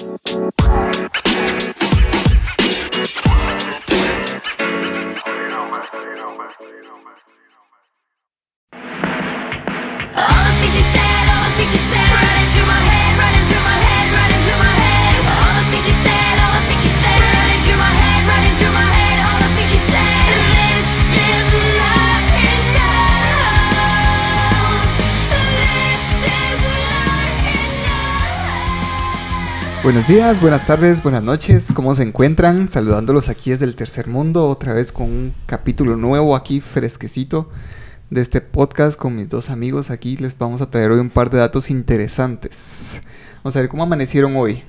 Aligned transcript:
Bye. 0.00 1.09
Buenos 29.90 30.06
días, 30.06 30.40
buenas 30.40 30.66
tardes, 30.66 31.02
buenas 31.02 31.24
noches, 31.24 31.72
¿cómo 31.72 31.96
se 31.96 32.04
encuentran? 32.04 32.68
Saludándolos 32.68 33.28
aquí 33.28 33.50
desde 33.50 33.64
el 33.64 33.74
tercer 33.74 34.06
mundo, 34.06 34.46
otra 34.46 34.72
vez 34.72 34.92
con 34.92 35.06
un 35.06 35.34
capítulo 35.46 35.96
nuevo 35.96 36.36
aquí 36.36 36.60
fresquecito 36.60 37.50
de 38.08 38.20
este 38.20 38.40
podcast 38.40 38.96
con 38.96 39.16
mis 39.16 39.28
dos 39.28 39.50
amigos. 39.50 39.90
Aquí 39.90 40.16
les 40.16 40.38
vamos 40.38 40.60
a 40.60 40.70
traer 40.70 40.92
hoy 40.92 41.00
un 41.00 41.10
par 41.10 41.28
de 41.28 41.38
datos 41.38 41.70
interesantes. 41.70 43.02
Vamos 43.42 43.56
a 43.56 43.58
ver 43.58 43.68
cómo 43.68 43.82
amanecieron 43.82 44.36
hoy. 44.36 44.62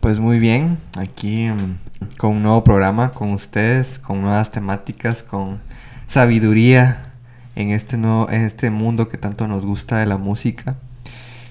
Pues 0.00 0.18
muy 0.18 0.40
bien, 0.40 0.78
aquí 0.96 1.46
mm, 1.46 2.16
con 2.16 2.38
un 2.38 2.42
nuevo 2.42 2.64
programa 2.64 3.12
con 3.12 3.32
ustedes, 3.32 4.00
con 4.00 4.20
nuevas 4.20 4.50
temáticas, 4.50 5.22
con 5.22 5.60
sabiduría 6.08 7.12
en 7.54 7.70
este, 7.70 7.96
nuevo, 7.96 8.28
en 8.30 8.42
este 8.42 8.70
mundo 8.70 9.08
que 9.08 9.16
tanto 9.16 9.46
nos 9.46 9.64
gusta 9.64 9.98
de 9.98 10.06
la 10.06 10.16
música. 10.16 10.74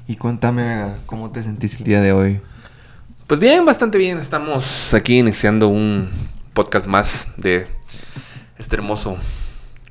Y 0.06 0.18
cuéntame 0.18 0.96
cómo 1.06 1.32
te 1.32 1.44
sentís 1.44 1.78
el 1.78 1.86
día 1.86 2.02
de 2.02 2.12
hoy. 2.12 2.42
Pues 3.28 3.42
bien, 3.42 3.66
bastante 3.66 3.98
bien. 3.98 4.20
Estamos 4.20 4.94
aquí 4.94 5.20
iniciando 5.20 5.68
un 5.68 6.10
podcast 6.54 6.88
más 6.88 7.28
de 7.36 7.68
este 8.58 8.78
hermoso, 8.78 9.18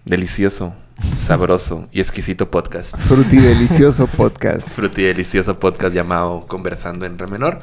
delicioso, 0.06 0.73
sabroso 1.19 1.87
y 1.93 2.01
exquisito 2.01 2.51
podcast. 2.51 2.97
Fruti 2.97 3.37
delicioso 3.37 4.06
podcast. 4.06 4.70
Fruti 4.70 5.03
delicioso 5.03 5.61
podcast 5.61 5.95
llamado 5.95 6.47
Conversando 6.48 7.05
en 7.05 7.19
Re 7.19 7.27
menor. 7.27 7.59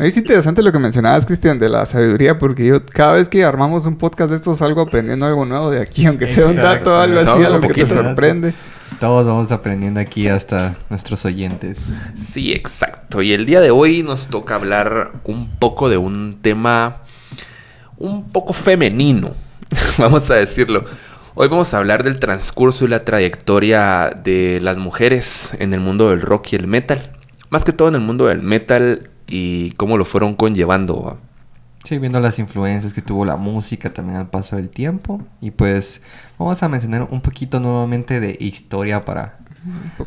Es 0.00 0.16
interesante 0.16 0.64
lo 0.64 0.72
que 0.72 0.80
mencionabas, 0.80 1.26
Cristian, 1.26 1.60
de 1.60 1.68
la 1.68 1.86
sabiduría, 1.86 2.36
porque 2.36 2.66
yo 2.66 2.84
cada 2.84 3.12
vez 3.12 3.28
que 3.28 3.44
armamos 3.44 3.86
un 3.86 3.96
podcast 3.96 4.30
de 4.30 4.36
estos 4.36 4.58
salgo 4.58 4.80
aprendiendo 4.80 5.26
algo 5.26 5.44
nuevo 5.44 5.70
de 5.70 5.80
aquí, 5.80 6.06
aunque 6.06 6.26
sea 6.26 6.48
un 6.48 6.56
dato 6.56 6.92
o 6.92 7.00
algo 7.00 7.20
así, 7.20 7.44
algo 7.44 7.60
que 7.68 7.84
te 7.84 7.86
sorprende. 7.86 8.52
Todos 9.00 9.26
vamos 9.26 9.52
aprendiendo 9.52 10.00
aquí 10.00 10.28
hasta 10.28 10.76
nuestros 10.88 11.24
oyentes. 11.24 11.78
Sí, 12.16 12.52
exacto. 12.52 13.20
Y 13.22 13.32
el 13.32 13.44
día 13.44 13.60
de 13.60 13.70
hoy 13.70 14.02
nos 14.02 14.28
toca 14.28 14.54
hablar 14.54 15.12
un 15.24 15.50
poco 15.58 15.88
de 15.88 15.96
un 15.98 16.38
tema 16.40 17.02
un 17.98 18.30
poco 18.30 18.52
femenino, 18.52 19.34
vamos 19.98 20.30
a 20.30 20.34
decirlo. 20.34 20.84
Hoy 21.34 21.48
vamos 21.48 21.74
a 21.74 21.78
hablar 21.78 22.02
del 22.02 22.18
transcurso 22.18 22.84
y 22.84 22.88
la 22.88 23.04
trayectoria 23.04 24.10
de 24.24 24.58
las 24.62 24.78
mujeres 24.78 25.50
en 25.58 25.74
el 25.74 25.80
mundo 25.80 26.08
del 26.08 26.22
rock 26.22 26.52
y 26.52 26.56
el 26.56 26.66
metal. 26.66 27.10
Más 27.50 27.64
que 27.64 27.72
todo 27.72 27.88
en 27.88 27.94
el 27.94 28.00
mundo 28.00 28.26
del 28.26 28.40
metal 28.40 29.10
y 29.26 29.72
cómo 29.72 29.98
lo 29.98 30.04
fueron 30.06 30.34
conllevando. 30.34 31.18
Sí, 31.86 32.00
viendo 32.00 32.18
las 32.18 32.40
influencias 32.40 32.92
que 32.92 33.00
tuvo 33.00 33.24
la 33.24 33.36
música 33.36 33.94
también 33.94 34.18
al 34.18 34.28
paso 34.28 34.56
del 34.56 34.70
tiempo. 34.70 35.24
Y 35.40 35.52
pues 35.52 36.00
vamos 36.36 36.60
a 36.60 36.68
mencionar 36.68 37.06
un 37.08 37.20
poquito 37.20 37.60
nuevamente 37.60 38.18
de 38.18 38.36
historia 38.40 39.04
para, 39.04 39.38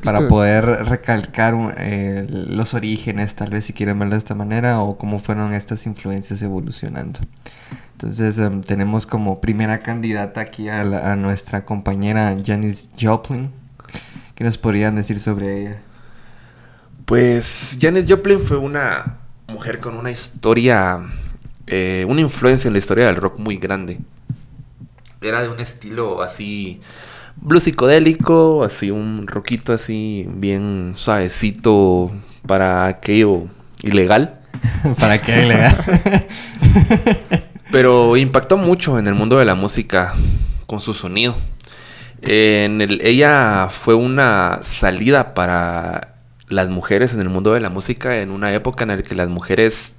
para 0.03 0.27
poder 0.27 0.66
recalcar 0.66 1.55
eh, 1.77 2.27
los 2.30 2.73
orígenes, 2.73 3.33
tal 3.33 3.52
vez 3.52 3.63
si 3.63 3.72
quieren 3.72 3.97
verlo 3.97 4.16
de 4.16 4.17
esta 4.17 4.35
manera, 4.35 4.81
o 4.81 4.97
cómo 4.97 5.19
fueron 5.19 5.53
estas 5.53 5.85
influencias 5.85 6.41
evolucionando. 6.41 7.22
Entonces 7.94 8.38
em, 8.39 8.59
tenemos 8.59 9.07
como 9.07 9.39
primera 9.39 9.77
candidata 9.77 10.41
aquí 10.41 10.67
a, 10.67 10.81
a 10.81 11.16
nuestra 11.16 11.63
compañera 11.63 12.35
Janis 12.46 12.90
Joplin. 13.00 13.51
¿Qué 14.35 14.44
nos 14.44 14.57
podrían 14.57 14.97
decir 14.97 15.22
sobre 15.22 15.61
ella? 15.61 15.81
Pues 17.06 17.78
Janis 17.79 18.03
Joplin 18.06 18.41
fue 18.41 18.57
una 18.57 19.19
mujer 19.47 19.79
con 19.79 19.96
una 19.96 20.11
historia, 20.11 21.00
eh, 21.69 22.06
una 22.07 22.22
influencia 22.22 22.68
en 22.68 22.74
la 22.74 22.80
historia 22.80 23.06
del 23.06 23.16
rock 23.16 23.38
muy 23.38 23.57
grande. 23.57 24.00
Era 25.22 25.44
de 25.44 25.50
un 25.50 25.59
estilo 25.59 26.22
así 26.24 26.81
blues 27.35 27.63
psicodélico, 27.63 28.63
así 28.63 28.91
un 28.91 29.28
rockito 29.28 29.74
así 29.74 30.28
bien 30.28 30.94
suavecito 30.96 32.12
para 32.47 32.88
aquello 32.88 33.44
ilegal. 33.84 34.40
para 35.00 35.13
aquello 35.13 35.44
ilegal. 35.44 35.78
Pero 37.72 38.18
impactó 38.18 38.58
mucho 38.58 38.97
en 38.97 39.08
el 39.08 39.13
mundo 39.13 39.38
de 39.38 39.46
la 39.46 39.56
música 39.56 40.16
con 40.66 40.79
su 40.79 40.94
sonido. 40.94 41.35
En 42.22 42.81
el, 42.81 43.00
ella 43.02 43.68
fue 43.69 43.94
una 43.94 44.59
salida 44.63 45.34
para 45.34 46.16
las 46.47 46.68
mujeres 46.69 47.13
en 47.13 47.19
el 47.19 47.29
mundo 47.29 47.53
de 47.53 47.62
la 47.62 47.69
música 47.69 48.18
en 48.18 48.31
una 48.31 48.52
época 48.53 48.84
en 48.84 48.90
la 48.90 49.03
que 49.03 49.13
las 49.13 49.29
mujeres 49.29 49.96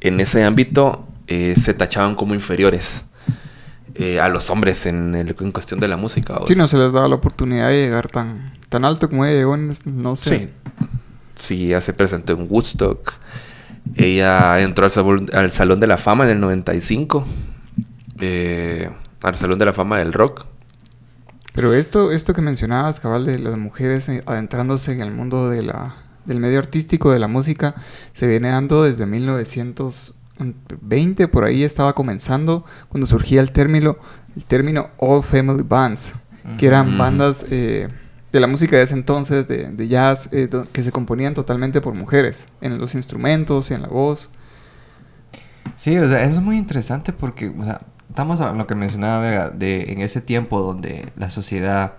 en 0.00 0.20
ese 0.20 0.44
ámbito 0.44 1.06
eh, 1.26 1.54
se 1.56 1.74
tachaban 1.74 2.14
como 2.14 2.34
inferiores 2.34 3.04
eh, 3.94 4.20
a 4.20 4.28
los 4.28 4.50
hombres 4.50 4.86
en, 4.86 5.14
en, 5.14 5.52
cuestión 5.52 5.80
de 5.80 5.88
la 5.88 5.96
música. 5.96 6.38
Sí, 6.46 6.54
no 6.54 6.68
se 6.68 6.76
les 6.76 6.92
daba 6.92 7.08
la 7.08 7.14
oportunidad 7.14 7.68
de 7.68 7.86
llegar 7.86 8.08
tan, 8.08 8.52
tan 8.68 8.84
alto 8.84 9.08
como 9.08 9.24
ella 9.24 9.38
llegó 9.38 9.54
en, 9.54 9.72
no 9.86 10.16
sé. 10.16 10.38
Sí. 10.38 10.50
sí, 11.34 11.66
ella 11.66 11.80
se 11.80 11.92
presentó 11.92 12.34
en 12.34 12.46
Woodstock. 12.48 13.14
Ella 13.94 14.60
entró 14.60 14.86
al, 14.86 15.26
al 15.32 15.52
Salón 15.52 15.80
de 15.80 15.86
la 15.86 15.96
Fama 15.96 16.24
en 16.24 16.30
el 16.30 16.40
95. 16.40 17.26
Eh, 18.20 18.90
al 19.22 19.34
Salón 19.34 19.58
de 19.58 19.64
la 19.64 19.72
Fama 19.72 19.98
del 19.98 20.12
Rock. 20.12 20.46
Pero 21.54 21.72
esto, 21.72 22.12
esto 22.12 22.34
que 22.34 22.42
mencionabas, 22.42 23.00
cabal, 23.00 23.24
de 23.24 23.38
las 23.38 23.56
mujeres 23.56 24.08
eh, 24.10 24.22
adentrándose 24.26 24.92
en 24.92 25.00
el 25.00 25.10
mundo 25.10 25.48
de 25.48 25.62
la, 25.62 25.96
del 26.26 26.40
medio 26.40 26.58
artístico, 26.58 27.12
de 27.12 27.18
la 27.18 27.28
música, 27.28 27.74
se 28.12 28.26
viene 28.26 28.48
dando 28.48 28.82
desde 28.82 29.06
1920, 29.06 31.28
por 31.28 31.44
ahí 31.44 31.62
estaba 31.62 31.94
comenzando, 31.94 32.64
cuando 32.88 33.06
surgía 33.06 33.40
el 33.40 33.52
término, 33.52 33.96
el 34.36 34.44
término 34.44 34.90
All 34.98 35.22
Family 35.22 35.62
Bands, 35.62 36.14
que 36.58 36.66
eran 36.66 36.98
bandas 36.98 37.46
eh, 37.50 37.88
de 38.32 38.40
la 38.40 38.46
música 38.46 38.76
de 38.76 38.82
ese 38.82 38.94
entonces, 38.94 39.48
de, 39.48 39.72
de 39.72 39.88
jazz, 39.88 40.28
eh, 40.32 40.48
que 40.72 40.82
se 40.82 40.92
componían 40.92 41.34
totalmente 41.34 41.80
por 41.80 41.94
mujeres, 41.94 42.48
en 42.60 42.78
los 42.78 42.94
instrumentos, 42.94 43.70
en 43.70 43.82
la 43.82 43.88
voz. 43.88 44.30
Sí, 45.74 45.96
o 45.98 46.08
sea, 46.08 46.22
eso 46.22 46.34
es 46.34 46.42
muy 46.42 46.56
interesante 46.56 47.12
porque, 47.12 47.48
o 47.48 47.64
sea, 47.64 47.80
estamos 48.08 48.40
a 48.40 48.52
lo 48.52 48.66
que 48.66 48.74
mencionaba 48.74 49.20
Vega, 49.20 49.50
de 49.50 49.92
en 49.92 50.00
ese 50.00 50.20
tiempo 50.20 50.60
donde 50.60 51.12
la 51.16 51.30
sociedad 51.30 51.94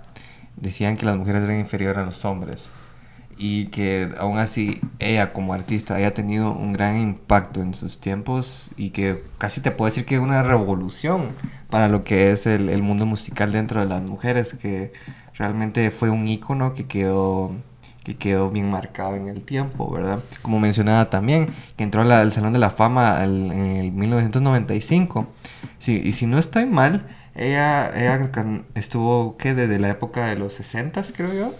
decían 0.55 0.97
que 0.97 1.05
las 1.05 1.17
mujeres 1.17 1.43
eran 1.43 1.59
inferiores 1.59 1.97
a 1.97 2.05
los 2.05 2.23
hombres 2.25 2.69
y 3.37 3.67
que 3.67 4.09
aún 4.19 4.37
así 4.37 4.81
ella 4.99 5.33
como 5.33 5.53
artista 5.53 5.95
haya 5.95 6.13
tenido 6.13 6.51
un 6.51 6.73
gran 6.73 6.99
impacto 6.99 7.61
en 7.61 7.73
sus 7.73 7.99
tiempos 7.99 8.71
y 8.77 8.89
que 8.89 9.23
casi 9.37 9.61
te 9.61 9.71
puedo 9.71 9.87
decir 9.87 10.05
que 10.05 10.15
es 10.15 10.21
una 10.21 10.43
revolución 10.43 11.33
para 11.69 11.87
lo 11.87 12.03
que 12.03 12.31
es 12.31 12.45
el, 12.47 12.69
el 12.69 12.81
mundo 12.81 13.05
musical 13.05 13.51
dentro 13.51 13.79
de 13.81 13.87
las 13.87 14.01
mujeres, 14.01 14.55
que 14.59 14.93
realmente 15.35 15.91
fue 15.91 16.09
un 16.09 16.27
ícono 16.27 16.73
que 16.73 16.87
quedó 16.87 17.51
que 18.07 18.15
quedó 18.15 18.49
bien 18.49 18.71
marcado 18.71 19.17
en 19.17 19.27
el 19.27 19.43
tiempo, 19.43 19.91
¿verdad? 19.91 20.23
Como 20.41 20.61
mencionaba 20.61 21.09
también, 21.09 21.53
que 21.75 21.83
entró 21.83 22.03
al 22.03 22.31
Salón 22.31 22.53
de 22.53 22.59
la 22.59 22.69
Fama 22.69 23.21
en 23.25 23.51
el 23.51 23.91
1995. 23.91 25.27
Sí, 25.77 26.01
y 26.01 26.13
si 26.13 26.25
no 26.25 26.37
estoy 26.37 26.65
mal, 26.65 27.05
ella, 27.35 27.91
ella 27.93 28.31
estuvo, 28.75 29.35
¿qué? 29.35 29.53
Desde 29.53 29.77
la 29.77 29.89
época 29.89 30.27
de 30.27 30.37
los 30.37 30.53
60, 30.53 31.03
creo 31.17 31.33
yo. 31.33 31.53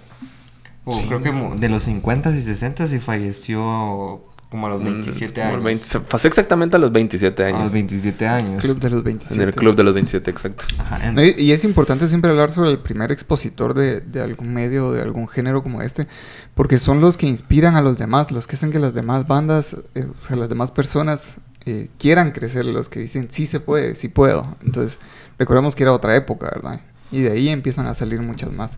O 0.90 1.02
creo 1.06 1.22
que 1.22 1.32
de 1.32 1.70
los 1.70 1.84
50 1.84 2.32
y 2.32 2.42
60 2.42 2.86
y 2.86 3.00
falleció 3.00 4.22
como 4.50 4.68
a 4.68 4.70
los 4.70 4.82
27 4.82 5.42
mm, 5.44 5.66
años. 5.66 5.98
pasó 6.10 6.30
exactamente 6.30 6.78
a 6.78 6.80
los 6.80 6.94
27 6.94 7.44
años. 7.44 7.60
A 7.60 7.64
los 7.66 7.74
27 7.74 8.28
años. 8.28 8.62
Club 8.62 8.80
de 8.80 8.90
los 8.90 9.04
27. 9.04 9.42
En 9.42 9.50
el 9.50 9.54
club 9.54 9.76
de 9.76 9.84
los 9.84 9.94
27, 9.94 10.32
exacto. 10.32 10.66
Ajá, 10.78 11.22
y, 11.22 11.44
y, 11.44 11.52
es 11.52 11.66
importante 11.66 12.08
siempre 12.08 12.32
hablar 12.32 12.52
sobre 12.52 12.72
el 12.72 12.80
primer 12.80 13.12
expositor 13.12 13.74
de, 13.74 14.00
de 14.00 14.22
algún 14.22 14.54
medio, 14.54 14.94
de 14.94 15.02
algún 15.02 15.28
género 15.28 15.62
como 15.62 15.82
este, 15.82 16.08
porque 16.56 16.78
son 16.78 17.02
los 17.02 17.18
que 17.18 17.28
inspiran 17.28 17.76
a 17.76 17.82
los 17.82 17.98
demás, 17.98 18.32
los 18.32 18.48
que 18.48 18.56
hacen 18.56 18.72
que 18.72 18.80
las 18.80 18.94
demás 18.94 19.28
bandas, 19.28 19.76
eh, 19.96 20.08
o 20.10 20.26
sea, 20.26 20.38
las 20.38 20.48
demás 20.48 20.72
personas 20.72 21.36
eh, 21.66 21.90
quieran 22.00 22.32
crecer, 22.32 22.64
los 22.64 22.88
que 22.88 23.02
dicen, 23.02 23.28
sí 23.30 23.46
se 23.46 23.60
puede, 23.60 23.96
sí 23.96 24.08
puedo. 24.08 24.56
Entonces, 24.64 25.00
recordemos 25.38 25.76
que 25.76 25.84
era 25.84 25.92
otra 25.92 26.16
época, 26.16 26.50
¿verdad? 26.56 26.80
Y 27.12 27.24
de 27.24 27.32
ahí 27.32 27.50
empiezan 27.50 27.88
a 27.88 27.94
salir 27.94 28.22
muchas 28.22 28.54
más. 28.54 28.78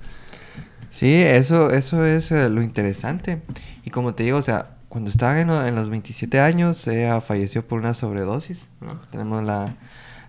Sí, 0.90 1.14
eso, 1.14 1.72
eso 1.72 2.06
es 2.06 2.32
eh, 2.32 2.50
lo 2.50 2.62
interesante. 2.62 3.42
Y 3.84 3.90
como 3.90 4.14
te 4.14 4.24
digo, 4.24 4.38
o 4.38 4.42
sea, 4.42 4.78
cuando 4.90 5.10
estaba 5.10 5.40
en, 5.40 5.50
en, 5.50 5.74
los 5.76 5.90
27 5.90 6.40
años, 6.40 6.88
ella 6.88 7.20
falleció 7.22 7.66
por 7.68 7.80
una 7.80 7.94
sobredosis. 7.94 8.68
¿no? 8.82 9.00
Tenemos 9.12 9.44
la, 9.44 9.76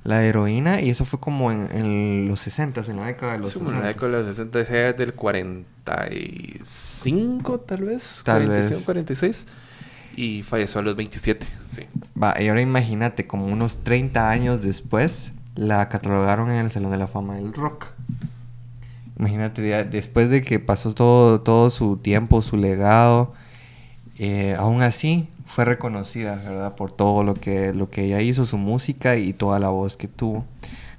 la, 0.05 0.23
heroína 0.23 0.83
y 0.83 0.91
eso 0.91 1.05
fue 1.05 1.19
como 1.19 1.51
en, 1.51 1.69
en, 1.73 2.29
los 2.29 2.39
60, 2.41 2.83
en 2.89 2.99
la 2.99 3.07
década 3.07 3.33
de 3.33 3.39
los 3.39 3.53
sí, 3.53 3.59
60. 3.59 3.77
En 3.77 3.83
la 3.83 3.89
década 3.89 4.13
de 4.13 4.19
los 4.19 4.27
60, 4.37 4.61
es 4.61 4.69
del 4.99 5.15
45 5.15 7.61
tal 7.61 7.85
vez. 7.85 8.21
Tal 8.25 8.47
45, 8.47 8.77
vez. 8.77 8.85
46. 8.85 9.47
y 10.17 10.43
falleció 10.43 10.81
a 10.81 10.83
los 10.83 10.95
27, 10.95 11.47
sí. 11.71 11.87
Va, 12.23 12.39
y 12.41 12.49
ahora 12.49 12.61
imagínate, 12.61 13.27
como 13.27 13.47
unos 13.47 13.79
30 13.79 14.31
años 14.31 14.61
después, 14.61 15.33
la 15.57 15.89
catalogaron 15.89 16.51
en 16.51 16.57
el 16.57 16.71
Salón 16.71 16.91
de 16.91 16.99
la 16.99 17.07
Fama 17.07 17.37
del 17.37 17.55
Rock. 17.55 17.87
Imagínate, 19.21 19.69
ya 19.69 19.85
después 19.85 20.31
de 20.31 20.41
que 20.41 20.59
pasó 20.61 20.95
todo, 20.95 21.43
todo 21.43 21.69
su 21.69 21.99
tiempo, 21.99 22.41
su 22.41 22.57
legado, 22.57 23.35
eh, 24.19 24.57
aún 24.59 24.81
así 24.81 25.29
fue 25.45 25.67
reconocida, 25.67 26.37
¿verdad? 26.37 26.75
Por 26.75 26.91
todo 26.91 27.23
lo 27.23 27.35
que, 27.35 27.75
lo 27.75 27.91
que 27.91 28.07
ella 28.07 28.23
hizo, 28.23 28.47
su 28.47 28.57
música 28.57 29.17
y 29.17 29.35
toda 29.35 29.59
la 29.59 29.69
voz 29.69 29.99
que 29.99 30.09
tuvo. 30.09 30.47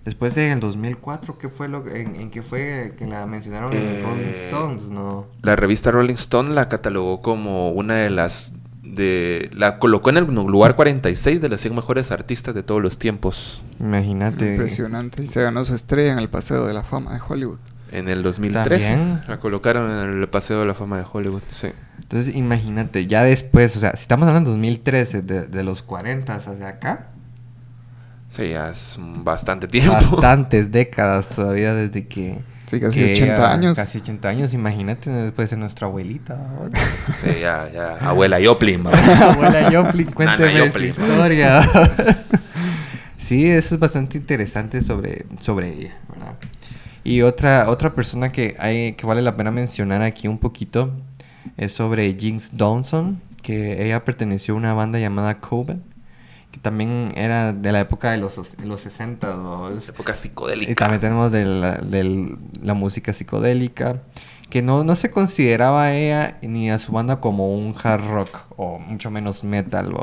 Después 0.06 0.38
en 0.38 0.52
el 0.52 0.60
2004, 0.60 1.40
¿qué 1.40 1.50
fue 1.50 1.68
lo 1.68 1.84
en, 1.88 2.14
en 2.14 2.30
qué 2.30 2.44
fue 2.44 2.94
que 2.96 3.08
la 3.08 3.26
mencionaron 3.26 3.74
en 3.74 3.80
Eh, 3.80 4.04
Rolling 4.04 4.34
Stones? 4.34 4.84
No. 4.84 5.26
La 5.42 5.56
revista 5.56 5.90
Rolling 5.90 6.14
Stone 6.14 6.52
la 6.52 6.70
catalogó 6.70 7.24
como 7.24 7.72
una 7.72 7.96
de 7.96 8.12
las 8.12 8.54
de 8.84 9.50
la 9.54 9.80
colocó 9.80 10.12
en 10.12 10.18
el 10.18 10.26
lugar 10.26 10.76
46 10.76 11.42
de 11.42 11.50
las 11.50 11.62
100 11.62 11.74
mejores 11.74 12.12
artistas 12.12 12.54
de 12.54 12.62
todos 12.62 12.82
los 12.82 13.00
tiempos 13.00 13.62
Imagínate. 13.80 14.52
Impresionante. 14.52 15.24
Y 15.24 15.28
se 15.28 15.42
ganó 15.42 15.66
su 15.66 15.74
estrella 15.74 16.12
en 16.12 16.20
el 16.20 16.30
Paseo 16.30 16.68
de 16.68 16.74
la 16.74 16.84
Fama 16.84 17.14
de 17.14 17.22
Hollywood. 17.28 17.58
En 17.92 18.08
el 18.10 18.24
2013. 18.24 18.86
También. 18.88 19.22
La 19.28 19.38
colocaron 19.38 19.90
en 19.92 20.22
el 20.22 20.30
Paseo 20.30 20.60
de 20.62 20.66
la 20.66 20.74
Fama 20.74 20.98
de 20.98 21.06
Hollywood, 21.12 21.42
sí. 21.52 21.68
Entonces, 22.02 22.36
imagínate, 22.36 23.08
ya 23.08 23.24
después, 23.24 23.76
o 23.78 23.80
sea, 23.80 23.92
si 23.92 24.02
estamos 24.02 24.28
hablando 24.28 24.50
de 24.52 24.58
2013, 24.58 25.22
de, 25.22 25.48
de 25.48 25.64
los 25.64 25.82
40 25.84 26.36
hacia 26.36 26.68
acá, 26.68 27.08
Sí, 28.30 28.50
ya 28.50 28.70
es 28.70 28.96
bastante 28.98 29.68
tiempo. 29.68 29.92
bastantes 29.94 30.72
décadas 30.72 31.28
todavía 31.28 31.74
desde 31.74 32.08
que... 32.08 32.40
Sí, 32.66 32.80
casi 32.80 33.00
que 33.00 33.14
80 33.14 33.34
ella- 33.36 33.52
años. 33.52 33.76
Casi 33.78 33.98
80 33.98 34.30
años, 34.30 34.54
imagínate, 34.54 35.34
puede 35.34 35.50
ser 35.50 35.58
nuestra 35.58 35.88
abuelita. 35.88 36.36
¿no? 36.38 36.70
Sí, 37.22 37.40
ya, 37.42 37.70
ya. 37.74 37.98
Abuela 37.98 38.38
Joplin. 38.42 38.88
Abuela 39.22 39.70
Joplin, 39.70 40.12
cuénteme 40.12 40.72
su 40.72 40.80
historia. 40.82 41.62
sí, 43.18 43.50
eso 43.50 43.76
es 43.76 43.80
bastante 43.80 44.18
interesante 44.18 44.82
sobre, 44.82 45.26
sobre 45.42 45.74
ella, 45.74 45.98
¿verdad? 46.10 46.36
Y 47.04 47.22
otra, 47.24 47.70
otra 47.70 47.94
persona 47.96 48.32
que, 48.32 48.56
hay, 48.60 48.94
que 48.94 49.06
vale 49.06 49.22
la 49.22 49.36
pena 49.36 49.52
mencionar 49.52 50.02
aquí 50.02 50.28
un 50.28 50.38
poquito 50.38 50.92
es 51.58 51.74
sobre 51.74 52.14
Jinx 52.18 52.56
Dawson, 52.58 53.20
que 53.42 53.84
ella 53.86 54.04
perteneció 54.06 54.54
a 54.54 54.58
una 54.58 54.74
banda 54.74 55.00
llamada 55.00 55.40
Coven, 55.40 55.82
que 56.52 56.60
también 56.60 57.12
era 57.16 57.54
de 57.54 57.72
la 57.72 57.80
época 57.80 58.12
de 58.12 58.18
los, 58.18 58.38
os- 58.38 58.56
de 58.58 58.66
los 58.68 58.82
60, 58.82 59.36
¿no? 59.36 59.70
Es- 59.70 59.90
época 59.90 60.14
psicodélica. 60.14 60.72
y 60.72 60.76
también 60.76 61.02
tenemos 61.02 61.32
de 61.32 61.46
la, 61.46 61.78
del- 61.78 62.38
la 62.62 62.74
música 62.76 63.14
psicodélica, 63.14 64.02
que 64.50 64.62
no, 64.62 64.84
no 64.84 64.96
se 64.96 65.10
consideraba 65.10 65.86
a 65.86 65.96
ella 65.96 66.38
ni 66.42 66.70
a 66.70 66.78
su 66.78 66.92
banda 66.92 67.20
como 67.22 67.56
un 67.56 67.74
hard 67.82 68.06
rock 68.12 68.38
o 68.58 68.78
mucho 68.80 69.10
menos 69.10 69.44
metal. 69.46 69.94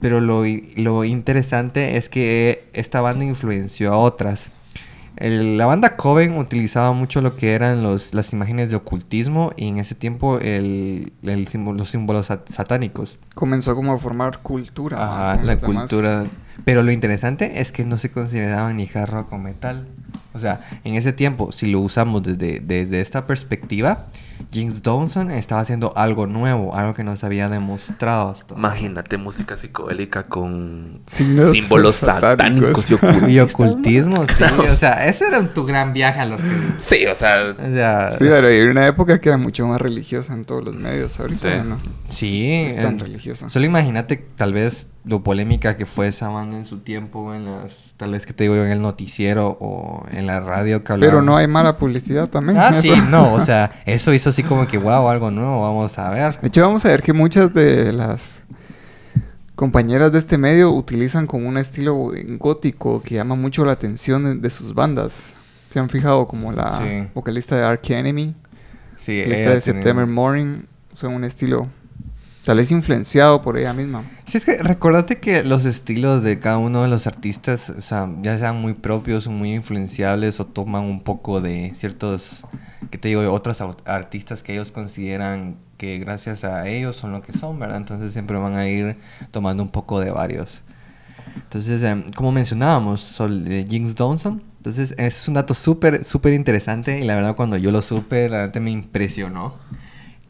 Pero 0.00 0.20
lo, 0.20 0.44
lo 0.76 1.04
interesante 1.04 1.96
es 1.96 2.08
que 2.08 2.68
esta 2.72 3.00
banda 3.00 3.24
influenció 3.24 3.92
a 3.92 3.98
otras. 3.98 4.50
El- 5.22 5.56
la 5.56 5.66
banda 5.66 5.96
Coven 5.96 6.36
utilizaba 6.36 6.92
mucho 6.92 7.20
lo 7.20 7.36
que 7.36 7.52
eran 7.54 7.82
los, 7.82 8.12
las 8.12 8.32
imágenes 8.32 8.70
de 8.70 8.76
ocultismo 8.76 9.52
y 9.56 9.68
en 9.68 9.78
ese 9.78 9.94
tiempo 9.94 10.38
el, 10.40 11.12
el 11.22 11.46
símbolo- 11.46 11.78
los 11.78 11.90
símbolos 11.90 12.28
sat- 12.28 12.48
satánicos. 12.48 13.18
Comenzó 13.36 13.76
como 13.76 13.92
a 13.92 13.98
formar 13.98 14.40
cultura. 14.42 14.96
La 15.42 15.56
demás. 15.56 15.82
cultura. 15.88 16.24
Pero 16.64 16.82
lo 16.82 16.90
interesante 16.90 17.60
es 17.60 17.70
que 17.70 17.84
no 17.84 17.98
se 17.98 18.10
consideraban 18.10 18.76
ni 18.76 18.88
hard 18.92 19.10
rock 19.10 19.32
o 19.32 19.38
metal. 19.38 19.86
O 20.34 20.38
sea, 20.38 20.60
en 20.84 20.94
ese 20.94 21.12
tiempo, 21.12 21.52
si 21.52 21.66
lo 21.66 21.80
usamos 21.80 22.22
desde, 22.22 22.60
desde 22.60 23.00
esta 23.00 23.26
perspectiva, 23.26 24.06
James 24.52 24.82
Dawson 24.82 25.30
estaba 25.30 25.60
haciendo 25.60 25.96
algo 25.96 26.26
nuevo, 26.26 26.74
algo 26.74 26.94
que 26.94 27.04
no 27.04 27.14
se 27.16 27.24
había 27.26 27.48
demostrado 27.48 28.30
hasta 28.30 28.54
Imagínate 28.54 29.16
música 29.18 29.56
psicodélica 29.56 30.24
con 30.26 31.00
Signos 31.06 31.52
símbolos 31.52 31.96
satánicos. 31.96 32.82
satánicos 32.84 33.30
y 33.30 33.38
ocultismo, 33.40 34.26
sí. 34.26 34.42
O 34.70 34.76
sea, 34.76 35.06
ese 35.06 35.26
era 35.28 35.46
tu 35.48 35.64
gran 35.64 35.92
viaje 35.92 36.20
a 36.20 36.24
los 36.26 36.40
que... 36.42 36.48
Sí, 36.88 37.06
o 37.06 37.14
sea, 37.14 37.54
O 37.58 37.72
sea, 37.74 38.10
Sí, 38.12 38.24
pero 38.28 38.48
hay 38.48 38.62
una 38.62 38.86
época 38.86 39.20
que 39.20 39.28
era 39.28 39.38
mucho 39.38 39.66
más 39.66 39.80
religiosa 39.80 40.32
en 40.34 40.44
todos 40.44 40.64
los 40.64 40.74
medios. 40.74 41.20
Ahorita 41.20 41.62
Sí. 41.62 41.68
no. 41.68 41.78
sí. 42.08 42.52
Es 42.66 42.76
tan 42.76 42.94
en- 42.94 42.98
religiosa. 43.00 43.48
Solo 43.48 43.66
imagínate 43.66 44.16
tal 44.16 44.52
vez 44.54 44.86
lo 45.04 45.22
polémica 45.22 45.76
que 45.76 45.84
fue 45.86 46.08
esa 46.08 46.28
banda 46.28 46.56
en 46.56 46.64
su 46.64 46.78
tiempo, 46.78 47.34
en 47.34 47.44
las, 47.44 47.94
tal 47.96 48.12
vez 48.12 48.24
que 48.26 48.32
te 48.32 48.44
digo 48.44 48.56
en 48.56 48.70
el 48.70 48.80
noticiero 48.82 49.56
o 49.60 50.01
en 50.10 50.26
la 50.26 50.40
radio 50.40 50.80
que 50.80 50.92
Pero 50.94 51.04
hablaban. 51.06 51.26
no 51.26 51.36
hay 51.36 51.46
mala 51.46 51.76
publicidad 51.78 52.28
también. 52.28 52.58
Ah, 52.58 52.70
eso. 52.70 52.82
sí, 52.82 52.92
no, 53.10 53.32
o 53.34 53.40
sea, 53.40 53.82
eso 53.86 54.12
hizo 54.12 54.30
así 54.30 54.42
como 54.42 54.66
que, 54.66 54.78
wow, 54.78 55.08
algo 55.08 55.30
nuevo, 55.30 55.62
vamos 55.62 55.98
a 55.98 56.10
ver. 56.10 56.40
De 56.40 56.48
hecho, 56.48 56.60
vamos 56.62 56.84
a 56.84 56.88
ver 56.88 57.02
que 57.02 57.12
muchas 57.12 57.52
de 57.54 57.92
las 57.92 58.42
compañeras 59.54 60.12
de 60.12 60.18
este 60.18 60.38
medio 60.38 60.70
utilizan 60.72 61.26
como 61.26 61.48
un 61.48 61.56
estilo 61.58 62.10
gótico 62.38 63.02
que 63.02 63.14
llama 63.16 63.34
mucho 63.34 63.64
la 63.64 63.72
atención 63.72 64.40
de, 64.40 64.50
sus 64.50 64.74
bandas. 64.74 65.34
¿Se 65.70 65.78
han 65.78 65.88
fijado? 65.88 66.26
Como 66.26 66.52
la 66.52 66.72
Sí. 66.78 67.08
vocalista 67.14 67.56
de 67.56 67.64
Ark 67.64 67.82
Enemy, 67.90 68.34
Sí, 68.96 69.20
ella 69.20 69.50
de 69.50 69.60
September 69.60 70.06
Morning, 70.06 70.62
son 70.92 71.14
un 71.14 71.24
estilo 71.24 71.66
tal 72.44 72.56
vez 72.56 72.70
influenciado 72.70 73.42
por 73.42 73.56
ella 73.58 73.72
misma. 73.72 74.04
Sí, 74.24 74.38
es 74.38 74.44
que 74.44 74.56
recordate 74.58 75.18
que 75.18 75.44
los 75.44 75.64
estilos 75.64 76.22
de 76.22 76.38
cada 76.38 76.58
uno 76.58 76.82
de 76.82 76.88
los 76.88 77.06
artistas, 77.06 77.72
ya 78.22 78.38
sean 78.38 78.60
muy 78.60 78.74
propios 78.74 79.26
o 79.26 79.30
muy 79.30 79.54
influenciables 79.54 80.40
o 80.40 80.46
toman 80.46 80.82
un 80.82 81.00
poco 81.00 81.40
de 81.40 81.72
ciertos, 81.74 82.44
que 82.90 82.98
te 82.98 83.08
digo, 83.08 83.30
otros 83.32 83.62
artistas 83.84 84.42
que 84.42 84.54
ellos 84.54 84.72
consideran 84.72 85.56
que 85.76 85.98
gracias 85.98 86.44
a 86.44 86.68
ellos 86.68 86.96
son 86.96 87.12
lo 87.12 87.22
que 87.22 87.32
son, 87.32 87.58
¿verdad? 87.58 87.78
Entonces 87.78 88.12
siempre 88.12 88.36
van 88.38 88.54
a 88.54 88.68
ir 88.68 88.96
tomando 89.30 89.62
un 89.62 89.70
poco 89.70 90.00
de 90.00 90.10
varios. 90.10 90.62
Entonces, 91.34 91.82
em, 91.82 92.04
como 92.14 92.32
mencionábamos, 92.32 93.00
sobre 93.00 93.64
Jinx 93.64 93.94
Dawson, 93.94 94.42
entonces 94.58 94.94
es 94.96 95.26
un 95.26 95.34
dato 95.34 95.54
súper, 95.54 96.04
súper 96.04 96.34
interesante 96.34 97.00
y 97.00 97.04
la 97.04 97.16
verdad 97.16 97.34
cuando 97.34 97.56
yo 97.56 97.72
lo 97.72 97.82
supe, 97.82 98.28
la 98.28 98.38
verdad 98.38 98.60
me 98.60 98.70
impresionó. 98.70 99.56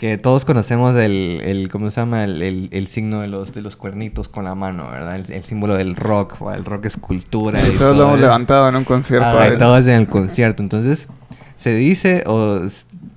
Que 0.02 0.18
todos 0.18 0.44
conocemos 0.44 0.96
el, 0.96 1.40
el 1.44 1.68
¿cómo 1.70 1.88
se 1.88 2.00
llama? 2.00 2.24
El, 2.24 2.42
el- 2.42 2.68
el 2.72 2.88
signo 2.88 3.20
de 3.20 3.28
los, 3.28 3.54
de 3.54 3.62
los 3.62 3.76
cuernitos 3.76 4.28
con 4.28 4.44
la 4.44 4.56
mano, 4.56 4.90
¿verdad? 4.90 5.14
El, 5.14 5.30
el 5.32 5.44
símbolo 5.44 5.76
del 5.76 5.94
rock, 5.94 6.38
el 6.52 6.64
rock 6.64 6.86
es 6.86 6.96
cultura. 6.96 7.60
Sí, 7.60 7.70
y 7.72 7.78
todos 7.78 7.92
lo 7.96 8.02
todo 8.02 8.02
hemos 8.08 8.18
eso. 8.18 8.26
levantado 8.26 8.68
en 8.68 8.74
un 8.74 8.82
concierto. 8.84 9.28
Ajá, 9.28 9.42
a 9.42 9.48
y 9.48 9.52
él. 9.52 9.58
todos 9.58 9.86
en 9.86 9.94
el 9.94 10.08
concierto. 10.08 10.60
Entonces, 10.60 11.06
se 11.54 11.72
dice 11.76 12.24
o 12.26 12.58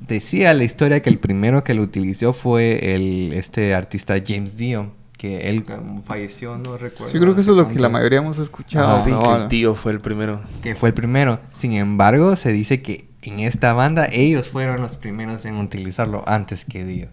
decía 0.08 0.54
la 0.54 0.64
historia 0.64 1.02
que 1.02 1.10
el 1.10 1.18
primero 1.18 1.64
que 1.64 1.74
lo 1.74 1.82
utilizó 1.82 2.34
fue 2.34 2.94
el, 2.94 3.34
este 3.34 3.74
artista 3.74 4.14
James 4.24 4.56
Dio, 4.56 4.92
que 5.18 5.50
él 5.50 5.66
falleció, 6.06 6.56
no 6.60 6.78
recuerdo. 6.78 7.12
Yo 7.12 7.20
creo 7.20 7.34
que 7.34 7.42
eso 7.42 7.54
es 7.54 7.58
lo 7.58 7.68
que 7.68 7.80
la 7.80 7.90
mayoría 7.90 8.20
hemos 8.20 8.38
escuchado. 8.38 8.90
Ah, 8.92 9.02
sí, 9.04 9.10
que 9.10 9.42
el 9.42 9.48
tío 9.48 9.74
fue 9.74 9.92
el 9.92 10.02
primero. 10.02 10.40
que 10.62 10.76
fue 10.76 10.90
el 10.90 10.94
primero. 10.94 11.40
Sin 11.52 11.74
embargo, 11.74 12.36
se 12.36 12.52
dice 12.52 12.84
que 12.84 13.10
en 13.26 13.40
esta 13.40 13.74
banda 13.74 14.08
ellos 14.12 14.50
fueron 14.50 14.82
los 14.82 14.96
primeros 14.98 15.46
en 15.46 15.58
utilizarlo 15.58 16.24
antes 16.28 16.66
que 16.66 16.86
Dio. 16.86 17.10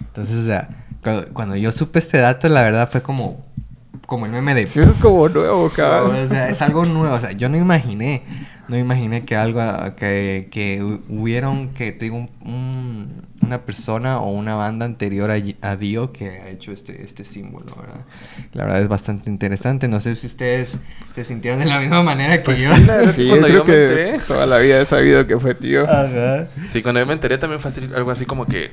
Entonces, 0.00 0.36
o 0.38 0.46
sea, 0.46 0.68
cuando, 1.02 1.32
cuando 1.32 1.56
yo 1.56 1.70
supe 1.72 1.98
este 2.00 2.18
dato, 2.18 2.48
la 2.48 2.62
verdad 2.62 2.88
fue 2.90 3.02
como, 3.02 3.44
como 4.06 4.26
el 4.26 4.32
meme 4.32 4.54
de... 4.54 4.66
Sí, 4.66 4.80
eso 4.80 4.90
es 4.90 4.98
como 4.98 5.28
nuevo, 5.28 5.70
cabal. 5.76 6.06
O 6.24 6.28
sea, 6.28 6.48
es 6.48 6.60
algo 6.62 6.84
nuevo. 6.84 7.14
O 7.14 7.18
sea, 7.20 7.32
yo 7.32 7.48
no 7.48 7.56
imaginé, 7.56 8.24
no 8.68 8.76
imaginé 8.76 9.24
que 9.24 9.36
algo, 9.36 9.60
que, 9.96 10.48
que 10.50 10.82
hu- 10.82 11.02
hubieron, 11.08 11.68
que 11.68 11.92
te 11.92 12.06
digo, 12.06 12.16
un- 12.16 12.30
un- 12.42 13.27
una 13.48 13.62
persona 13.62 14.18
o 14.20 14.30
una 14.30 14.54
banda 14.54 14.86
anterior 14.86 15.30
a, 15.30 15.36
a 15.68 15.76
Dio 15.76 16.12
que 16.12 16.28
ha 16.28 16.48
hecho 16.48 16.70
este, 16.70 17.02
este 17.02 17.24
símbolo, 17.24 17.74
¿verdad? 17.74 18.04
La 18.52 18.64
verdad 18.64 18.82
es 18.82 18.88
bastante 18.88 19.28
interesante. 19.30 19.88
No 19.88 19.98
sé 20.00 20.14
si 20.16 20.26
ustedes 20.28 20.76
se 21.14 21.24
sintieron 21.24 21.58
de 21.60 21.66
la 21.66 21.80
misma 21.80 22.02
manera 22.02 22.38
que 22.38 22.44
Pues 22.44 22.60
yo. 22.60 22.74
sí, 22.76 22.84
la 22.84 23.02
yo 23.04 23.28
Cuando 23.28 23.46
creo 23.48 23.58
yo 23.58 23.64
me 23.64 23.72
que 23.72 23.82
enteré. 23.88 24.18
toda 24.26 24.46
la 24.46 24.58
vida 24.58 24.80
he 24.80 24.86
sabido 24.86 25.26
que 25.26 25.38
fue 25.40 25.54
tío. 25.54 25.82
Ajá. 25.84 26.46
Sí, 26.72 26.82
cuando 26.82 27.00
yo 27.00 27.06
me 27.06 27.14
enteré 27.14 27.38
también 27.38 27.58
fue 27.60 27.70
así- 27.70 27.88
algo 27.94 28.10
así 28.10 28.24
como 28.26 28.46
que, 28.46 28.70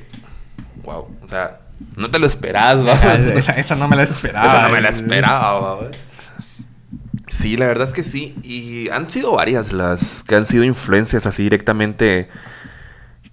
wow, 0.84 1.08
o 1.22 1.28
sea, 1.28 1.60
no 1.96 2.10
te 2.10 2.18
lo 2.18 2.26
esperabas, 2.26 2.86
¿va? 2.86 2.92
Ajá, 2.92 3.14
esa, 3.34 3.52
esa 3.52 3.74
no 3.76 3.88
me 3.88 3.96
la 3.96 4.02
esperaba. 4.04 4.46
Esa 4.46 4.62
no 4.62 4.68
me 4.74 4.80
la 4.80 4.88
esperaba, 4.90 5.74
¿va? 5.74 5.90
Sí, 7.28 7.56
la 7.56 7.66
verdad 7.66 7.86
es 7.88 7.92
que 7.92 8.02
sí. 8.02 8.34
Y 8.42 8.88
han 8.90 9.08
sido 9.08 9.32
varias 9.32 9.72
las 9.72 10.22
que 10.22 10.36
han 10.36 10.44
sido 10.46 10.64
influencias 10.64 11.26
así 11.26 11.42
directamente 11.42 12.28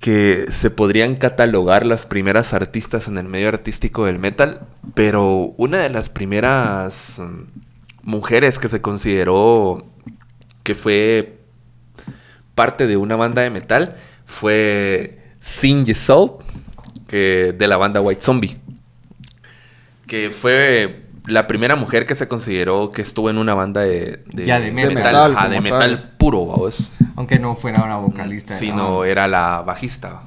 que 0.04 0.48
se 0.50 0.70
podrían 0.70 1.16
catalogar 1.16 1.86
las 1.86 2.06
primeras 2.06 2.54
artistas 2.54 3.08
en 3.08 3.18
el 3.18 3.30
medio 3.30 3.48
artístico 3.48 4.04
del 4.04 4.20
metal. 4.20 4.68
Pero 4.96 5.54
una 5.56 5.80
de 5.80 5.90
las 5.90 6.10
primeras 6.10 7.20
mm, 7.20 7.44
mujeres 8.02 8.60
que 8.60 8.68
se 8.68 8.82
consideró 8.82 9.88
que 10.64 10.76
fue 10.76 11.38
parte 12.54 12.86
de 12.86 12.98
una 12.98 13.16
banda 13.16 13.44
de 13.44 13.50
metal 13.50 13.96
fue 14.26 15.22
Cindy 15.42 15.94
Salt, 15.94 16.34
que 17.08 17.56
de 17.58 17.68
la 17.70 17.78
banda 17.78 18.02
White 18.02 18.22
Zombie 18.22 18.60
que 20.14 20.30
fue 20.32 21.03
la 21.26 21.48
primera 21.48 21.76
mujer 21.76 22.06
que 22.06 22.16
se 22.16 22.28
consideró 22.28 22.92
que 22.92 23.02
estuvo 23.02 23.30
en 23.30 23.38
una 23.38 23.54
banda 23.54 23.82
de, 23.82 24.24
Ya, 24.34 24.60
de 24.60 24.72
metal. 24.72 24.94
metal, 24.94 25.50
de 25.52 25.62
metal 25.62 25.80
tal. 26.02 26.12
puro, 26.18 26.46
vamos. 26.46 26.92
Aunque 27.16 27.40
no 27.40 27.56
fuera 27.56 27.84
una 27.84 27.98
vocalista. 27.98 28.56
Sino 28.56 29.06
era 29.06 29.28
la 29.28 29.62
bajista. 29.62 30.24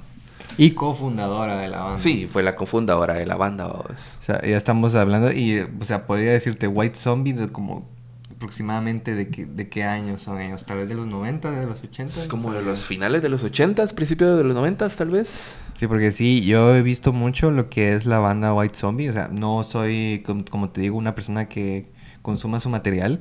Y 0.59 0.71
cofundadora 0.71 1.57
de 1.59 1.69
la 1.69 1.81
banda. 1.83 1.99
Sí, 1.99 2.27
fue 2.31 2.43
la 2.43 2.57
cofundadora 2.57 3.15
de 3.15 3.27
la 3.27 3.37
banda, 3.37 3.67
vos. 3.67 3.85
O 4.21 4.25
sea, 4.25 4.41
ya 4.41 4.57
estamos 4.57 4.95
hablando 4.95 5.31
y, 5.31 5.61
o 5.81 5.85
sea, 5.85 6.07
podría 6.07 6.33
decirte 6.33 6.67
White 6.67 6.95
Zombie 6.99 7.35
de 7.35 7.53
como 7.53 7.87
aproximadamente 8.37 9.15
de 9.15 9.29
qué, 9.29 9.47
de 9.47 9.69
qué 9.69 9.85
años 9.85 10.23
son 10.23 10.41
ellos, 10.41 10.65
tal 10.65 10.79
vez 10.79 10.89
de 10.89 10.95
los 10.95 11.07
90, 11.07 11.51
de 11.51 11.67
los 11.67 11.83
80. 11.83 12.13
Es 12.21 12.27
como 12.27 12.53
de 12.53 12.63
los 12.63 12.85
finales 12.85 13.23
de 13.23 13.29
los 13.29 13.43
80, 13.43 13.87
principios 13.89 14.37
de 14.37 14.45
los 14.45 14.55
90 14.55 14.89
tal 14.91 15.09
vez. 15.11 15.59
Sí, 15.75 15.87
porque 15.87 16.11
sí, 16.13 16.43
yo 16.43 16.75
he 16.75 16.83
visto 16.83 17.13
mucho 17.13 17.51
lo 17.51 17.69
que 17.71 17.95
es 17.95 18.05
la 18.07 18.19
banda 18.19 18.53
White 18.55 18.75
Zombie, 18.75 19.09
o 19.09 19.13
sea, 19.13 19.29
no 19.33 19.63
soy, 19.65 20.23
com- 20.25 20.45
como 20.45 20.69
te 20.71 20.81
digo, 20.83 20.97
una 20.97 21.15
persona 21.15 21.49
que 21.49 21.87
consuma 22.23 22.61
su 22.61 22.69
material, 22.69 23.21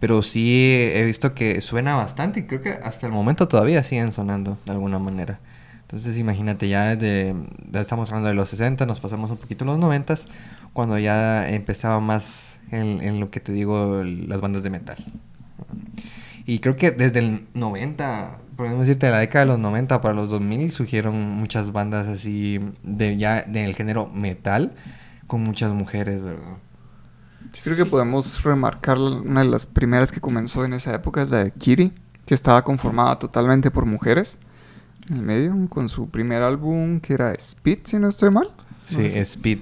pero 0.00 0.22
sí 0.22 0.72
he 0.94 1.04
visto 1.04 1.34
que 1.34 1.60
suena 1.60 1.94
bastante 1.96 2.40
y 2.40 2.42
creo 2.44 2.62
que 2.62 2.70
hasta 2.70 3.06
el 3.06 3.12
momento 3.12 3.48
todavía 3.48 3.82
siguen 3.84 4.12
sonando 4.12 4.58
de 4.66 4.72
alguna 4.72 4.98
manera. 4.98 5.40
Entonces 5.82 6.18
imagínate, 6.18 6.68
ya 6.68 6.96
desde, 6.96 7.34
ya 7.70 7.80
estamos 7.80 8.08
hablando 8.08 8.28
de 8.28 8.34
los 8.34 8.48
60, 8.48 8.86
nos 8.86 9.00
pasamos 9.00 9.30
un 9.30 9.36
poquito 9.36 9.64
a 9.64 9.68
los 9.68 9.78
90, 9.78 10.16
cuando 10.76 10.98
ya 10.98 11.48
empezaba 11.48 12.00
más 12.00 12.58
en, 12.70 13.00
en 13.00 13.18
lo 13.18 13.30
que 13.30 13.40
te 13.40 13.50
digo, 13.50 14.02
las 14.04 14.42
bandas 14.42 14.62
de 14.62 14.68
metal. 14.68 14.98
Y 16.44 16.58
creo 16.58 16.76
que 16.76 16.90
desde 16.90 17.20
el 17.20 17.46
90, 17.54 18.36
podemos 18.56 18.80
decirte, 18.80 19.06
de 19.06 19.12
la 19.12 19.20
década 19.20 19.46
de 19.46 19.52
los 19.52 19.58
90 19.58 20.02
para 20.02 20.12
los 20.12 20.28
2000, 20.28 20.70
surgieron 20.70 21.18
muchas 21.30 21.72
bandas 21.72 22.08
así, 22.08 22.60
de 22.82 23.16
ya 23.16 23.40
del 23.44 23.74
género 23.74 24.06
metal, 24.08 24.74
con 25.26 25.42
muchas 25.42 25.72
mujeres, 25.72 26.22
¿verdad? 26.22 26.58
Sí, 27.52 27.62
creo 27.64 27.76
que 27.78 27.86
podemos 27.86 28.44
remarcar 28.44 28.98
una 28.98 29.40
de 29.44 29.48
las 29.48 29.64
primeras 29.64 30.12
que 30.12 30.20
comenzó 30.20 30.66
en 30.66 30.74
esa 30.74 30.94
época 30.94 31.22
es 31.22 31.30
la 31.30 31.42
de 31.42 31.52
Kiri, 31.52 31.90
que 32.26 32.34
estaba 32.34 32.64
conformada 32.64 33.18
totalmente 33.18 33.70
por 33.70 33.86
mujeres 33.86 34.36
en 35.08 35.16
el 35.16 35.22
medio, 35.22 35.56
con 35.70 35.88
su 35.88 36.10
primer 36.10 36.42
álbum 36.42 37.00
que 37.00 37.14
era 37.14 37.32
Speed, 37.32 37.78
si 37.84 37.98
no 37.98 38.10
estoy 38.10 38.28
mal. 38.28 38.50
Sí, 38.84 38.98
No 38.98 39.02
sé. 39.04 39.20
Speed. 39.20 39.60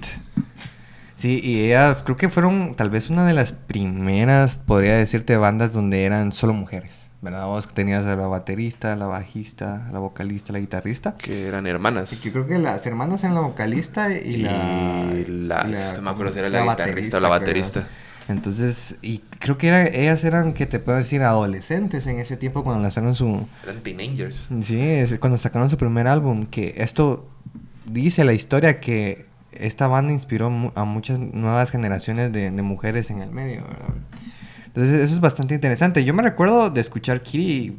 Sí, 1.25 1.41
y 1.43 1.61
ellas 1.65 2.03
creo 2.03 2.15
que 2.15 2.29
fueron 2.29 2.75
tal 2.75 2.91
vez 2.91 3.09
una 3.09 3.25
de 3.25 3.33
las 3.33 3.51
primeras, 3.51 4.57
podría 4.57 4.95
decirte, 4.95 5.35
bandas 5.37 5.73
donde 5.73 6.03
eran 6.03 6.31
solo 6.31 6.53
mujeres, 6.53 6.91
¿verdad? 7.23 7.47
Vos 7.47 7.67
tenías 7.67 8.05
a 8.05 8.15
la 8.15 8.27
baterista, 8.27 8.95
la 8.95 9.07
bajista, 9.07 9.87
la 9.91 9.97
vocalista, 9.97 10.53
la 10.53 10.59
guitarrista. 10.59 11.15
Que 11.17 11.47
eran 11.47 11.65
hermanas. 11.65 12.13
Y 12.13 12.17
que 12.17 12.31
creo 12.31 12.45
que 12.45 12.59
las 12.59 12.85
hermanas 12.85 13.23
eran 13.23 13.33
la 13.33 13.41
vocalista 13.41 14.11
y 14.11 14.37
la... 14.37 14.51
Y 15.15 15.25
la- 15.31 15.65
y 15.67 15.95
no 15.95 16.01
me 16.03 16.09
acuerdo 16.11 16.31
si 16.31 16.37
era 16.37 16.49
la 16.49 16.61
guitarrista 16.61 17.17
o 17.17 17.19
la 17.21 17.29
creo. 17.29 17.39
baterista. 17.39 17.87
Entonces, 18.27 18.97
y 19.01 19.19
creo 19.39 19.57
que 19.57 19.67
era, 19.69 19.87
ellas 19.87 20.23
eran, 20.25 20.53
que 20.53 20.67
te 20.67 20.79
puedo 20.79 20.99
decir, 20.99 21.23
adolescentes 21.23 22.05
en 22.05 22.19
ese 22.19 22.37
tiempo 22.37 22.63
cuando 22.63 22.83
lanzaron 22.83 23.15
su... 23.15 23.47
Eran 23.63 23.81
teenagers. 23.81 24.47
Sí, 24.61 24.79
es 24.79 25.17
cuando 25.17 25.37
sacaron 25.37 25.71
su 25.71 25.77
primer 25.77 26.07
álbum, 26.07 26.45
que 26.45 26.75
esto 26.77 27.27
dice 27.87 28.23
la 28.25 28.33
historia 28.33 28.79
que 28.79 29.25
esta 29.59 29.87
banda 29.87 30.13
inspiró 30.13 30.47
a 30.75 30.83
muchas 30.85 31.19
nuevas 31.19 31.71
generaciones 31.71 32.31
de, 32.31 32.51
de 32.51 32.61
mujeres 32.61 33.09
en 33.09 33.19
el 33.21 33.31
medio, 33.31 33.63
¿verdad? 33.63 33.95
Entonces 34.67 35.01
eso 35.01 35.13
es 35.15 35.19
bastante 35.21 35.53
interesante. 35.55 36.03
Yo 36.03 36.13
me 36.13 36.21
recuerdo 36.23 36.69
de 36.69 36.81
escuchar 36.81 37.21
Kiri, 37.21 37.77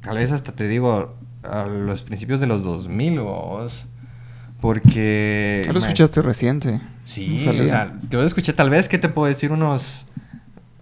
tal 0.00 0.16
vez 0.16 0.32
hasta 0.32 0.52
te 0.52 0.66
digo, 0.68 1.14
a 1.44 1.64
los 1.64 2.02
principios 2.02 2.40
de 2.40 2.46
los 2.46 2.64
2000 2.64 3.18
o 3.20 3.24
vos, 3.24 3.86
porque... 4.60 5.62
Ya 5.66 5.72
lo 5.72 5.80
me- 5.80 5.86
escuchaste 5.86 6.22
reciente. 6.22 6.80
Sí, 7.04 7.44
No 7.46 7.50
o 7.64 7.66
sea, 7.68 7.92
yo 8.10 8.20
lo 8.20 8.26
escuché 8.26 8.52
tal 8.52 8.70
vez, 8.70 8.88
¿qué 8.88 8.98
te 8.98 9.08
puedo 9.08 9.28
decir? 9.28 9.50
Unos 9.52 10.06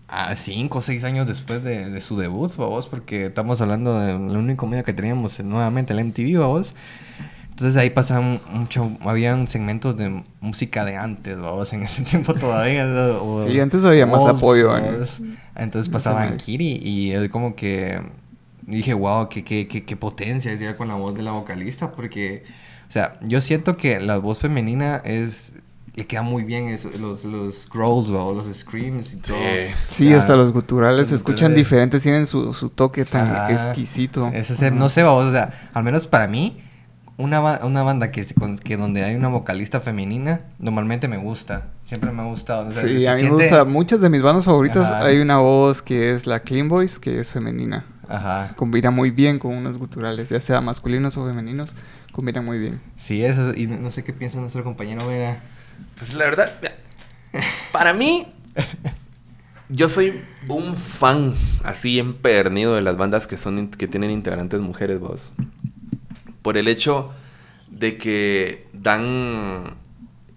a 0.08 0.34
cinco 0.34 0.78
o 0.78 0.82
seis 0.82 1.04
años 1.04 1.26
después 1.26 1.62
de, 1.62 1.88
de 1.88 2.00
su 2.00 2.16
debut, 2.16 2.54
vos, 2.56 2.86
porque 2.88 3.26
estamos 3.26 3.60
hablando 3.60 3.98
del 4.00 4.16
único 4.36 4.66
medio 4.66 4.82
que 4.84 4.92
teníamos 4.92 5.38
nuevamente, 5.44 5.92
el 5.92 6.00
MTV, 6.04 6.38
vos. 6.40 6.74
Entonces 7.50 7.76
ahí 7.76 7.90
pasaban 7.90 8.40
mucho, 8.52 8.90
habían 9.02 9.46
segmentos 9.46 9.96
de 9.96 10.22
música 10.40 10.84
de 10.84 10.96
antes, 10.96 11.38
vos, 11.38 11.72
en 11.72 11.82
ese 11.82 12.02
tiempo 12.10 12.34
todavía. 12.34 12.86
¿no? 12.86 13.22
O- 13.22 13.46
Sí, 13.46 13.60
antes 13.60 13.84
había 13.84 14.06
más 14.06 14.24
apoyo 14.26 14.70
vos. 14.70 15.20
Entonces 15.56 15.88
en 15.88 15.92
pasaban 15.92 16.36
Kiri 16.36 16.80
y 16.82 17.12
es 17.12 17.28
como 17.28 17.54
que 17.54 18.00
dije, 18.62 18.94
wow, 18.94 19.28
qué, 19.28 19.44
qué, 19.44 19.66
qué, 19.68 19.84
qué 19.84 19.96
potencia 19.96 20.50
decía 20.50 20.76
con 20.76 20.88
la 20.88 20.94
voz 20.94 21.14
de 21.14 21.22
la 21.22 21.32
vocalista, 21.32 21.92
porque, 21.92 22.44
o 22.88 22.92
sea, 22.92 23.18
yo 23.20 23.40
siento 23.40 23.76
que 23.76 24.00
la 24.00 24.18
voz 24.18 24.38
femenina 24.38 24.96
es, 25.04 25.54
le 25.96 26.06
queda 26.06 26.22
muy 26.22 26.44
bien 26.44 26.68
eso, 26.68 26.88
los, 26.98 27.24
los 27.24 27.68
growls, 27.68 28.10
¿va? 28.12 28.32
los 28.32 28.46
screams 28.56 29.12
y 29.12 29.16
todo. 29.16 29.36
Sí, 29.88 30.12
hasta 30.14 30.36
los 30.36 30.52
guturales 30.52 31.08
se 31.08 31.16
escuchan 31.16 31.52
diferentes, 31.54 32.02
tienen 32.02 32.26
su, 32.26 32.52
su 32.54 32.70
toque 32.70 33.04
tan 33.04 33.26
Ajá. 33.28 33.52
exquisito. 33.52 34.30
No 34.72 34.88
sé, 34.88 35.02
vamos, 35.02 35.26
o 35.26 35.32
sea, 35.32 35.52
al 35.74 35.82
menos 35.82 36.06
para 36.06 36.26
mí, 36.28 36.62
una, 37.20 37.40
ba- 37.40 37.60
una 37.64 37.82
banda 37.82 38.10
que, 38.10 38.24
que 38.64 38.76
donde 38.76 39.04
hay 39.04 39.14
una 39.14 39.28
vocalista 39.28 39.80
femenina, 39.80 40.40
normalmente 40.58 41.06
me 41.08 41.16
gusta. 41.18 41.68
Siempre 41.82 42.10
me 42.12 42.22
ha 42.22 42.26
gustado. 42.26 42.68
o 42.68 42.72
sea, 42.72 42.82
Sí, 42.82 43.00
se 43.00 43.08
a 43.08 43.14
mí 43.14 43.20
siente- 43.20 43.36
me 43.36 43.42
gusta. 43.44 43.64
Muchas 43.64 44.00
de 44.00 44.10
mis 44.10 44.22
bandas 44.22 44.44
favoritas 44.44 44.90
Ajá. 44.90 45.04
hay 45.06 45.20
una 45.20 45.38
voz 45.38 45.82
que 45.82 46.10
es 46.12 46.26
la 46.26 46.40
Clean 46.40 46.68
Voice, 46.68 47.00
que 47.00 47.20
es 47.20 47.30
femenina. 47.30 47.84
Ajá. 48.08 48.48
Se 48.48 48.54
combina 48.54 48.90
muy 48.90 49.10
bien 49.10 49.38
con 49.38 49.54
unos 49.54 49.78
guturales, 49.78 50.28
ya 50.30 50.40
sea 50.40 50.60
masculinos 50.60 51.16
o 51.16 51.24
femeninos, 51.26 51.74
combina 52.12 52.42
muy 52.42 52.58
bien. 52.58 52.80
Sí, 52.96 53.24
eso, 53.24 53.52
y 53.54 53.66
no 53.68 53.90
sé 53.92 54.02
qué 54.02 54.12
piensa 54.12 54.38
nuestro 54.40 54.64
compañero 54.64 55.06
Vega. 55.06 55.38
Pues 55.96 56.12
la 56.14 56.24
verdad, 56.24 56.50
para 57.72 57.92
mí, 57.94 58.26
yo 59.68 59.88
soy 59.88 60.20
un 60.48 60.74
fan 60.76 61.34
así 61.62 61.98
empedernido 62.00 62.74
de 62.74 62.82
las 62.82 62.96
bandas 62.96 63.26
que 63.28 63.36
son 63.36 63.68
que 63.68 63.86
tienen 63.86 64.10
integrantes 64.10 64.60
mujeres, 64.60 64.98
vos. 64.98 65.32
Por 66.42 66.56
el 66.56 66.68
hecho 66.68 67.10
de 67.70 67.96
que 67.96 68.66
dan 68.72 69.74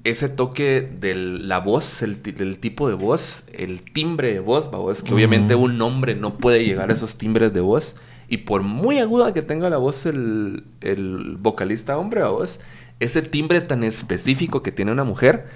ese 0.03 0.27
toque 0.29 0.81
de 0.99 1.15
la 1.15 1.59
voz, 1.59 2.01
el, 2.01 2.17
ti- 2.21 2.35
el 2.37 2.57
tipo 2.59 2.89
de 2.89 2.95
voz, 2.95 3.45
el 3.53 3.81
timbre 3.83 4.33
de 4.33 4.39
voz, 4.41 4.69
vos, 4.69 5.01
que 5.01 5.13
obviamente 5.13 5.55
un 5.55 5.81
hombre 5.81 6.13
no 6.15 6.37
puede 6.37 6.65
llegar 6.65 6.89
a 6.89 6.93
esos 6.93 7.17
timbres 7.17 7.53
de 7.53 7.61
voz. 7.61 7.95
Y 8.27 8.37
por 8.39 8.63
muy 8.63 8.99
aguda 8.99 9.33
que 9.33 9.41
tenga 9.41 9.69
la 9.69 9.77
voz 9.77 10.05
el, 10.05 10.63
el 10.81 11.37
vocalista 11.39 11.97
hombre, 11.97 12.23
vos, 12.23 12.59
ese 12.99 13.21
timbre 13.21 13.61
tan 13.61 13.83
específico 13.83 14.61
que 14.63 14.71
tiene 14.71 14.91
una 14.91 15.03
mujer, 15.03 15.47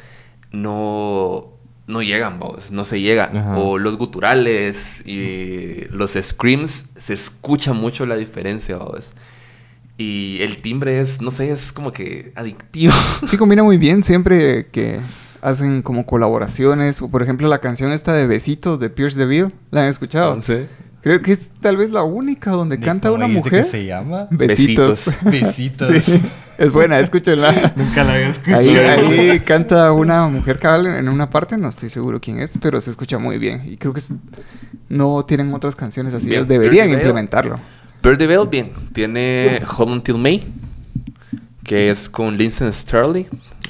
no, 0.51 1.53
no 1.87 2.01
llegan, 2.01 2.39
no 2.71 2.85
se 2.85 3.01
llega. 3.01 3.25
Ajá. 3.33 3.57
O 3.57 3.77
los 3.77 3.97
guturales 3.97 5.05
y 5.05 5.85
los 5.91 6.11
screams, 6.13 6.87
se 6.97 7.13
escucha 7.13 7.73
mucho 7.73 8.05
la 8.05 8.15
diferencia. 8.15 8.77
Y 9.97 10.37
el 10.41 10.61
timbre 10.61 10.99
es, 10.99 11.21
no 11.21 11.31
sé, 11.31 11.49
es 11.51 11.71
como 11.71 11.91
que 11.91 12.31
adictivo. 12.35 12.93
Sí, 13.27 13.37
combina 13.37 13.63
muy 13.63 13.77
bien 13.77 14.03
siempre 14.03 14.67
que 14.67 14.99
hacen 15.41 15.81
como 15.81 16.05
colaboraciones. 16.05 17.01
O 17.01 17.09
por 17.09 17.23
ejemplo, 17.23 17.47
la 17.47 17.59
canción 17.59 17.91
esta 17.91 18.13
de 18.13 18.27
Besitos 18.27 18.79
de 18.79 18.89
Pierce 18.89 19.17
DeVille. 19.17 19.51
¿La 19.71 19.83
han 19.83 19.87
escuchado? 19.89 20.29
Entonces, 20.29 20.67
Creo 21.01 21.21
que 21.21 21.31
es 21.31 21.51
tal 21.61 21.77
vez 21.77 21.91
la 21.91 22.03
única 22.03 22.51
donde 22.51 22.79
canta 22.79 23.07
¿Cómo 23.09 23.23
una 23.23 23.33
mujer. 23.33 23.63
que 23.63 23.69
se 23.69 23.85
llama? 23.85 24.27
Besitos. 24.29 25.05
Besitos. 25.21 25.87
Sí, 26.03 26.21
es 26.57 26.71
buena, 26.73 26.99
escúchenla. 26.99 27.73
Nunca 27.77 28.03
la 28.03 28.15
había 28.15 28.27
escuchado. 28.27 28.59
Ahí, 28.59 28.75
ahí 29.29 29.39
canta 29.39 29.91
una 29.93 30.27
mujer 30.27 30.59
cabal 30.59 30.87
en 30.87 31.07
una 31.07 31.29
parte, 31.29 31.57
no 31.57 31.69
estoy 31.69 31.89
seguro 31.91 32.19
quién 32.19 32.39
es, 32.39 32.57
pero 32.61 32.81
se 32.81 32.89
escucha 32.89 33.19
muy 33.19 33.37
bien. 33.37 33.61
Y 33.65 33.77
creo 33.77 33.93
que 33.93 33.99
es- 33.99 34.11
no 34.89 35.23
tienen 35.23 35.53
otras 35.53 35.77
canciones 35.77 36.13
así. 36.13 36.25
Bien, 36.27 36.39
ellos 36.39 36.47
deberían 36.49 36.87
Vale. 36.89 36.97
Implementarlo. 38.11 38.17
Bird 38.17 38.27
Bell, 38.27 38.47
bien. 38.49 38.71
Tiene 38.93 39.61
Hold 39.77 39.91
Until 39.91 40.17
May, 40.17 40.43
que 41.63 41.89
es 41.89 42.09
con 42.09 42.37
Lindsay 42.37 42.71
Sterling. 42.71 43.25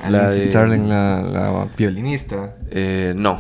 La 0.10 0.30
de- 0.30 0.44
Starling, 0.44 0.88
la, 0.90 1.22
la 1.22 1.68
violinista. 1.78 2.56
Eh, 2.70 3.14
no. 3.16 3.38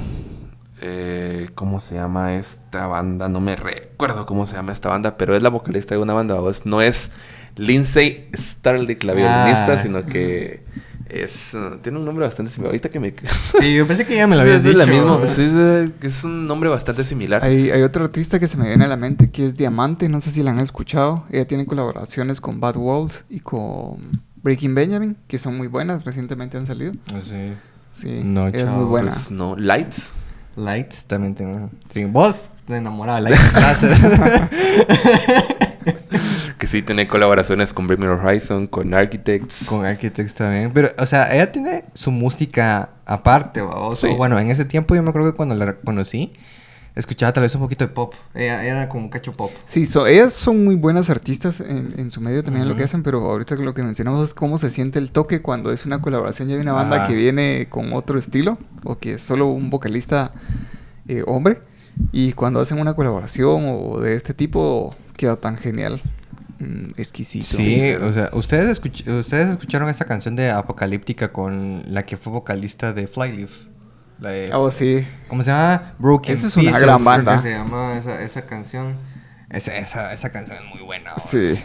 Eh, 0.82 1.50
¿Cómo 1.56 1.80
se 1.80 1.96
llama 1.96 2.36
esta 2.36 2.88
banda? 2.88 3.28
No 3.30 3.40
me 3.40 3.56
recuerdo 3.56 4.26
cómo 4.26 4.46
se 4.46 4.56
llama 4.56 4.72
esta 4.72 4.90
banda, 4.90 5.18
pero 5.18 5.36
es 5.36 5.42
la 5.42 5.50
vocalista 5.50 5.96
de 5.96 6.02
una 6.02 6.14
banda. 6.14 6.36
vos. 6.36 6.66
No 6.66 6.82
es 6.82 7.12
Lindsay 7.56 8.30
Starling, 8.36 8.98
la 9.04 9.14
violinista, 9.14 9.74
Ah. 9.74 9.82
sino 9.82 10.06
que 10.06 10.64
es. 11.10 11.54
uh, 11.54 11.78
tiene 11.82 11.98
un 12.00 12.06
nombre 12.06 12.26
bastante 12.26 12.52
similar. 12.52 12.72
Ahorita 12.72 12.90
que 12.90 13.00
me. 13.00 13.14
Sí, 13.62 13.74
yo 13.76 13.88
pensé 13.88 14.06
que 14.06 14.16
ya 14.16 14.28
me 14.28 14.36
lo 14.36 14.42
Sí, 14.44 14.50
habías 14.50 14.58
es 14.60 14.64
dicho. 14.66 14.78
la 14.78 14.86
misma- 14.86 15.28
sí, 15.28 15.42
es, 15.44 16.06
es 16.18 16.24
un 16.24 16.48
nombre 16.48 16.70
bastante 16.70 17.04
similar. 17.04 17.44
Hay, 17.44 17.72
hay 17.72 17.82
otro 17.82 18.06
artista 18.06 18.40
que 18.40 18.48
se 18.48 18.58
me 18.58 18.68
viene 18.68 18.86
a 18.86 18.88
la 18.88 18.98
mente 18.98 19.30
que 19.32 19.46
es 19.46 19.56
Diamante, 19.58 20.10
no 20.10 20.22
sé 20.22 20.32
si 20.32 20.44
la 20.44 20.52
han 20.52 20.60
escuchado. 20.60 21.26
Ella 21.32 21.48
tiene 21.48 21.66
colaboraciones 21.66 22.42
con 22.42 22.60
Bad 22.60 22.78
Walls 22.78 23.26
y 23.30 23.40
con 23.40 23.98
Breaking 24.44 24.76
Benjamin, 24.76 25.18
que 25.28 25.40
son 25.40 25.58
muy 25.58 25.68
buenas, 25.68 26.06
recientemente 26.06 26.58
han 26.58 26.68
salido. 26.68 26.94
Ah, 27.14 27.20
Sí. 27.28 27.54
Sí, 27.94 28.22
No, 28.24 28.48
es 28.48 28.64
chao, 28.64 28.76
muy 28.76 28.86
buena. 28.86 29.12
Pues 29.12 29.32
no, 29.32 29.56
Lights. 29.56 30.10
Lights 30.56 31.06
también 31.06 31.34
tengo. 31.34 31.72
Sí, 31.90 32.06
vos 32.06 32.50
te 32.68 32.78
enamoraba 32.78 33.20
de 33.22 33.32
Lights. 33.32 33.42
Que 36.68 36.72
sí 36.72 36.82
tiene 36.82 37.08
colaboraciones 37.08 37.72
con 37.72 37.88
Bring 37.88 38.02
Me 38.02 38.08
Horizon, 38.10 38.68
con 38.68 38.94
Architects. 38.94 39.64
Con 39.68 39.86
Architects 39.86 40.34
también. 40.34 40.72
Pero, 40.74 40.90
o 40.98 41.06
sea, 41.06 41.34
ella 41.34 41.50
tiene 41.50 41.86
su 41.94 42.12
música 42.12 42.90
aparte, 43.06 43.62
sea, 43.96 44.10
Sí. 44.10 44.16
Bueno, 44.18 44.38
en 44.38 44.52
ese 44.52 44.66
tiempo 44.66 44.94
yo 44.94 45.02
me 45.02 45.10
acuerdo 45.10 45.32
que 45.32 45.38
cuando 45.38 45.56
la 45.56 45.76
conocí, 45.78 46.34
escuchaba 46.94 47.32
tal 47.32 47.44
vez 47.44 47.56
un 47.56 47.62
poquito 47.62 47.88
de 47.88 47.94
pop. 47.94 48.14
Ella 48.36 48.66
era 48.66 48.90
como 48.90 49.06
un 49.06 49.10
cacho 49.10 49.32
pop. 49.32 49.50
Sí, 49.64 49.86
so- 49.86 50.08
ellas 50.08 50.34
son 50.34 50.66
muy 50.66 50.76
buenas 50.76 51.10
artistas 51.10 51.62
en, 51.62 51.94
en 51.98 52.12
su 52.12 52.20
medio 52.20 52.44
también 52.44 52.68
lo 52.68 52.76
que 52.76 52.84
hacen, 52.84 53.02
pero 53.02 53.22
ahorita 53.32 53.56
lo 53.56 53.74
que 53.74 53.84
mencionamos 53.84 54.28
es 54.28 54.34
cómo 54.34 54.58
se 54.58 54.70
siente 54.70 55.00
el 55.00 55.14
toque 55.14 55.42
cuando 55.42 55.72
es 55.72 55.86
una 55.86 56.02
colaboración 56.02 56.50
y 56.50 56.54
hay 56.56 56.60
una 56.60 56.74
banda 56.74 57.08
que 57.08 57.16
viene 57.16 57.68
con 57.70 57.94
otro 57.94 58.20
estilo 58.20 58.58
o 58.84 58.98
que 58.98 59.14
es 59.14 59.22
solo 59.22 59.48
un 59.48 59.70
vocalista 59.70 60.34
eh, 61.08 61.24
hombre 61.28 61.60
y 62.12 62.34
cuando 62.34 62.60
hacen 62.60 62.78
una 62.82 62.94
colaboración 62.94 63.64
o 63.70 64.02
de 64.02 64.16
este 64.16 64.34
tipo 64.34 64.94
queda 65.16 65.38
tan 65.38 65.56
genial, 65.56 66.02
exquisito. 66.98 67.46
Sí, 67.46 67.92
o 68.02 68.14
sea, 68.14 68.30
¿ustedes, 68.34 68.80
escuch- 68.82 69.08
ustedes 69.20 69.50
escucharon 69.50 69.90
esta 69.90 70.06
canción 70.06 70.36
de 70.36 70.50
Apocalíptica 70.52 71.32
con 71.32 71.84
la 71.88 72.04
que 72.04 72.18
fue 72.18 72.34
vocalista 72.34 72.94
de 72.94 73.08
Flyleaf. 73.08 73.52
La 74.20 74.32
de- 74.32 74.50
Oh, 74.54 74.72
sí. 74.72 75.06
¿Cómo 75.28 75.44
se 75.44 75.52
llama? 75.52 75.94
Broken 76.00 76.34
Esa 76.34 76.48
es 76.48 76.56
una 76.58 76.64
Pieces, 76.72 76.82
gran 76.82 76.96
creo 76.96 77.06
banda. 77.06 77.36
que 77.38 77.42
se 77.44 77.52
llama 77.52 77.98
esa, 77.98 78.22
esa 78.24 78.42
canción. 78.46 78.96
Esa, 79.50 79.78
esa, 79.78 80.12
esa 80.14 80.30
canción 80.32 80.58
es 80.58 80.70
muy 80.76 80.82
buena. 80.84 81.14
Sí. 81.24 81.56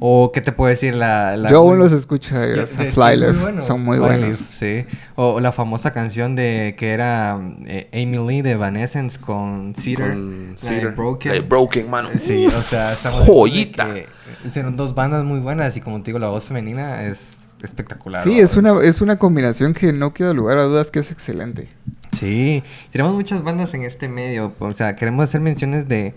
O, 0.00 0.30
¿qué 0.32 0.40
te 0.40 0.52
puedo 0.52 0.70
decir? 0.70 0.94
La, 0.94 1.36
la 1.36 1.50
Yo 1.50 1.58
aún 1.58 1.78
los 1.78 1.92
escucho 1.92 2.36
a 2.36 2.46
Ya, 2.46 2.52
ellos, 2.52 2.78
a 2.78 2.84
de- 2.84 2.92
Flyleaf, 2.92 3.34
muy 3.34 3.42
bueno, 3.42 3.60
son 3.62 3.82
muy 3.82 3.98
Flyleaf, 3.98 4.18
buenos. 4.20 4.36
Sí. 4.50 4.86
O, 5.16 5.34
o 5.34 5.40
la 5.40 5.50
famosa 5.50 5.92
canción 5.92 6.36
de 6.36 6.76
que 6.78 6.92
era 6.92 7.38
eh, 7.66 7.88
Amy 7.92 8.18
Lee 8.28 8.42
de 8.42 8.52
Evanescence 8.52 9.18
con 9.20 9.74
Cedar. 9.74 10.10
Con 10.12 10.54
Cedar. 10.56 10.94
Broken. 10.94 11.32
De 11.32 11.40
Broken, 11.40 11.90
mano. 11.90 12.10
Sí, 12.20 12.46
o 12.46 12.50
sea, 12.52 12.92
estamos 12.92 13.24
Joyita. 13.26 13.92
que 13.92 14.06
Hicieron 14.46 14.76
dos 14.76 14.94
bandas 14.94 15.24
muy 15.24 15.40
buenas 15.40 15.76
y 15.76 15.80
como 15.80 15.98
te 16.02 16.06
digo, 16.10 16.20
la 16.20 16.28
voz 16.28 16.44
femenina 16.46 17.02
es 17.02 17.48
espectacular. 17.62 18.22
Sí, 18.22 18.36
¿no? 18.36 18.42
es 18.44 18.56
una, 18.56 18.80
es 18.82 19.00
una 19.00 19.16
combinación 19.16 19.74
que 19.74 19.92
no 19.92 20.14
queda 20.14 20.32
lugar 20.32 20.58
a 20.58 20.62
dudas 20.62 20.92
que 20.92 21.00
es 21.00 21.10
excelente. 21.10 21.68
Sí, 22.12 22.62
tenemos 22.92 23.14
muchas 23.14 23.42
bandas 23.42 23.74
en 23.74 23.82
este 23.82 24.08
medio. 24.08 24.54
O 24.60 24.74
sea, 24.74 24.94
queremos 24.94 25.24
hacer 25.24 25.40
menciones 25.40 25.88
de 25.88 26.14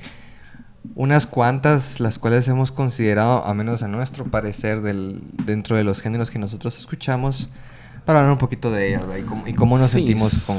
unas 0.95 1.25
cuantas, 1.27 1.99
las 1.99 2.17
cuales 2.19 2.47
hemos 2.47 2.71
considerado, 2.71 3.45
a 3.45 3.53
menos 3.53 3.83
a 3.83 3.87
nuestro 3.87 4.25
parecer, 4.25 4.81
del, 4.81 5.21
dentro 5.45 5.77
de 5.77 5.83
los 5.83 6.01
géneros 6.01 6.29
que 6.31 6.39
nosotros 6.39 6.77
escuchamos, 6.77 7.49
para 8.05 8.19
hablar 8.19 8.33
un 8.33 8.39
poquito 8.39 8.71
de 8.71 8.89
ellas. 8.89 9.03
Y 9.19 9.21
cómo, 9.23 9.47
y 9.47 9.53
cómo 9.53 9.77
nos 9.77 9.91
Sí. 9.91 9.97
sentimos 9.97 10.33
con, 10.45 10.57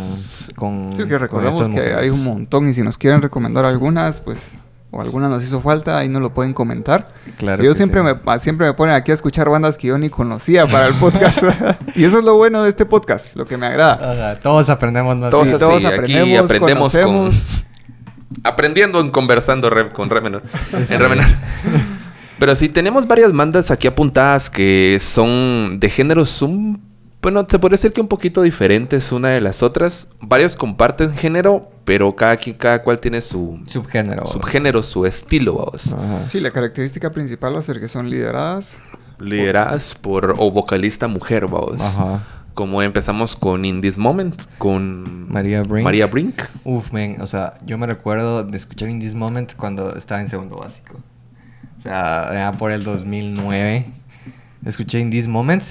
con 0.54 0.92
Sí, 0.92 0.98
que 1.04 1.08
con 1.10 1.18
recordamos 1.20 1.54
estas 1.62 1.68
que 1.74 1.80
mujeres. 1.80 1.98
hay 1.98 2.10
un 2.10 2.22
montón 2.22 2.68
y 2.68 2.72
si 2.74 2.82
nos 2.82 2.96
quieren 2.98 3.20
recomendar 3.20 3.64
algunas, 3.64 4.20
pues, 4.20 4.52
o 4.92 5.00
alguna 5.00 5.28
nos 5.28 5.42
hizo 5.42 5.60
falta, 5.60 5.98
ahí 5.98 6.08
nos 6.08 6.22
lo 6.22 6.32
pueden 6.34 6.52
comentar. 6.52 7.08
Claro 7.38 7.62
yo 7.62 7.70
que 7.70 7.76
siempre 7.76 8.00
sí. 8.02 8.06
me 8.24 8.40
siempre 8.40 8.66
me 8.66 8.74
ponen 8.74 8.94
aquí 8.94 9.10
a 9.10 9.14
escuchar 9.14 9.48
bandas 9.48 9.76
que 9.78 9.88
yo 9.88 9.96
ni 9.98 10.08
conocía 10.10 10.66
para 10.68 10.86
el 10.86 10.94
podcast. 10.94 11.42
y 11.96 12.04
eso 12.04 12.18
es 12.20 12.24
lo 12.24 12.36
bueno 12.36 12.62
de 12.62 12.68
este 12.68 12.84
podcast, 12.86 13.34
lo 13.34 13.46
que 13.46 13.56
me 13.56 13.66
agrada. 13.66 13.94
Ajá, 14.32 14.40
todos 14.40 14.68
aprendemos 14.70 15.16
más. 15.16 15.30
Todos 15.30 15.48
Sí, 15.48 15.54
todos 15.58 15.84
aquí 15.84 15.86
aprendemos, 15.94 16.44
aprendemos 16.44 16.92
con- 16.92 17.02
conocemos. 17.02 17.48
Aprendiendo 18.44 19.00
en 19.00 19.10
conversando 19.10 19.70
re- 19.70 19.92
con 19.92 20.10
re 20.10 20.20
menor. 20.20 20.42
Sí. 20.84 20.94
En 20.94 21.00
re 21.00 21.08
menor. 21.08 21.26
Pero 22.38 22.54
sí, 22.56 22.68
tenemos 22.68 23.06
varias 23.06 23.32
bandas 23.32 23.70
aquí 23.70 23.86
apuntadas 23.86 24.50
que 24.50 24.98
son 25.00 25.78
de 25.78 25.88
géneros 25.88 26.42
un... 26.42 26.82
Bueno, 27.22 27.46
se 27.48 27.56
podría 27.60 27.74
decir 27.76 27.92
que 27.92 28.00
un 28.00 28.08
poquito 28.08 28.42
diferentes 28.42 29.12
una 29.12 29.28
de 29.28 29.40
las 29.40 29.62
otras. 29.62 30.08
Varios 30.20 30.56
comparten 30.56 31.14
género, 31.14 31.70
pero 31.84 32.16
cada 32.16 32.36
quien, 32.36 32.56
cada 32.56 32.82
cual 32.82 32.98
tiene 32.98 33.20
su 33.20 33.62
Subgénero. 33.68 34.26
subgénero, 34.26 34.82
su 34.82 35.06
estilo, 35.06 35.54
vamos. 35.54 35.86
Ajá. 35.92 36.26
Sí, 36.26 36.40
la 36.40 36.50
característica 36.50 37.12
principal 37.12 37.54
va 37.54 37.60
a 37.60 37.62
ser 37.62 37.78
que 37.78 37.86
son 37.86 38.10
lideradas. 38.10 38.80
Lideradas 39.20 39.94
por... 39.94 40.34
o 40.36 40.50
vocalista 40.50 41.06
mujer, 41.06 41.46
vamos. 41.46 41.80
Ajá. 41.80 42.24
Como 42.54 42.82
empezamos 42.82 43.34
con 43.34 43.64
In 43.64 43.80
This 43.80 43.96
Moment, 43.96 44.40
con... 44.58 45.30
María 45.30 45.62
Brink. 45.62 45.84
María 45.84 46.06
Brink. 46.06 46.42
Uf, 46.64 46.92
man, 46.92 47.16
o 47.20 47.26
sea, 47.26 47.54
yo 47.64 47.78
me 47.78 47.86
recuerdo 47.86 48.44
de 48.44 48.56
escuchar 48.56 48.90
In 48.90 49.00
This 49.00 49.14
Moment 49.14 49.54
cuando 49.56 49.96
estaba 49.96 50.20
en 50.20 50.28
segundo 50.28 50.56
básico. 50.56 50.98
O 51.78 51.82
sea, 51.82 52.28
ya 52.32 52.52
por 52.58 52.70
el 52.70 52.84
2009. 52.84 53.86
Escuché 54.66 55.00
In 55.00 55.10
This 55.10 55.28
Moment. 55.28 55.64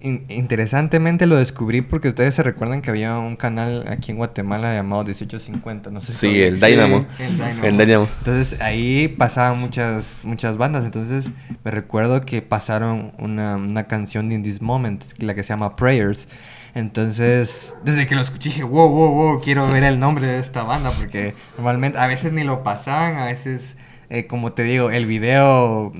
In- 0.00 0.24
interesantemente 0.28 1.26
lo 1.26 1.36
descubrí 1.36 1.82
porque 1.82 2.08
ustedes 2.08 2.34
se 2.34 2.42
recuerdan 2.42 2.82
que 2.82 2.90
había 2.90 3.18
un 3.18 3.36
canal 3.36 3.84
aquí 3.88 4.12
en 4.12 4.16
Guatemala 4.18 4.74
llamado 4.74 5.02
1850. 5.04 5.90
No 5.90 6.00
sé 6.00 6.12
si 6.12 6.18
Sí, 6.18 6.40
el. 6.42 6.60
Dynamo. 6.60 7.06
El 7.18 7.32
Dynamo. 7.36 7.64
El 7.64 7.78
Dynamo. 7.78 8.08
Entonces 8.18 8.60
ahí 8.60 9.08
pasaban 9.08 9.58
muchas, 9.58 10.22
muchas 10.24 10.56
bandas. 10.56 10.84
Entonces 10.84 11.32
me 11.64 11.70
recuerdo 11.70 12.20
que 12.20 12.42
pasaron 12.42 13.12
una, 13.18 13.56
una 13.56 13.84
canción 13.84 14.28
de 14.28 14.36
In 14.36 14.42
This 14.42 14.62
Moment, 14.62 15.04
la 15.18 15.34
que 15.34 15.42
se 15.42 15.48
llama 15.50 15.76
Prayers. 15.76 16.28
Entonces, 16.74 17.74
desde 17.84 18.06
que 18.06 18.14
lo 18.14 18.20
escuché 18.20 18.50
dije, 18.50 18.62
wow, 18.62 18.88
wow, 18.88 19.10
wow, 19.12 19.40
quiero 19.40 19.66
ver 19.68 19.82
el 19.82 19.98
nombre 19.98 20.26
de 20.26 20.38
esta 20.38 20.62
banda 20.62 20.90
porque 20.92 21.34
normalmente 21.56 21.98
a 21.98 22.06
veces 22.06 22.32
ni 22.32 22.44
lo 22.44 22.62
pasaban, 22.62 23.16
a 23.16 23.24
veces, 23.26 23.74
eh, 24.10 24.26
como 24.26 24.52
te 24.52 24.62
digo, 24.62 24.90
el 24.90 25.06
video 25.06 25.90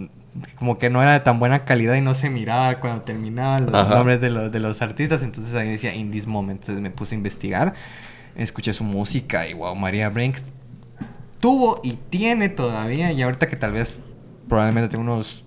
como 0.57 0.79
que 0.79 0.91
no 0.91 1.03
era 1.03 1.13
de 1.13 1.21
tan 1.21 1.39
buena 1.39 1.65
calidad 1.65 1.95
y 1.95 2.01
no 2.01 2.15
se 2.15 2.31
miraba 2.31 2.81
cuando 2.81 3.03
terminaban 3.03 3.67
los 3.67 3.75
Ajá. 3.75 3.95
nombres 3.95 4.21
de 4.21 4.31
los, 4.31 4.51
de 4.53 4.61
los 4.61 4.83
artistas. 4.83 5.23
Entonces 5.23 5.55
ahí 5.55 5.69
decía 5.69 5.95
In 5.95 6.11
This 6.11 6.27
Moment. 6.27 6.61
Entonces 6.63 6.83
me 6.83 6.91
puse 6.91 7.15
a 7.15 7.19
investigar, 7.19 7.75
escuché 8.37 8.73
su 8.73 8.85
música 8.85 9.47
y 9.49 9.55
wow, 9.55 9.75
María 9.75 10.09
Brink 10.11 10.37
tuvo 11.41 11.81
y 11.85 11.93
tiene 12.11 12.49
todavía, 12.49 13.13
y 13.13 13.23
ahorita 13.23 13.47
que 13.47 13.57
tal 13.57 13.73
vez 13.73 14.01
probablemente 14.49 14.89
tenga 14.89 15.05
unos 15.05 15.45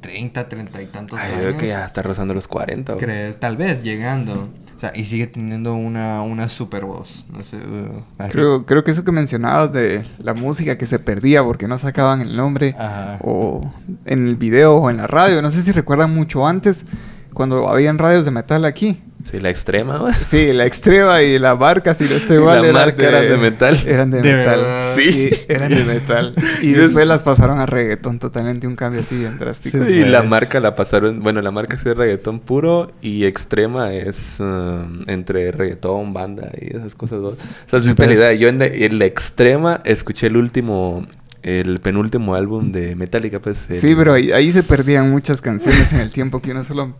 30, 0.00 0.48
30 0.48 0.82
y 0.82 0.86
tantos 0.86 1.18
Ay, 1.20 1.28
yo 1.30 1.34
años. 1.36 1.46
creo 1.48 1.58
que 1.58 1.66
ya 1.68 1.84
está 1.84 2.02
rozando 2.02 2.34
los 2.34 2.48
40. 2.48 2.94
güey. 2.94 3.04
creo- 3.04 3.34
tal 3.36 3.56
vez 3.56 3.82
llegando. 3.82 4.48
Sea, 4.82 4.92
y 4.94 5.04
sigue 5.04 5.26
teniendo 5.26 5.74
una, 5.74 6.22
una 6.22 6.48
super 6.48 6.84
voz. 6.84 7.26
No 7.32 7.42
sé. 7.42 7.56
uh. 7.56 8.02
Creo, 8.30 8.66
creo 8.66 8.84
que 8.84 8.90
eso 8.90 9.04
que 9.04 9.12
mencionabas 9.12 9.72
de 9.72 10.04
la 10.18 10.34
música 10.34 10.76
que 10.76 10.86
se 10.86 10.98
perdía 10.98 11.42
porque 11.44 11.68
no 11.68 11.78
sacaban 11.78 12.20
el 12.20 12.36
nombre 12.36 12.74
Ajá. 12.78 13.18
o 13.22 13.72
en 14.04 14.26
el 14.26 14.36
video 14.36 14.76
o 14.76 14.90
en 14.90 14.96
la 14.98 15.06
radio. 15.06 15.40
No 15.40 15.50
sé 15.50 15.62
si 15.62 15.72
recuerdan 15.72 16.14
mucho 16.14 16.46
antes 16.46 16.84
cuando 17.32 17.68
habían 17.68 17.98
radios 17.98 18.24
de 18.24 18.30
metal 18.30 18.64
aquí. 18.64 19.00
Sí, 19.30 19.40
la 19.40 19.50
extrema, 19.50 19.98
güey. 19.98 20.12
Sí, 20.22 20.52
la 20.52 20.66
extrema 20.66 21.22
y 21.22 21.38
la 21.38 21.54
marca, 21.54 21.94
si 21.94 22.04
no 22.04 22.10
estoy 22.16 22.38
mal, 22.44 22.58
eran 22.64 22.72
marca 22.74 23.08
eran 23.08 23.28
de 23.28 23.36
metal. 23.36 23.80
Eran 23.86 24.10
de, 24.10 24.20
¿De 24.22 24.34
metal. 24.36 24.60
verdad? 24.60 24.94
Sí, 24.96 25.30
eran 25.48 25.68
de 25.74 25.84
metal. 25.84 26.34
Y 26.62 26.72
después 26.72 27.06
las 27.06 27.22
pasaron 27.22 27.58
a 27.58 27.66
reggaetón, 27.66 28.18
totalmente 28.18 28.66
un 28.66 28.76
cambio 28.76 29.00
así 29.00 29.16
bien 29.16 29.38
drástico. 29.38 29.84
Sí. 29.84 29.92
Y 29.92 30.04
la 30.04 30.18
pues. 30.18 30.30
marca 30.30 30.60
la 30.60 30.74
pasaron, 30.74 31.20
bueno, 31.22 31.40
la 31.40 31.50
marca 31.50 31.76
sí 31.78 31.88
es 31.88 31.96
reggaetón 31.96 32.40
puro 32.40 32.92
y 33.00 33.24
extrema 33.24 33.92
es 33.92 34.36
um, 34.40 35.02
entre 35.08 35.50
reggaetón, 35.52 36.12
banda 36.12 36.50
y 36.60 36.76
esas 36.76 36.94
cosas. 36.94 37.18
O 37.20 37.36
sea, 37.68 37.78
es. 37.78 38.38
Yo 38.38 38.48
en 38.48 38.58
la, 38.58 38.66
en 38.66 38.98
la 38.98 39.04
extrema 39.06 39.80
escuché 39.84 40.26
el 40.28 40.36
último, 40.36 41.06
el 41.42 41.80
penúltimo 41.80 42.34
álbum 42.34 42.70
de 42.72 42.94
Metallica, 42.96 43.40
pues. 43.40 43.66
el- 43.70 43.76
Sí, 43.76 43.94
pero 43.96 44.12
ahí, 44.14 44.30
ahí 44.32 44.52
se 44.52 44.62
perdían 44.62 45.10
muchas 45.10 45.40
canciones 45.40 45.92
en 45.92 46.00
el 46.00 46.12
tiempo 46.12 46.40
que 46.42 46.52
uno 46.52 46.64
solo... 46.64 46.96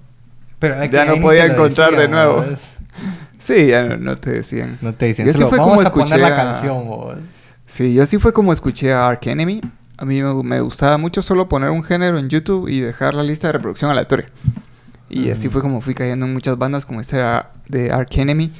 Pero 0.63 0.75
es 0.81 0.89
que 0.89 0.97
Ya 0.97 1.05
no 1.05 1.21
podía 1.21 1.45
encontrar 1.45 1.91
de 1.91 1.97
decían, 1.97 2.11
nuevo. 2.13 2.45
Sí, 3.39 3.67
ya 3.67 3.83
no, 3.85 3.97
no 3.99 4.17
te 4.17 4.31
decían. 4.31 4.79
No 4.81 4.95
te 4.95 5.07
dicen, 5.07 5.27
Yo 5.27 5.33
sí 5.33 5.39
"Solo 5.39 5.51
fue 5.51 5.59
vamos 5.59 5.71
como 5.75 5.81
a 5.81 5.85
escuché 5.85 6.15
poner 6.15 6.21
la 6.21 6.27
a- 6.29 6.53
canción, 6.53 6.87
vos". 6.87 7.19
Sí, 7.67 7.93
yo 7.95 8.07
sí 8.07 8.19
fue 8.19 8.33
como 8.33 8.53
escuché 8.53 8.93
a 8.93 9.09
Ark 9.09 9.27
Enemy. 9.27 9.61
A 9.99 10.05
mí 10.05 10.23
me, 10.23 10.35
me 10.43 10.61
gustaba 10.61 10.97
mucho 10.99 11.21
solo 11.23 11.49
poner 11.49 11.71
un 11.71 11.83
género 11.85 12.19
en 12.19 12.29
YouTube 12.29 12.69
y 12.69 12.81
dejar 12.81 13.15
la 13.15 13.23
lista 13.23 13.49
de 13.49 13.53
reproducción 13.55 13.91
aleatoria. 13.91 14.27
Y 15.11 15.31
así 15.31 15.49
fue 15.49 15.61
como 15.61 15.81
fui 15.81 15.95
cayendo 15.95 16.25
en 16.27 16.33
muchas 16.33 16.57
bandas 16.57 16.87
como 16.87 17.01
esta 17.01 17.51
de 17.69 17.91
Ark 17.93 18.09
Enemy, 18.17 18.53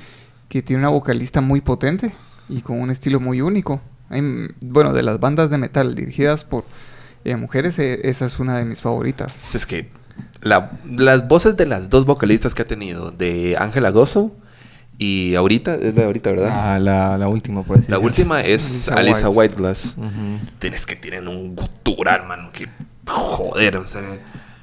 que 0.49 0.61
tiene 0.63 0.81
una 0.81 0.89
vocalista 0.91 1.41
muy 1.41 1.61
potente 1.63 2.13
y 2.49 2.61
con 2.61 2.81
un 2.81 2.91
estilo 2.91 3.21
muy 3.21 3.41
único. 3.41 3.81
Hay- 4.11 4.49
bueno, 4.61 4.93
de 4.93 5.03
las 5.03 5.19
bandas 5.21 5.49
de 5.51 5.59
metal 5.59 5.95
dirigidas 5.95 6.45
por 6.45 6.65
eh, 7.25 7.37
mujeres, 7.37 7.79
eh, 7.79 8.01
esa 8.03 8.27
es 8.27 8.41
una 8.41 8.57
de 8.59 8.65
mis 8.65 8.83
favoritas. 8.83 9.55
Es 9.55 9.65
que 9.65 9.89
la- 10.41 10.73
las 10.89 11.27
voces 11.29 11.57
de 11.57 11.67
las 11.67 11.89
dos 11.91 12.05
vocalistas 12.07 12.55
que 12.55 12.63
ha 12.63 12.67
tenido, 12.67 13.11
de 13.11 13.57
Ángela 13.59 13.91
Gozo 13.91 14.35
y 14.99 15.35
ahorita, 15.35 15.75
es 15.77 15.95
de 15.95 16.05
ahorita, 16.05 16.31
¿verdad? 16.31 16.51
Ah, 16.53 16.79
la, 16.79 17.19
la 17.19 17.29
última, 17.29 17.63
por 17.65 17.77
decir. 17.77 17.91
la 17.91 17.99
última 17.99 18.41
es 18.43 18.89
Alisa 18.89 18.95
Alisa 18.95 19.29
White. 19.31 19.55
Whiteglass. 19.55 19.97
Tienes 20.59 20.87
que 20.87 20.97
tienen 20.97 21.29
un 21.29 21.57
gutural, 21.57 22.27
mano, 22.27 22.51
que 22.53 22.69
joder, 23.07 23.77
o 23.79 23.87
sea. 23.87 24.03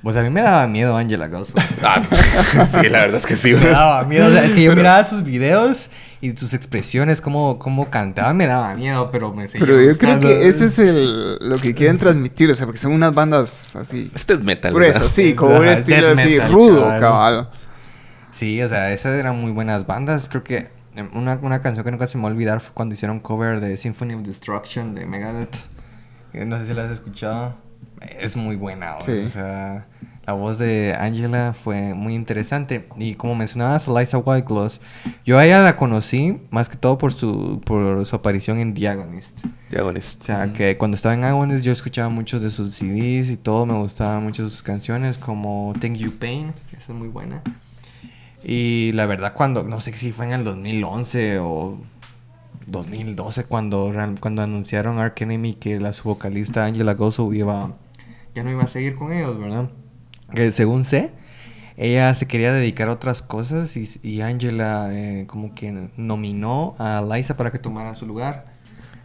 Pues 0.01 0.15
a 0.15 0.21
mí 0.23 0.29
me 0.29 0.41
daba 0.41 0.65
miedo 0.67 0.95
Angela 0.95 1.27
Gozo. 1.27 1.53
Ah, 1.83 2.01
sí, 2.81 2.89
la 2.89 2.99
verdad 3.01 3.19
es 3.19 3.25
que 3.25 3.35
sí. 3.35 3.53
me 3.53 3.67
daba 3.69 4.03
miedo. 4.05 4.27
O 4.27 4.31
sea, 4.31 4.45
es 4.45 4.51
que 4.55 4.63
yo 4.63 4.73
miraba 4.75 5.03
sus 5.03 5.23
videos 5.23 5.89
y 6.21 6.31
sus 6.37 6.53
expresiones, 6.53 7.19
cómo, 7.21 7.59
cómo 7.59 7.89
cantaba, 7.89 8.33
me 8.33 8.45
daba 8.47 8.73
miedo, 8.75 9.09
pero 9.11 9.33
me 9.33 9.47
seguía 9.47 9.65
Pero 9.65 9.81
yo 9.81 9.97
creo 9.97 10.19
que 10.19 10.47
ese 10.47 10.65
es 10.65 10.79
el, 10.79 11.37
lo 11.41 11.57
que 11.57 11.73
quieren 11.75 11.97
transmitir, 11.97 12.49
o 12.49 12.55
sea, 12.55 12.65
porque 12.65 12.79
son 12.79 12.91
unas 12.93 13.13
bandas 13.13 13.75
así 13.75 14.09
Este 14.15 14.33
es 14.35 14.43
metal. 14.43 14.73
gruesas, 14.73 15.01
¿verdad? 15.01 15.13
sí, 15.13 15.33
con 15.33 15.51
un 15.53 15.65
estilo 15.67 16.09
así 16.09 16.29
metal, 16.29 16.51
rudo, 16.51 16.81
cabal. 16.83 16.99
cabal. 17.01 17.49
Sí, 18.31 18.61
o 18.61 18.69
sea, 18.69 18.91
esas 18.93 19.13
eran 19.13 19.39
muy 19.39 19.51
buenas 19.51 19.85
bandas. 19.87 20.29
Creo 20.29 20.43
que 20.43 20.69
em, 20.95 21.09
una, 21.13 21.39
una 21.41 21.61
canción 21.61 21.83
que 21.83 21.91
nunca 21.91 22.07
se 22.07 22.17
me 22.17 22.23
va 22.23 22.29
a 22.29 22.31
olvidar 22.33 22.59
fue 22.61 22.73
cuando 22.73 22.95
hicieron 22.95 23.19
cover 23.19 23.59
de 23.59 23.75
Symphony 23.75 24.13
of 24.13 24.21
Destruction 24.23 24.95
de 24.95 25.05
Megadeth. 25.05 25.55
Eh, 26.33 26.45
No 26.45 26.57
sé 26.57 26.67
si 26.67 26.73
la 26.73 26.83
has 26.83 26.91
escuchado. 26.91 27.55
Es 28.01 28.35
muy 28.35 28.55
buena. 28.55 28.95
Sí. 29.01 29.23
O 29.27 29.29
sea, 29.29 29.85
la 30.25 30.33
voz 30.33 30.59
de 30.59 30.95
Angela 30.99 31.55
fue 31.59 31.93
muy 31.93 32.13
interesante. 32.13 32.87
Y 32.97 33.15
como 33.15 33.35
mencionabas, 33.35 33.87
Eliza 33.87 34.19
Whitegloss, 34.19 34.79
yo 35.25 35.39
a 35.39 35.45
ella 35.45 35.63
la 35.63 35.75
conocí 35.75 36.39
más 36.51 36.69
que 36.69 36.77
todo 36.77 36.97
por 36.97 37.13
su, 37.13 37.61
por 37.65 38.05
su 38.05 38.15
aparición 38.15 38.59
en 38.59 38.73
Diagonist. 38.73 39.43
Diagonist. 39.71 40.21
O 40.21 40.25
sea, 40.25 40.53
que 40.53 40.77
cuando 40.77 40.95
estaba 40.95 41.15
en 41.15 41.23
Agonist 41.23 41.63
yo 41.63 41.71
escuchaba 41.71 42.09
muchos 42.09 42.41
de 42.41 42.51
sus 42.51 42.75
CDs 42.75 43.29
y 43.29 43.37
todo, 43.37 43.65
me 43.65 43.73
gustaban 43.73 44.23
mucho 44.23 44.47
sus 44.49 44.61
canciones, 44.61 45.17
como 45.17 45.73
Thank 45.81 45.95
You 45.95 46.17
Pain, 46.19 46.53
que 46.69 46.77
es 46.77 46.87
muy 46.89 47.07
buena. 47.07 47.41
Y 48.43 48.91
la 48.93 49.05
verdad, 49.05 49.33
cuando, 49.33 49.63
no 49.63 49.79
sé 49.79 49.93
si 49.93 50.11
fue 50.11 50.25
en 50.25 50.33
el 50.33 50.43
2011 50.43 51.39
o 51.39 51.77
2012, 52.67 53.45
cuando, 53.45 53.91
cuando 54.19 54.41
anunciaron 54.41 54.99
Ark 54.99 55.15
Enemy 55.21 55.55
que 55.55 55.79
la 55.79 55.93
su 55.93 56.03
vocalista 56.03 56.65
Angela 56.65 56.93
Gozo 56.93 57.33
iba, 57.33 57.73
ya 58.39 58.43
no 58.43 58.51
iba 58.51 58.63
a 58.63 58.67
seguir 58.69 58.95
con 58.95 59.11
ellos, 59.11 59.37
¿verdad? 59.37 59.69
Que 60.33 60.53
según 60.53 60.85
sé, 60.85 61.11
ella 61.75 62.13
se 62.13 62.25
quería 62.25 62.53
dedicar 62.53 62.87
a 62.87 62.93
otras 62.93 63.21
cosas 63.21 63.75
y, 63.75 63.89
y 64.01 64.21
Angela 64.21 64.87
eh, 64.91 65.25
como 65.27 65.53
que 65.53 65.89
nominó 65.97 66.73
a 66.79 67.01
Liza 67.01 67.35
para 67.35 67.51
que 67.51 67.59
tomara 67.59 67.95
su 67.95 68.05
lugar 68.05 68.45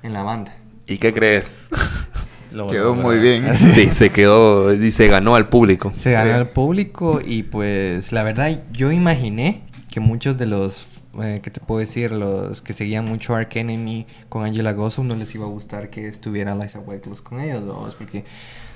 en 0.05 0.13
la 0.13 0.23
banda. 0.23 0.55
¿Y 0.87 0.99
qué 0.99 1.13
crees? 1.13 1.67
Lo 2.53 2.69
Quedó 2.69 2.95
muy 2.95 3.19
bien. 3.19 3.53
sí, 3.57 3.91
se 3.91 4.11
quedó 4.11 4.73
y 4.73 4.93
se 4.93 5.09
ganó 5.09 5.35
al 5.35 5.49
público. 5.49 5.93
Se 5.97 6.13
ganó 6.13 6.35
al 6.35 6.51
público 6.51 7.21
y 7.25 7.43
pues 7.43 8.13
la 8.13 8.23
verdad 8.23 8.63
yo 8.73 8.93
imaginé 8.93 9.65
que 9.91 9.99
muchos 9.99 10.39
de 10.39 10.47
los, 10.47 11.03
eh, 11.21 11.41
¿qué 11.43 11.51
te 11.51 11.59
puedo 11.59 11.81
decir? 11.81 12.13
Los 12.13 12.63
que 12.63 12.73
seguían 12.73 13.07
mucho 13.07 13.35
Ark 13.35 13.57
Enemy 13.57 14.07
con 14.29 14.45
Angela 14.45 14.73
Gozo 14.73 15.03
no 15.03 15.17
les 15.17 15.35
iba 15.35 15.47
a 15.47 15.49
gustar 15.49 15.91
que 15.91 16.07
estuviera 16.07 16.55
Liza 16.55 16.79
Whiteless 16.79 17.23
con 17.23 17.41
ellos 17.41 17.67
dos 17.67 17.97
porque, 17.97 18.25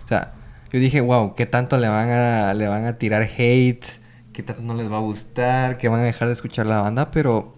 o 0.05 0.09
sea, 0.09 0.35
yo 0.73 0.81
dije, 0.81 1.01
wow, 1.01 1.35
¿qué 1.35 1.47
tanto 1.47 1.79
le 1.79 1.89
van 1.89 2.11
a, 2.11 2.55
le 2.55 2.69
van 2.69 2.85
a 2.85 2.99
tirar 2.99 3.23
hate? 3.23 3.85
¿Qué 4.33 4.43
tanto 4.43 4.63
no 4.63 4.75
les 4.75 4.91
va 4.91 4.99
a 4.99 5.01
gustar? 5.01 5.79
¿Que 5.79 5.89
van 5.89 6.01
a 6.01 6.05
dejar 6.05 6.29
de 6.29 6.35
escuchar 6.35 6.67
la 6.67 6.81
banda? 6.81 7.11
Pero 7.11 7.55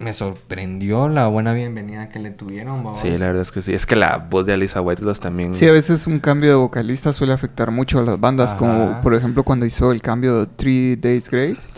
me 0.00 0.14
sorprendió 0.14 1.08
la 1.08 1.26
buena 1.26 1.52
bienvenida 1.52 2.08
que 2.08 2.18
le 2.18 2.30
tuvieron. 2.30 2.84
Sí, 2.96 3.10
la 3.10 3.26
verdad 3.26 3.42
es 3.42 3.52
que 3.52 3.60
sí. 3.60 3.74
Es 3.74 3.84
que 3.84 3.96
la 3.96 4.16
voz 4.16 4.46
de 4.46 4.54
Alisa 4.54 4.80
Whiteloss 4.80 5.20
también. 5.20 5.52
Sí, 5.52 5.66
a 5.66 5.72
veces 5.72 6.06
un 6.06 6.20
cambio 6.20 6.50
de 6.50 6.56
vocalista 6.56 7.12
suele 7.12 7.34
afectar 7.34 7.70
mucho 7.70 7.98
a 7.98 8.02
las 8.02 8.18
bandas, 8.18 8.54
como 8.54 9.00
por 9.02 9.14
ejemplo 9.14 9.44
cuando 9.44 9.66
hizo 9.66 9.92
el 9.92 10.00
cambio 10.00 10.40
de 10.40 10.46
Three 10.46 10.96
Days 10.96 11.30
Grace, 11.30 11.68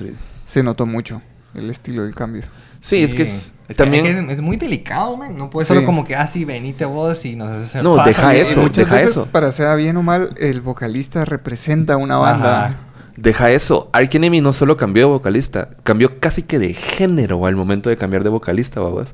se 0.46 0.62
notó 0.62 0.86
mucho 0.86 1.20
el 1.54 1.68
estilo 1.68 2.04
del 2.04 2.14
cambio. 2.14 2.42
Sí, 2.82 3.02
es 3.02 3.14
que 3.14 3.22
es- 3.22 3.52
Es, 3.68 3.76
también. 3.78 4.04
es, 4.04 4.16
es 4.32 4.40
muy 4.42 4.58
delicado, 4.58 5.16
man. 5.16 5.34
No 5.38 5.48
puedes 5.48 5.66
Sí. 5.68 5.72
solo 5.72 5.86
como 5.86 6.04
que, 6.04 6.14
ah, 6.14 6.26
sí, 6.26 6.44
venite 6.44 6.84
vos 6.84 7.24
y 7.24 7.36
nos 7.36 7.48
haces 7.48 7.76
el 7.76 7.84
No, 7.84 7.96
paja, 7.96 8.08
deja 8.08 8.26
man. 8.26 8.36
eso, 8.36 8.60
y 8.60 8.62
muchas 8.64 8.84
deja 8.84 8.94
veces, 8.96 9.10
eso. 9.12 9.26
para 9.26 9.50
sea 9.52 9.74
bien 9.76 9.96
o 9.96 10.02
mal, 10.02 10.28
el 10.38 10.60
vocalista 10.60 11.24
representa 11.24 11.96
una 11.96 12.16
banda. 12.18 12.66
Ajá. 12.66 12.74
Deja 13.16 13.50
eso. 13.50 13.88
Ark 13.92 14.10
Enemy 14.14 14.40
no 14.40 14.52
solo 14.52 14.76
cambió 14.76 15.06
de 15.06 15.12
vocalista, 15.12 15.70
cambió 15.84 16.18
casi 16.18 16.42
que 16.42 16.58
de 16.58 16.74
género 16.74 17.46
al 17.46 17.56
momento 17.56 17.88
de 17.88 17.96
cambiar 17.96 18.24
de 18.24 18.30
vocalista, 18.30 18.80
babas. 18.80 19.12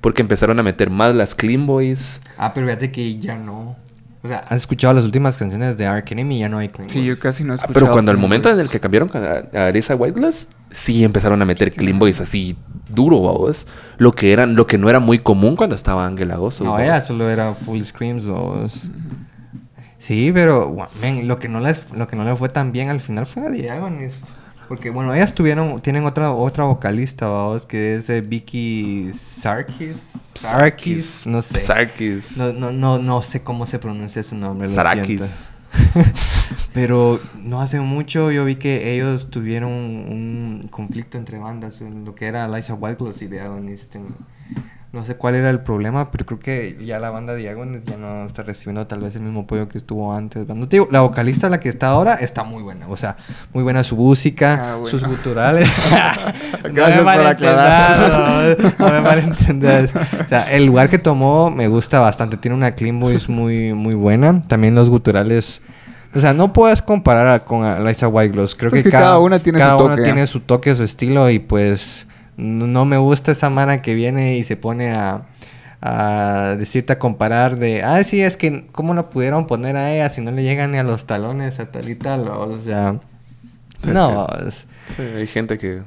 Porque 0.00 0.22
empezaron 0.22 0.58
a 0.60 0.62
meter 0.62 0.90
más 0.90 1.14
las 1.14 1.34
Clean 1.34 1.66
Boys. 1.66 2.20
Ah, 2.38 2.54
pero 2.54 2.66
fíjate 2.66 2.92
que 2.92 3.18
ya 3.18 3.36
no. 3.36 3.76
O 4.22 4.28
sea, 4.28 4.38
has 4.48 4.56
escuchado 4.56 4.94
las 4.94 5.04
últimas 5.04 5.36
canciones 5.38 5.76
de 5.78 5.86
Ark 5.86 6.06
Enemy 6.10 6.36
y 6.36 6.38
ya 6.40 6.48
no 6.48 6.58
hay 6.58 6.68
Clean 6.68 6.90
Sí, 6.90 7.04
yo 7.04 7.18
casi 7.18 7.44
no 7.44 7.52
he 7.52 7.54
Ah, 7.54 7.56
escuchado. 7.56 7.74
pero 7.74 7.92
cuando 7.92 8.10
el 8.10 8.16
Clean 8.16 8.28
momento 8.28 8.50
en 8.50 8.58
el 8.58 8.68
que 8.68 8.80
cambiaron 8.80 9.08
a, 9.14 9.56
a 9.58 9.66
Arisa 9.66 9.94
Whiteglass, 9.94 10.48
sí 10.72 11.04
empezaron 11.04 11.40
a 11.40 11.44
meter 11.44 11.70
Clean 11.72 11.98
Boys 11.98 12.20
así 12.20 12.56
duro, 12.88 13.22
babas. 13.22 13.66
Lo 13.96 14.12
que 14.12 14.32
eran, 14.32 14.56
lo 14.56 14.66
que 14.66 14.76
no 14.78 14.90
era 14.90 14.98
muy 14.98 15.18
común 15.20 15.54
cuando 15.54 15.76
estaba 15.76 16.04
Ángela 16.06 16.36
Gozo. 16.36 16.64
No, 16.64 16.78
ella 16.80 17.00
solo 17.00 17.28
era 17.30 17.54
Full 17.54 17.80
Screams 17.82 18.26
o... 18.26 18.66
Sí, 19.98 20.30
pero 20.32 20.74
man, 21.00 21.26
lo 21.26 21.38
que 21.38 21.48
no 21.48 21.60
le 21.60 21.74
lo 21.96 22.06
que 22.06 22.14
no 22.16 22.24
le 22.24 22.36
fue 22.36 22.48
tan 22.48 22.70
bien 22.72 22.88
al 22.88 23.00
final 23.00 23.26
fue 23.26 23.46
a 23.46 23.50
The 23.50 23.70
Agonist. 23.70 24.26
Porque 24.68 24.90
bueno, 24.90 25.14
ellas 25.14 25.34
tuvieron 25.34 25.80
tienen 25.80 26.04
otra 26.04 26.30
otra 26.30 26.64
vocalista, 26.64 27.26
vamos, 27.26 27.64
que 27.64 27.96
es 27.96 28.10
eh, 28.10 28.20
Vicky 28.20 29.10
Sarkis. 29.14 30.12
Sarkis, 30.34 31.26
no 31.26 31.40
sé. 31.42 31.58
Sarkis. 31.58 32.36
No, 32.36 32.52
no, 32.52 32.70
no, 32.70 32.98
no 32.98 33.22
sé 33.22 33.42
cómo 33.42 33.64
se 33.66 33.78
pronuncia 33.78 34.22
su 34.22 34.36
nombre. 34.36 34.68
Sarakis. 34.68 35.20
siento. 35.22 36.08
Pero 36.74 37.20
no 37.42 37.60
hace 37.60 37.80
mucho 37.80 38.30
yo 38.30 38.44
vi 38.44 38.56
que 38.56 38.94
ellos 38.94 39.30
tuvieron 39.30 39.72
un 39.72 40.68
conflicto 40.70 41.18
entre 41.18 41.38
bandas 41.38 41.80
en 41.80 42.04
lo 42.04 42.14
que 42.14 42.26
era 42.26 42.46
Liza 42.48 42.74
Whitegloss 42.74 43.22
y 43.22 43.28
The 43.28 43.40
Agonist. 43.40 43.94
en- 43.96 44.14
No 44.90 45.04
sé 45.04 45.16
cuál 45.16 45.34
era 45.34 45.50
el 45.50 45.60
problema, 45.60 46.10
pero 46.10 46.24
creo 46.24 46.40
que 46.40 46.78
ya 46.82 46.98
la 46.98 47.10
banda 47.10 47.34
de 47.34 47.46
Agonist 47.50 47.86
ya 47.86 47.98
no 47.98 48.24
está 48.24 48.42
recibiendo 48.42 48.86
tal 48.86 49.00
vez 49.00 49.14
el 49.16 49.20
mismo 49.22 49.40
apoyo 49.40 49.68
que 49.68 49.76
estuvo 49.76 50.14
antes. 50.14 50.48
No 50.48 50.66
te 50.66 50.76
digo, 50.76 50.88
la 50.90 51.02
vocalista 51.02 51.50
la 51.50 51.60
que 51.60 51.68
está 51.68 51.88
ahora 51.88 52.14
está 52.14 52.42
muy 52.42 52.62
buena. 52.62 52.88
O 52.88 52.96
sea, 52.96 53.18
muy 53.52 53.62
buena 53.62 53.84
su 53.84 53.96
música, 53.96 54.54
Ah, 54.72 54.74
bueno. 54.76 54.86
sus 54.88 55.04
guturales. 55.06 55.68
Gracias 56.72 57.02
por 57.02 57.26
aclarar. 57.26 58.56
No, 58.78 58.86
no 58.86 58.92
me 58.92 59.00
malentendas. 59.02 59.92
O 59.94 60.28
sea, 60.28 60.42
el 60.44 60.64
lugar 60.64 60.88
que 60.88 60.98
tomó 60.98 61.50
me 61.50 61.68
gusta 61.68 62.00
bastante. 62.00 62.38
Tiene 62.38 62.54
una 62.56 62.70
clean 62.72 62.98
voice 62.98 63.30
muy, 63.30 63.74
muy 63.74 63.94
buena. 63.94 64.42
También 64.48 64.74
los 64.74 64.88
guturales. 64.90 65.60
O 66.14 66.20
sea, 66.20 66.32
no 66.32 66.54
puedes 66.54 66.80
comparar 66.80 67.28
a- 67.28 67.44
con 67.44 67.62
a 67.64 67.78
Liza 67.80 68.08
Whitegloss. 68.08 68.54
Creo 68.54 68.70
Pues 68.70 68.82
que, 68.82 68.88
que 68.90 68.96
cada 68.96 69.18
una 69.18 69.38
tiene 69.38 69.58
su 69.58 69.64
cada 69.64 69.76
una 69.76 69.90
toque. 69.96 70.04
tiene 70.04 70.26
su 70.26 70.40
toque, 70.40 70.74
su 70.74 70.82
estilo. 70.82 71.28
Y 71.28 71.38
pues 71.40 72.06
no 72.38 72.84
me 72.86 72.96
gusta 72.96 73.32
esa 73.32 73.50
mana 73.50 73.82
que 73.82 73.94
viene 73.94 74.38
y 74.38 74.44
se 74.44 74.56
pone 74.56 74.92
a, 74.92 75.26
a 75.82 76.54
decirte 76.58 76.94
a 76.94 76.98
comparar 76.98 77.58
de... 77.58 77.82
Ah, 77.82 78.02
sí, 78.04 78.22
es 78.22 78.36
que 78.38 78.66
¿cómo 78.72 78.94
la 78.94 79.10
pudieron 79.10 79.46
poner 79.46 79.76
a 79.76 79.92
ella 79.92 80.08
si 80.08 80.20
no 80.22 80.30
le 80.30 80.42
llegan 80.42 80.70
ni 80.72 80.78
a 80.78 80.82
los 80.84 81.04
talones 81.06 81.58
a 81.60 81.70
tal 81.70 81.88
y 81.88 81.94
tal? 81.96 82.28
O 82.28 82.58
sea... 82.64 82.98
Sí, 83.84 83.90
No, 83.90 84.26
es- 84.48 84.66
Sí, 84.96 85.02
hay 85.02 85.26
gente 85.26 85.58
que 85.58 85.82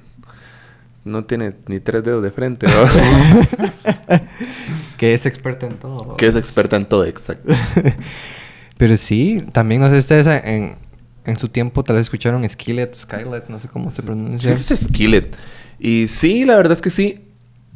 no 1.03 1.23
tiene 1.25 1.53
ni 1.67 1.79
tres 1.79 2.03
dedos 2.03 2.21
de 2.21 2.29
frente, 2.29 2.67
¿no? 2.67 2.85
que 4.97 5.13
es 5.13 5.25
experta 5.25 5.65
en 5.65 5.77
todo. 5.77 6.15
que 6.17 6.27
es 6.27 6.35
experta 6.35 6.75
en 6.75 6.85
todo, 6.85 7.05
exacto. 7.05 7.51
Pero 8.77 8.97
sí, 8.97 9.43
también 9.51 9.81
no 9.81 9.89
sé 9.89 9.97
ustedes 9.97 10.27
en, 10.45 10.75
en 11.25 11.37
su 11.37 11.47
tiempo 11.49 11.83
tal 11.83 11.95
vez 11.97 12.05
escucharon 12.07 12.47
Skillet, 12.47 12.93
Skylet, 12.95 13.47
no 13.49 13.59
sé 13.59 13.67
cómo 13.67 13.91
se 13.91 14.01
pronuncia. 14.03 14.51
Es 14.53 14.67
Skillet. 14.67 15.35
Y 15.79 16.07
sí, 16.07 16.45
la 16.45 16.55
verdad 16.55 16.73
es 16.73 16.81
que 16.81 16.89
sí. 16.89 17.27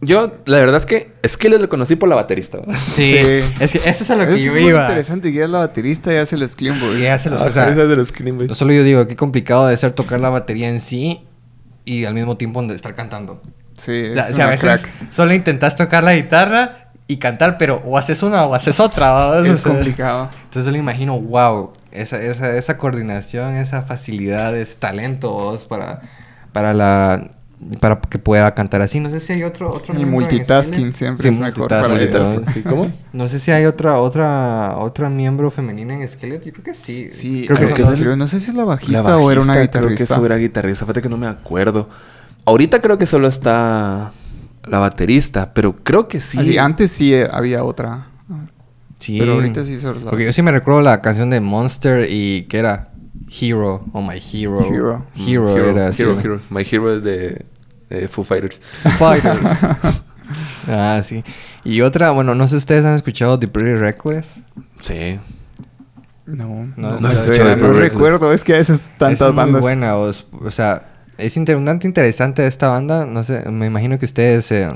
Yo, 0.02 0.40
la 0.46 0.58
verdad 0.60 0.82
es 0.82 0.86
que 0.86 1.14
Skillet 1.28 1.60
lo 1.60 1.70
conocí 1.70 1.96
por 1.96 2.10
la 2.10 2.16
baterista. 2.16 2.60
Sí, 2.96 3.14
Sí. 3.14 3.54
es 3.60 3.72
que 3.72 3.90
eso 3.90 4.04
es 4.04 4.10
a 4.12 4.16
lo 4.18 4.28
que 4.28 4.36
Eso 4.36 4.46
yo 4.46 4.52
es 4.52 4.60
muy 4.62 4.70
iba. 4.70 4.82
interesante 4.82 5.32
que 5.32 5.42
es 5.44 5.50
la 5.50 5.60
baterista 5.60 6.14
y 6.14 6.18
hace 6.18 6.38
los 6.38 6.56
Clean 6.56 6.80
Boys. 6.80 7.00
Y 7.00 7.08
hace 7.08 7.30
los, 7.30 7.42
Ah, 7.42 7.46
o 7.46 7.52
sea, 7.52 7.70
es 7.70 7.76
de 7.78 7.96
los 7.96 8.12
Clean 8.12 8.36
Boys. 8.36 8.50
no 8.50 8.56
solo 8.56 8.74
yo 8.74 8.84
digo, 8.84 9.08
qué 9.08 9.16
complicado 9.16 9.68
de 9.68 9.78
ser 9.78 9.94
tocar 9.94 10.20
la 10.20 10.30
batería 10.30 10.68
en 10.70 10.82
sí 10.82 11.22
y 11.86 12.04
al 12.06 12.14
mismo 12.14 12.36
tiempo 12.36 12.62
de 12.62 12.76
estar 12.76 12.94
cantando. 12.94 13.42
Sí, 13.78 14.10
O 14.12 14.14
sea, 14.14 14.24
es 14.24 14.36
si 14.36 14.42
a 14.42 14.46
una 14.46 14.48
veces 14.56 14.82
crack. 14.82 15.12
solo 15.14 15.34
intentas 15.34 15.76
tocar 15.76 16.04
la 16.04 16.14
guitarra 16.16 16.92
y 17.08 17.18
cantar, 17.18 17.58
pero 17.58 17.82
o 17.86 17.98
haces 17.98 18.22
una 18.22 18.46
o 18.46 18.54
haces 18.54 18.80
otra. 18.80 19.12
¿va? 19.12 19.48
Es 19.48 19.52
O 19.54 19.58
sea, 19.58 19.72
complicado. 19.72 20.30
Entonces 20.44 20.66
yo 20.66 20.72
le 20.72 20.80
imagino, 20.80 21.20
wow, 21.20 21.72
esa, 21.96 22.22
esa, 22.22 22.56
esa 22.58 22.78
coordinación, 22.78 23.56
esa 23.56 23.82
facilidad, 23.82 24.56
ese 24.56 24.76
talento 24.76 25.32
vos, 25.32 25.66
para, 25.66 26.02
para 26.52 26.74
la 26.74 27.32
para 27.80 28.00
que 28.02 28.20
pueda 28.20 28.54
cantar 28.54 28.82
así. 28.82 29.00
No 29.00 29.10
sé 29.10 29.20
si 29.20 29.34
hay 29.34 29.44
otro 29.44 29.72
otro 29.72 29.96
El 29.96 30.06
multitasking 30.06 30.94
siempre 30.94 31.30
es 31.30 31.40
mejor 31.40 31.70
para. 31.70 31.88
¿no? 31.88 32.44
¿Sí? 32.54 32.62
¿Cómo? 32.62 32.92
No 33.14 33.28
sé 33.28 33.40
si 33.40 33.52
hay 33.52 33.66
otra 33.66 34.00
otra 34.00 34.76
otra 34.78 35.10
miembro 35.10 35.50
femenina 35.52 35.94
en 35.94 36.08
Skillet. 36.08 36.44
Yo 36.44 36.52
creo 36.52 36.64
que 36.64 36.74
sí. 36.74 37.10
Sí, 37.10 37.46
creo 37.48 37.58
que, 37.60 37.74
que 37.74 37.84
pero 37.84 38.16
no 38.16 38.28
sé 38.28 38.40
si 38.40 38.50
es 38.50 38.56
la 38.56 38.64
La 38.64 38.66
bajista 38.66 39.18
o 39.18 39.32
era 39.32 39.42
una 39.42 39.56
bajista, 39.56 39.80
Creo 39.80 39.90
que 39.90 39.94
guitarrista. 39.94 40.16
eso 40.16 40.26
era 40.26 40.38
guitarrista. 40.38 40.86
Fíjate 40.86 41.02
que 41.02 41.10
no 41.10 41.18
me 41.18 41.28
acuerdo. 41.28 41.90
Ahorita 42.44 42.82
creo 42.82 42.98
que 42.98 43.06
solo 43.06 43.28
está 43.28 44.12
la 44.66 44.80
baterista, 44.80 45.54
pero 45.54 45.76
creo 45.78 46.08
que 46.08 46.20
sí. 46.20 46.38
Así, 46.38 46.58
antes 46.58 46.92
sí 46.92 47.14
eh, 47.14 47.28
había 47.32 47.64
otra. 47.64 48.08
Sí. 49.06 49.20
Pero 49.20 49.34
ahorita 49.34 49.64
sí 49.64 49.78
la 49.82 49.94
Porque 50.10 50.26
yo 50.26 50.34
sí 50.34 50.42
me 50.42 50.52
recuerdo 50.52 50.82
la 50.82 51.02
canción 51.02 51.30
de 51.30 51.40
Monster 51.40 52.08
y 52.10 52.44
que 52.44 52.58
era 52.58 52.92
Hero 53.40 53.86
o 53.94 54.02
My 54.02 54.16
Hero. 54.34 54.66
Hero. 54.66 55.06
Mm, 55.16 55.28
Hero, 55.30 55.58
era 55.58 55.88
Hero, 55.88 55.94
sí. 55.94 56.22
Hero. 56.24 56.42
My 56.50 56.66
Hero 56.70 56.96
es 56.98 57.04
de 57.04 57.46
eh, 57.92 58.08
Foo 58.08 58.24
Fighters. 58.24 58.60
Fighters. 58.98 59.48
ah, 60.68 61.02
sí. 61.04 61.24
Y 61.64 61.82
otra, 61.82 62.12
bueno, 62.12 62.34
no 62.34 62.46
sé 62.48 62.52
si 62.52 62.58
ustedes 62.58 62.84
han 62.86 62.96
escuchado 62.96 63.38
The 63.40 63.48
Pretty 63.48 63.74
Reckless. 63.76 64.26
Sí. 64.80 65.20
No, 66.26 66.68
No, 66.76 67.00
no, 67.00 67.00
no 67.00 67.74
recuerdo. 67.74 68.34
Es 68.34 68.44
que 68.44 68.56
a 68.56 68.58
veces 68.58 68.90
tantas 68.98 69.22
es 69.30 69.36
bandas. 69.36 69.52
muy 69.52 69.62
buena, 69.62 69.98
o, 69.98 70.10
o 70.10 70.52
sea, 70.52 70.88
es 71.20 71.38
inter- 71.38 71.58
un 71.58 71.66
tanto 71.66 71.86
interesante 71.86 72.48
esta 72.48 72.70
banda. 72.70 73.06
No 73.06 73.24
sé, 73.24 73.48
me 73.52 73.68
imagino 73.68 74.00
que 74.00 74.06
ustedes 74.06 74.52
eh, 74.52 74.68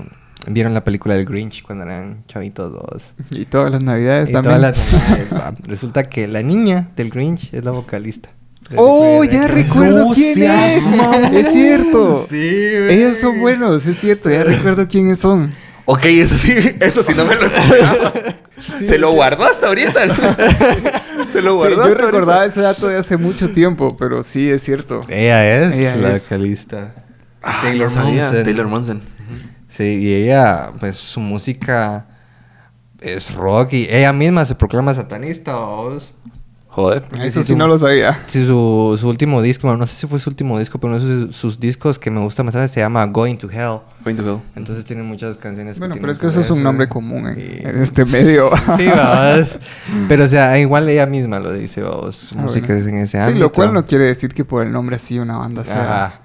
vieron 0.47 0.73
la 0.73 0.83
película 0.83 1.15
del 1.15 1.25
Grinch 1.25 1.63
cuando 1.63 1.85
eran 1.85 2.23
chavitos 2.27 2.71
dos. 2.71 3.13
Y 3.31 3.45
todas 3.45 3.71
las 3.71 3.83
navidades 3.83 4.29
Y 4.29 4.33
también. 4.33 4.55
todas 4.57 4.77
las 4.77 4.93
navidades. 5.09 5.59
Resulta 5.67 6.09
que 6.09 6.27
la 6.27 6.41
niña 6.41 6.89
del 6.95 7.09
Grinch 7.09 7.53
es 7.53 7.63
la 7.63 7.71
vocalista. 7.71 8.29
¡Oh, 8.75 9.23
ya 9.23 9.47
recuerdo 9.47 10.09
No 10.09 10.13
quién 10.13 10.43
es! 10.43 10.83
¡Es 11.33 11.53
cierto! 11.53 12.23
Sí, 12.29 12.35
güey. 12.37 12.93
Ellos 13.01 13.17
son 13.17 13.39
buenos, 13.39 13.85
es 13.85 13.97
cierto, 13.99 14.29
ya 14.29 14.43
recuerdo 14.45 14.87
quiénes 14.87 15.19
son. 15.19 15.51
Ok, 15.85 16.05
eso 16.05 16.35
sí, 16.37 16.53
eso 16.79 17.03
sí 17.03 17.13
no 17.15 17.25
me 17.25 17.33
lo 17.35 17.45
escuchaba. 17.47 18.13
Sí, 18.77 18.85
Se 18.87 18.99
lo 18.99 19.09
sí. 19.09 19.15
guardó 19.15 19.45
hasta 19.45 19.67
ahorita. 19.67 20.05
¿no? 20.05 20.13
Se 21.33 21.41
lo 21.41 21.51
Sí, 21.51 21.57
guardó 21.57 21.75
yo 21.77 21.81
hasta 21.81 21.95
recordaba 22.05 22.41
ahorita. 22.41 22.45
ese 22.45 22.61
dato 22.61 22.87
de 22.87 22.97
hace 22.97 23.17
mucho 23.17 23.49
tiempo, 23.49 23.97
pero 23.97 24.21
sí 24.21 24.47
es 24.51 24.61
cierto. 24.61 25.01
Ella 25.09 25.63
es 25.65 25.75
Ella 25.75 25.95
la 25.95 26.11
es. 26.13 26.23
vocalista. 26.29 26.93
Ah, 27.41 27.61
Taylor. 27.63 27.89
Momsen. 27.89 28.43
Taylor 28.43 28.67
Monson. 28.67 29.01
Sí, 29.79 29.99
y 30.01 30.13
ella, 30.13 30.71
pues 30.77 30.97
su 30.97 31.21
música 31.21 32.05
es 32.99 33.33
rock 33.33 33.71
y 33.73 33.87
ella 33.89 34.11
misma 34.11 34.43
se 34.43 34.55
proclama 34.55 34.93
satanista. 34.93 35.55
¿vos? 35.55 36.11
Joder. 36.67 37.05
Eso 37.23 37.41
sí, 37.41 37.53
sí 37.53 37.55
no 37.55 37.65
lo 37.65 37.79
sabía. 37.79 38.17
Sí, 38.27 38.45
su, 38.45 38.97
su 38.99 39.07
último 39.07 39.41
disco, 39.41 39.67
bueno, 39.67 39.79
no 39.79 39.87
sé 39.87 39.95
si 39.95 40.05
fue 40.05 40.19
su 40.19 40.29
último 40.29 40.59
disco, 40.59 40.79
pero 40.79 40.93
uno 40.95 41.03
de 41.03 41.27
sus, 41.27 41.35
sus 41.35 41.59
discos 41.61 41.97
que 41.97 42.11
me 42.11 42.19
gusta 42.19 42.43
bastante 42.43 42.67
se 42.67 42.81
llama 42.81 43.05
Going 43.05 43.37
to 43.37 43.49
Hell. 43.49 43.79
Going 44.03 44.15
to 44.17 44.23
hell. 44.35 44.41
Entonces 44.57 44.83
tiene 44.83 45.01
muchas 45.03 45.37
canciones 45.37 45.79
Bueno, 45.79 45.95
que 45.95 46.01
pero 46.01 46.11
es 46.11 46.19
que 46.19 46.27
eso 46.27 46.41
es 46.41 46.49
un 46.51 46.61
nombre 46.61 46.89
común 46.89 47.29
en, 47.29 47.39
Y- 47.39 47.65
en 47.67 47.81
este 47.81 48.03
medio. 48.03 48.49
Sí, 48.77 48.85
vamos. 48.87 49.57
Pero 50.09 50.25
o 50.25 50.27
sea, 50.27 50.59
igual 50.59 50.89
ella 50.89 51.05
misma 51.05 51.39
lo 51.39 51.53
dice, 51.53 51.81
vamos. 51.81 52.17
Su 52.17 52.35
Ah, 52.37 52.41
música 52.41 52.67
bueno. 52.67 52.81
es 52.81 52.87
en 52.87 52.97
ese 52.97 53.17
Sí, 53.17 53.23
ámbito. 53.23 53.39
lo 53.39 53.51
cual 53.53 53.73
no 53.73 53.85
quiere 53.85 54.05
decir 54.05 54.33
que 54.33 54.43
por 54.43 54.65
el 54.65 54.71
nombre 54.73 54.97
así 54.97 55.17
una 55.19 55.37
banda 55.37 55.63
sea 55.63 56.05
Ajá. 56.05 56.21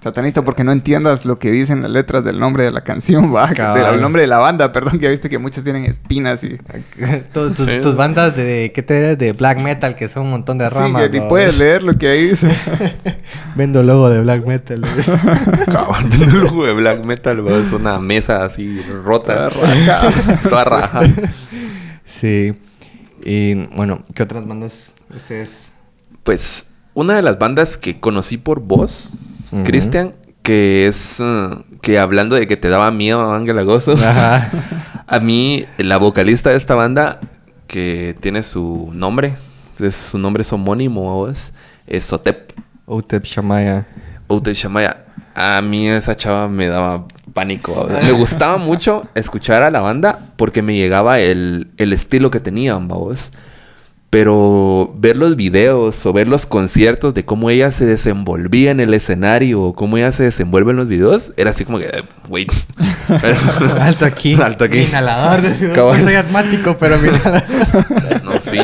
Satanista, 0.00 0.42
porque 0.42 0.62
no 0.64 0.72
entiendas 0.72 1.24
lo 1.24 1.38
que 1.38 1.50
dicen 1.50 1.82
las 1.82 1.90
letras 1.90 2.24
del 2.24 2.38
nombre 2.38 2.62
de 2.64 2.70
la 2.70 2.82
canción, 2.82 3.34
va, 3.34 3.48
del 3.48 4.00
nombre 4.00 4.22
de 4.22 4.28
la 4.28 4.38
banda, 4.38 4.72
perdón, 4.72 4.98
que 4.98 5.04
ya 5.06 5.10
viste 5.10 5.28
que 5.28 5.38
muchas 5.38 5.64
tienen 5.64 5.84
espinas 5.84 6.44
y... 6.44 6.56
Tus, 7.32 7.54
tus- 7.54 7.66
Sí. 7.66 7.80
tus 7.82 7.96
bandas 7.96 8.34
de, 8.36 8.72
¿qué 8.74 8.82
te 8.82 8.98
eres? 8.98 9.18
De 9.18 9.32
black 9.32 9.58
metal, 9.60 9.94
que 9.96 10.08
son 10.08 10.24
un 10.24 10.30
montón 10.30 10.58
de 10.58 10.68
Sí, 10.68 10.74
ramas. 10.74 11.08
que 11.08 11.20
ni 11.20 11.28
puedes 11.28 11.58
leer 11.58 11.82
lo 11.82 11.96
que 11.98 12.08
ahí 12.08 12.28
dice. 12.28 12.48
Vendo 13.56 13.82
logo 13.82 14.08
de 14.10 14.20
black 14.20 14.46
metal. 14.46 14.84
Cabal, 15.66 16.04
viendo 16.08 16.26
el 16.36 16.40
logo 16.44 16.64
de 16.66 16.72
black 16.74 17.04
metal, 17.04 17.46
va, 17.46 17.58
es 17.58 17.72
una 17.72 17.98
mesa 17.98 18.44
así 18.44 18.80
rota. 19.04 19.50
Toda 19.50 19.66
rajada. 19.66 20.12
Toda 20.48 20.64
raja. 20.64 21.00
sí. 22.04 22.54
Y 23.24 23.54
bueno, 23.74 24.04
¿qué 24.14 24.22
otras 24.22 24.46
bandas 24.46 24.92
ustedes? 25.14 25.70
Pues 26.22 26.66
una 26.94 27.14
de 27.16 27.22
las 27.22 27.38
bandas 27.38 27.76
que 27.76 28.00
conocí 28.00 28.36
por 28.38 28.60
vos, 28.60 29.10
Ujú. 29.52 29.64
Cristian, 29.64 30.14
que 30.42 30.86
es 30.86 31.20
eh, 31.20 31.50
que 31.82 31.98
hablando 31.98 32.36
de 32.36 32.46
que 32.46 32.56
te 32.56 32.68
daba 32.68 32.90
miedo 32.90 33.32
Ángel 33.32 33.58
Agosto, 33.58 33.92
Ajá. 33.92 34.50
a 35.06 35.18
mí 35.20 35.64
la 35.78 35.96
vocalista 35.98 36.50
de 36.50 36.56
esta 36.56 36.74
banda 36.74 37.20
que 37.66 38.16
tiene 38.20 38.42
su 38.42 38.90
nombre, 38.92 39.36
es, 39.78 39.94
su 39.94 40.18
nombre 40.18 40.42
es 40.42 40.52
homónimo 40.52 41.10
a 41.10 41.14
vos, 41.14 41.52
es 41.86 42.04
Sotep 42.04 42.52
Utep 42.86 43.24
Shamaya. 43.24 43.86
Ute 44.28 44.54
Shamaya. 44.54 45.04
A 45.34 45.60
mí 45.62 45.88
esa 45.88 46.16
chava 46.16 46.48
me 46.48 46.66
daba 46.66 47.06
pánico. 47.34 47.88
Me 48.02 48.12
gustaba 48.12 48.56
mucho 48.56 49.06
escuchar 49.14 49.62
a 49.62 49.70
la 49.70 49.80
banda 49.80 50.18
porque 50.36 50.62
me 50.62 50.74
llegaba 50.74 51.20
el, 51.20 51.68
el 51.76 51.92
estilo 51.92 52.30
que 52.30 52.40
tenían, 52.40 52.88
vamos. 52.88 53.30
Pero 54.10 54.94
ver 54.96 55.18
los 55.18 55.36
videos 55.36 56.06
o 56.06 56.12
ver 56.14 56.28
los 56.28 56.46
conciertos 56.46 57.12
de 57.12 57.26
cómo 57.26 57.50
ella 57.50 57.70
se 57.70 57.84
desenvolvía 57.84 58.70
en 58.70 58.80
el 58.80 58.94
escenario 58.94 59.60
o 59.62 59.74
cómo 59.74 59.98
ella 59.98 60.12
se 60.12 60.22
desenvuelve 60.22 60.70
en 60.70 60.78
los 60.78 60.88
videos, 60.88 61.34
era 61.36 61.50
así 61.50 61.66
como 61.66 61.78
que, 61.78 61.86
eh, 61.86 62.02
wait. 62.28 62.50
Alto 63.80 64.06
aquí. 64.06 64.34
Alto 64.34 64.64
aquí. 64.64 64.78
Inhalador. 64.78 65.42
No 65.42 66.00
soy 66.00 66.14
asmático, 66.14 66.76
pero 66.78 66.98
mi. 66.98 67.08
No, 68.24 68.38
sí. 68.38 68.58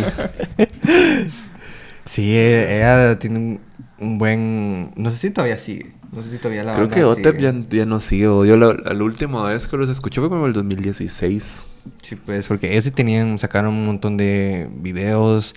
Sí, 2.04 2.36
eh, 2.36 2.78
ella 2.78 3.18
tiene 3.18 3.38
un, 3.38 3.60
un 3.98 4.18
buen... 4.18 4.92
No 4.96 5.10
sé 5.10 5.18
si 5.18 5.30
todavía 5.30 5.58
sigue. 5.58 5.92
No 6.12 6.22
sé 6.22 6.30
si 6.30 6.38
todavía 6.38 6.64
la 6.64 6.74
Creo 6.74 6.90
que 6.90 7.04
Otep 7.04 7.38
ya, 7.38 7.52
ya 7.70 7.86
no 7.86 8.00
sigue. 8.00 8.24
Yo 8.24 8.56
la, 8.56 8.74
la 8.74 9.04
última 9.04 9.44
vez 9.46 9.66
que 9.66 9.76
los 9.76 9.88
escuché 9.88 10.20
fue 10.20 10.28
como 10.28 10.46
el 10.46 10.52
2016. 10.52 11.64
Sí, 12.02 12.16
pues, 12.16 12.46
porque 12.48 12.70
ellos 12.72 12.84
sí 12.84 12.90
tenían, 12.90 13.38
sacaron 13.38 13.74
un 13.74 13.84
montón 13.86 14.16
de 14.16 14.68
videos, 14.76 15.54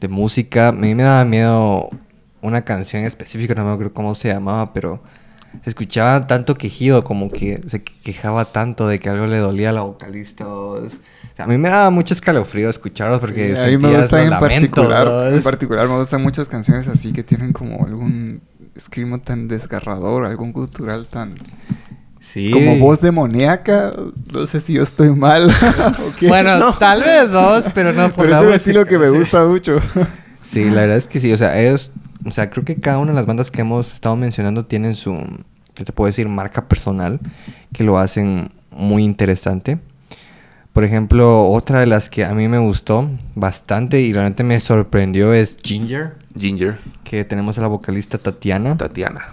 de 0.00 0.08
música. 0.08 0.68
A 0.68 0.72
mí 0.72 0.94
me 0.94 1.02
daba 1.02 1.24
miedo 1.24 1.88
una 2.42 2.62
canción 2.62 3.04
específica, 3.04 3.54
no 3.54 3.64
me 3.64 3.72
acuerdo 3.72 3.94
cómo 3.94 4.14
se 4.14 4.28
llamaba, 4.28 4.72
pero 4.72 5.02
se 5.62 5.70
escuchaba 5.70 6.26
tanto 6.26 6.56
quejido, 6.56 7.04
como 7.04 7.30
que 7.30 7.62
se 7.68 7.82
quejaba 7.82 8.46
tanto 8.52 8.86
de 8.88 8.98
que 8.98 9.08
algo 9.08 9.26
le 9.26 9.38
dolía 9.38 9.70
a 9.70 9.72
la 9.72 9.82
vocalista. 9.82 10.46
o- 10.48 10.74
o 10.84 11.36
sea, 11.36 11.46
a 11.46 11.48
mí 11.48 11.58
me 11.58 11.68
daba 11.68 11.90
mucho 11.90 12.12
escalofrío 12.14 12.68
escucharlos 12.70 13.20
porque 13.20 13.54
Sí, 13.56 13.60
a 13.62 13.66
mí 13.66 13.76
me 13.78 13.96
gustan 13.96 14.20
en 14.24 14.30
particular, 14.40 15.06
en 15.36 15.42
particular 15.42 15.88
me 15.88 15.96
gustan 15.96 16.22
muchas 16.22 16.48
canciones 16.48 16.86
así 16.88 17.12
que 17.12 17.22
tienen 17.24 17.52
como 17.52 17.84
algún 17.86 18.42
escrimo 18.76 19.20
tan 19.20 19.48
desgarrador, 19.48 20.24
algún 20.26 20.52
cultural 20.52 21.06
tan... 21.06 21.34
Sí. 22.24 22.50
Como 22.50 22.78
voz 22.78 23.00
demoníaca, 23.00 23.92
no 24.32 24.46
sé 24.46 24.60
si 24.60 24.72
yo 24.72 24.82
estoy 24.82 25.10
mal. 25.10 25.52
Bueno, 26.26 26.58
No. 26.58 26.72
tal 26.78 27.02
vez 27.02 27.30
dos, 27.30 27.66
pero 27.74 27.92
no 27.92 28.12
por 28.12 28.24
pero 28.26 28.30
la 28.30 28.38
es 28.40 28.46
un 28.46 28.52
estilo 28.54 28.86
que 28.86 28.98
me 28.98 29.10
gusta 29.10 29.44
mucho. 29.44 29.78
Sí, 30.42 30.64
la 30.70 30.82
verdad 30.82 30.96
es 30.96 31.06
que 31.06 31.20
sí. 31.20 31.32
O 31.32 31.36
sea, 31.38 31.60
ellos... 31.60 31.90
O 32.26 32.30
sea, 32.30 32.48
creo 32.50 32.64
que 32.64 32.76
cada 32.76 32.98
una 32.98 33.10
de 33.12 33.16
las 33.16 33.26
bandas 33.26 33.50
que 33.50 33.60
hemos 33.60 33.92
estado 33.92 34.16
mencionando 34.16 34.64
tienen 34.64 34.94
su... 34.94 35.14
¿Qué 35.74 35.84
te 35.84 35.92
puedo 35.92 36.06
decir? 36.06 36.26
Marca 36.28 36.66
personal. 36.66 37.20
Que 37.72 37.84
lo 37.84 37.98
hacen 37.98 38.50
muy 38.70 39.04
interesante. 39.04 39.78
Por 40.72 40.84
ejemplo, 40.84 41.48
otra 41.50 41.80
de 41.80 41.86
las 41.86 42.08
que 42.08 42.24
a 42.24 42.34
mí 42.34 42.48
me 42.48 42.58
gustó 42.58 43.08
bastante 43.34 44.00
y 44.00 44.12
realmente 44.12 44.42
me 44.42 44.58
sorprendió 44.58 45.32
es 45.34 45.56
Ginger. 45.62 46.16
Ginger, 46.38 46.78
Que 47.04 47.24
tenemos 47.24 47.58
a 47.58 47.60
la 47.60 47.68
vocalista 47.68 48.18
Tatiana. 48.18 48.76
Tatiana. 48.76 49.26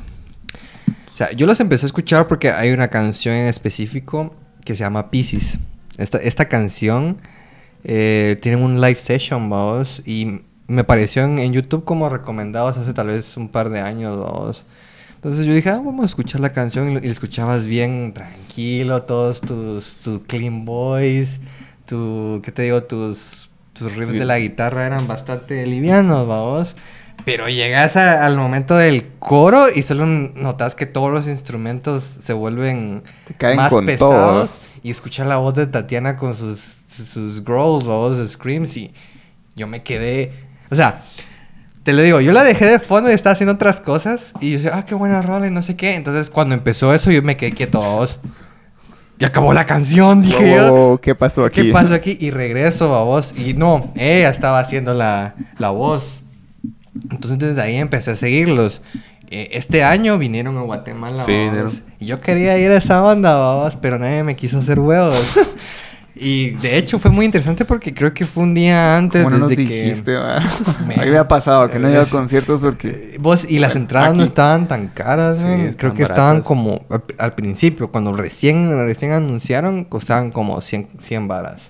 Sea, 1.21 1.31
yo 1.33 1.45
los 1.45 1.59
empecé 1.59 1.85
a 1.85 1.87
escuchar 1.87 2.27
porque 2.27 2.49
hay 2.49 2.71
una 2.71 2.87
canción 2.87 3.35
en 3.35 3.45
específico 3.45 4.33
que 4.65 4.73
se 4.73 4.79
llama 4.79 5.11
Pisces. 5.11 5.59
Esta, 5.99 6.17
esta 6.17 6.49
canción 6.49 7.17
eh, 7.83 8.39
tiene 8.41 8.57
un 8.57 8.81
live 8.81 8.95
session, 8.95 9.47
vamos, 9.47 10.01
y 10.03 10.41
me 10.65 10.81
apareció 10.81 11.23
en, 11.23 11.37
en 11.37 11.53
YouTube 11.53 11.83
como 11.83 12.09
recomendados 12.09 12.75
hace 12.77 12.91
tal 12.95 13.05
vez 13.05 13.37
un 13.37 13.49
par 13.49 13.69
de 13.69 13.81
años, 13.81 14.19
vamos. 14.19 14.65
Entonces 15.13 15.45
yo 15.45 15.53
dije, 15.53 15.69
ah, 15.69 15.75
vamos 15.75 16.01
a 16.01 16.05
escuchar 16.07 16.41
la 16.41 16.53
canción 16.53 16.89
y, 16.89 16.95
la 16.95 17.01
escuchabas 17.01 17.67
bien 17.67 18.13
tranquilo, 18.13 19.03
todos 19.03 19.41
tus, 19.41 19.97
tus 19.97 20.21
clean 20.25 20.65
boys, 20.65 21.39
tu, 21.85 22.41
¿qué 22.43 22.51
te 22.51 22.63
digo? 22.63 22.81
Tus, 22.81 23.51
tus 23.73 23.95
riffs 23.95 24.13
Sí. 24.13 24.17
de 24.17 24.25
la 24.25 24.39
guitarra 24.39 24.87
eran 24.87 25.07
bastante 25.07 25.67
livianos, 25.67 26.27
vamos. 26.27 26.75
Pero 27.25 27.47
llegas 27.49 27.95
a- 27.97 28.25
al 28.25 28.37
momento 28.37 28.75
del 28.75 29.07
coro 29.19 29.67
y 29.73 29.83
solo 29.83 30.05
notas 30.05 30.75
que 30.75 30.85
todos 30.85 31.11
los 31.11 31.27
instrumentos 31.27 32.03
se 32.03 32.33
vuelven 32.33 33.03
más 33.57 33.69
pesados 33.85 34.59
y 34.83 34.91
escuchar 34.91 35.27
la 35.27 35.37
voz 35.37 35.53
de 35.55 35.67
Tatiana 35.67 36.17
con 36.17 36.35
sus, 36.35 36.59
sus 36.59 37.43
growls 37.43 37.85
o 37.87 38.15
sus 38.15 38.31
screams 38.31 38.75
y 38.77 38.93
yo 39.55 39.67
me 39.67 39.83
quedé, 39.83 40.33
o 40.71 40.75
sea, 40.75 41.01
te 41.83 41.93
lo 41.93 42.01
digo, 42.01 42.21
yo 42.21 42.31
la 42.31 42.43
dejé 42.43 42.65
de 42.65 42.79
fondo 42.79 43.09
y 43.11 43.13
estaba 43.13 43.33
haciendo 43.33 43.53
otras 43.53 43.81
cosas 43.81 44.33
y 44.39 44.51
yo 44.51 44.57
decía, 44.57 44.71
ah, 44.75 44.85
qué 44.85 44.95
buena 44.95 45.21
rola 45.21 45.47
y 45.47 45.51
no 45.51 45.61
sé 45.61 45.75
qué. 45.75 45.95
Entonces 45.95 46.29
cuando 46.29 46.55
empezó 46.55 46.93
eso 46.93 47.11
yo 47.11 47.21
me 47.23 47.37
quedé 47.37 47.51
quieto, 47.53 47.81
vos. 47.81 48.19
Y 49.19 49.25
acabó 49.25 49.53
la 49.53 49.65
canción, 49.65 50.23
dije 50.23 50.55
yo. 50.55 50.73
¿Qué 51.01 51.13
pasó 51.15 51.45
aquí? 51.45 51.61
¿Qué 51.67 51.71
pasó 51.73 51.93
aquí? 51.93 52.17
Y 52.19 52.31
regreso, 52.31 52.89
babos. 52.89 53.37
Y 53.37 53.53
no, 53.53 53.91
ella 53.95 54.29
estaba 54.29 54.59
haciendo 54.59 54.95
la, 54.95 55.35
la 55.59 55.69
voz. 55.69 56.20
Entonces 57.09 57.39
desde 57.39 57.61
ahí 57.61 57.75
empecé 57.77 58.11
a 58.11 58.15
seguirlos. 58.15 58.81
Eh, 59.29 59.49
este 59.53 59.83
año 59.83 60.17
vinieron 60.17 60.57
a 60.57 60.61
Guatemala, 60.61 61.23
Sí, 61.25 61.31
vinieron. 61.31 61.71
Y 61.99 62.05
yo 62.05 62.19
quería 62.19 62.57
ir 62.57 62.69
a 62.71 62.75
esa 62.77 63.01
onda, 63.03 63.33
babos, 63.37 63.77
pero 63.77 63.97
nadie 63.97 64.23
me 64.23 64.35
quiso 64.35 64.59
hacer 64.59 64.79
huevos. 64.79 65.15
y 66.15 66.49
de 66.51 66.77
hecho 66.77 66.99
fue 66.99 67.09
muy 67.09 67.25
interesante 67.25 67.63
porque 67.63 67.93
creo 67.93 68.13
que 68.13 68.25
fue 68.25 68.43
un 68.43 68.53
día 68.53 68.97
antes 68.97 69.23
¿Cómo 69.23 69.37
no 69.37 69.47
desde 69.47 69.65
que... 69.65 69.83
dijiste, 69.83 70.15
va? 70.15 70.41
Me- 70.85 70.97
me 71.05 71.17
ha 71.17 71.27
pasado 71.29 71.69
que 71.69 71.79
no 71.79 71.87
he 71.87 71.91
ido 71.91 72.01
a 72.01 72.03
Es- 72.03 72.09
conciertos 72.09 72.59
porque... 72.59 73.15
Vos, 73.21 73.49
y 73.49 73.59
las 73.59 73.77
entradas 73.77 74.13
no 74.13 74.23
estaban 74.23 74.67
tan 74.67 74.89
caras, 74.89 75.37
Sí, 75.37 75.75
Creo 75.77 75.93
que 75.93 76.03
estaban 76.03 76.41
como... 76.41 76.85
Al, 77.17 77.31
principio, 77.31 77.89
cuando 77.89 78.11
recién, 78.11 78.69
recién 78.85 79.13
anunciaron, 79.13 79.85
costaban 79.85 80.31
como 80.31 80.59
100, 80.59 80.89
100 80.99 81.27
balas. 81.29 81.69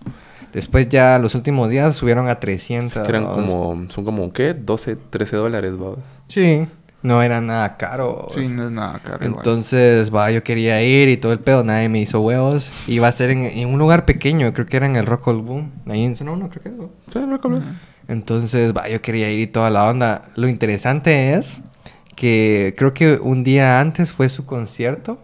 Después 0.53 0.89
ya 0.89 1.17
los 1.19 1.35
últimos 1.35 1.69
días 1.69 1.95
subieron 1.95 2.27
a 2.27 2.39
300. 2.39 3.03
Que 3.03 3.09
eran 3.09 3.23
¿no? 3.23 3.33
como, 3.33 3.85
son 3.89 4.03
como, 4.05 4.31
¿qué? 4.33 4.53
12, 4.53 4.97
13 5.09 5.35
dólares, 5.37 5.77
babos. 5.77 5.99
Sí. 6.27 6.67
No 7.03 7.23
era 7.23 7.41
nada 7.41 7.77
caro. 7.77 8.27
Sí, 8.35 8.47
no 8.47 8.65
es 8.67 8.71
nada 8.71 8.99
caro. 8.99 9.25
igual. 9.25 9.37
Entonces, 9.39 10.13
va, 10.13 10.29
yo 10.29 10.43
quería 10.43 10.83
ir 10.83 11.09
y 11.09 11.17
todo 11.17 11.31
el 11.33 11.39
pedo, 11.39 11.63
nadie 11.63 11.89
me 11.89 11.99
hizo 11.99 12.21
huevos. 12.21 12.71
Iba 12.87 13.07
a 13.07 13.11
ser 13.11 13.31
en, 13.31 13.39
en 13.43 13.69
un 13.69 13.79
lugar 13.79 14.05
pequeño, 14.05 14.53
creo 14.53 14.67
que 14.67 14.77
era 14.77 14.85
en 14.85 14.95
el 14.95 15.07
Rock 15.07 15.29
All 15.29 15.41
Boom. 15.41 15.71
Ahí 15.87 16.03
en 16.03 16.15
1, 16.29 16.49
creo 16.49 16.61
que 16.61 16.69
era. 16.69 16.77
Sí, 17.07 17.17
no 17.19 17.31
recuerdo. 17.37 17.63
Entonces, 18.07 18.73
va, 18.77 18.87
yo 18.87 19.01
quería 19.01 19.31
ir 19.31 19.39
y 19.39 19.47
toda 19.47 19.71
la 19.71 19.89
onda. 19.89 20.23
Lo 20.35 20.47
interesante 20.47 21.33
es 21.33 21.61
que 22.15 22.75
creo 22.77 22.91
que 22.91 23.15
un 23.15 23.43
día 23.43 23.79
antes 23.79 24.11
fue 24.11 24.29
su 24.29 24.45
concierto, 24.45 25.17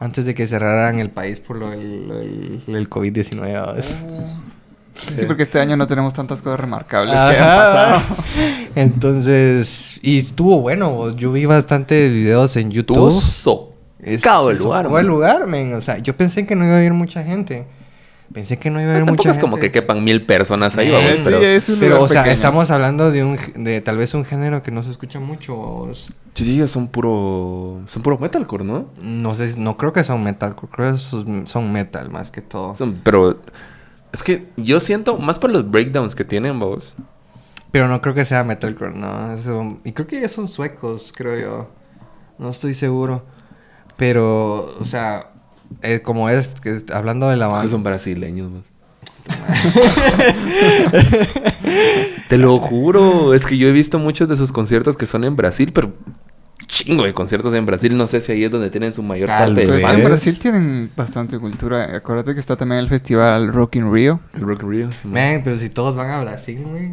antes 0.00 0.24
de 0.24 0.34
que 0.34 0.48
cerraran 0.48 0.98
el 0.98 1.10
país 1.10 1.38
por 1.38 1.58
lo 1.58 1.70
del, 1.70 2.08
lo 2.08 2.14
del- 2.16 2.62
lo 2.66 2.74
del 2.74 2.90
COVID-19. 2.90 3.84
Sí, 5.00 5.24
porque 5.26 5.42
este 5.42 5.60
año 5.60 5.76
no 5.76 5.86
tenemos 5.86 6.12
tantas 6.14 6.42
cosas 6.42 6.60
remarcables 6.60 7.12
que 7.14 7.18
hayan 7.20 7.56
pasado. 7.58 8.02
Entonces, 8.74 9.98
y 10.02 10.18
estuvo 10.18 10.60
bueno. 10.60 11.14
Yo 11.16 11.32
vi 11.32 11.46
bastantes 11.46 12.10
videos 12.12 12.56
en 12.56 12.70
YouTube. 12.70 13.10
socado 13.20 14.50
Es- 14.50 14.58
el 14.58 14.62
lugar, 14.64 14.84
socó 14.84 14.98
el 14.98 15.06
lugar, 15.06 15.46
men. 15.46 15.74
O 15.74 15.80
sea, 15.80 15.98
yo 15.98 16.16
pensé 16.16 16.46
que 16.46 16.54
no 16.56 16.64
iba 16.64 16.76
a 16.76 16.82
ir 16.84 16.92
mucha 16.92 17.22
gente. 17.22 17.66
Pensé 18.32 18.58
que 18.58 18.70
no 18.70 18.80
iba 18.80 18.90
a 18.90 18.94
haber 18.94 19.06
Tampoco 19.06 19.24
mucha 19.28 19.36
es 19.36 19.40
como 19.40 19.56
que 19.56 19.62
gente. 19.62 19.80
quepan 19.80 20.04
mil 20.04 20.24
personas 20.24 20.76
ahí, 20.76 20.86
Eh, 20.88 20.92
vamos, 20.92 21.10
sí, 21.18 21.22
pero... 21.24 21.40
es 21.42 21.68
un 21.68 21.78
Pero, 21.80 21.94
lugar 21.96 22.04
o 22.04 22.08
sea, 22.08 22.22
pequeño. 22.22 22.34
estamos 22.34 22.70
hablando 22.70 23.10
de 23.10 23.24
un 23.24 23.36
de 23.56 23.80
tal 23.80 23.96
vez 23.96 24.14
un 24.14 24.24
género 24.24 24.62
que 24.62 24.70
no 24.70 24.84
se 24.84 24.90
escucha 24.92 25.18
mucho. 25.18 25.88
Sí, 26.34 26.44
sí, 26.44 26.68
son 26.68 26.86
puro... 26.86 27.80
Son 27.88 28.02
puro 28.04 28.18
metalcore, 28.18 28.62
¿no? 28.64 28.86
No 29.02 29.34
sé, 29.34 29.58
no 29.58 29.76
creo 29.76 29.92
que 29.92 30.04
son 30.04 30.22
metal, 30.22 30.54
creo 30.54 30.92
que 30.92 30.98
son, 30.98 31.44
son 31.48 31.72
metal 31.72 32.08
más 32.10 32.30
que 32.30 32.40
todo. 32.40 32.76
Son- 32.76 33.00
pero... 33.02 33.36
Es 34.12 34.22
que 34.22 34.48
yo 34.56 34.80
siento, 34.80 35.18
más 35.18 35.38
por 35.38 35.50
los 35.50 35.70
breakdowns 35.70 36.14
que 36.14 36.24
tienen, 36.24 36.58
vos. 36.58 36.94
Pero 37.70 37.86
no 37.86 38.00
creo 38.00 38.14
que 38.14 38.24
sea 38.24 38.42
metalcore, 38.44 38.94
no. 38.96 39.32
Eso- 39.34 39.78
y 39.84 39.92
creo 39.92 40.06
que 40.06 40.18
ellos 40.18 40.32
son 40.32 40.48
suecos, 40.48 41.12
creo 41.16 41.38
yo. 41.38 41.68
No 42.38 42.50
estoy 42.50 42.74
seguro. 42.74 43.24
Pero, 43.96 44.74
o 44.80 44.84
sea, 44.84 45.30
eh, 45.82 46.00
como 46.00 46.28
es, 46.28 46.54
que 46.60 46.78
hablando 46.92 47.28
de 47.28 47.36
la 47.36 47.46
Que 47.46 47.52
banda. 47.52 47.70
son 47.70 47.82
brasileños, 47.84 48.50
vos. 48.50 48.62
Te 52.28 52.38
lo 52.38 52.58
juro, 52.58 53.34
es 53.34 53.44
que 53.44 53.58
yo 53.58 53.68
he 53.68 53.72
visto 53.72 53.98
muchos 53.98 54.28
de 54.28 54.36
sus 54.36 54.52
conciertos 54.52 54.96
que 54.96 55.06
son 55.06 55.24
en 55.24 55.36
Brasil, 55.36 55.72
pero 55.72 55.92
chingo 56.70 57.04
de 57.04 57.12
conciertos 57.12 57.52
en 57.54 57.66
Brasil. 57.66 57.96
No 57.96 58.08
sé 58.08 58.20
si 58.20 58.32
ahí 58.32 58.44
es 58.44 58.50
donde 58.50 58.70
tienen 58.70 58.92
su 58.92 59.02
mayor 59.02 59.28
Tal 59.28 59.54
parte 59.54 59.60
de 59.60 59.66
vez. 59.66 59.84
en. 59.84 60.04
Brasil 60.04 60.38
tienen 60.38 60.90
bastante 60.96 61.38
cultura. 61.38 61.96
Acuérdate 61.96 62.34
que 62.34 62.40
está 62.40 62.56
también 62.56 62.80
el 62.80 62.88
festival 62.88 63.52
Rock 63.52 63.76
in 63.76 63.92
Rio. 63.92 64.20
El 64.34 64.42
Rock 64.42 64.62
in 64.62 64.70
Rio. 64.70 64.90
sí, 64.92 65.08
man. 65.08 65.32
Man, 65.32 65.40
pero 65.44 65.56
si 65.58 65.68
todos 65.68 65.94
van 65.96 66.10
a 66.10 66.22
Brasil, 66.22 66.62
güey. 66.64 66.92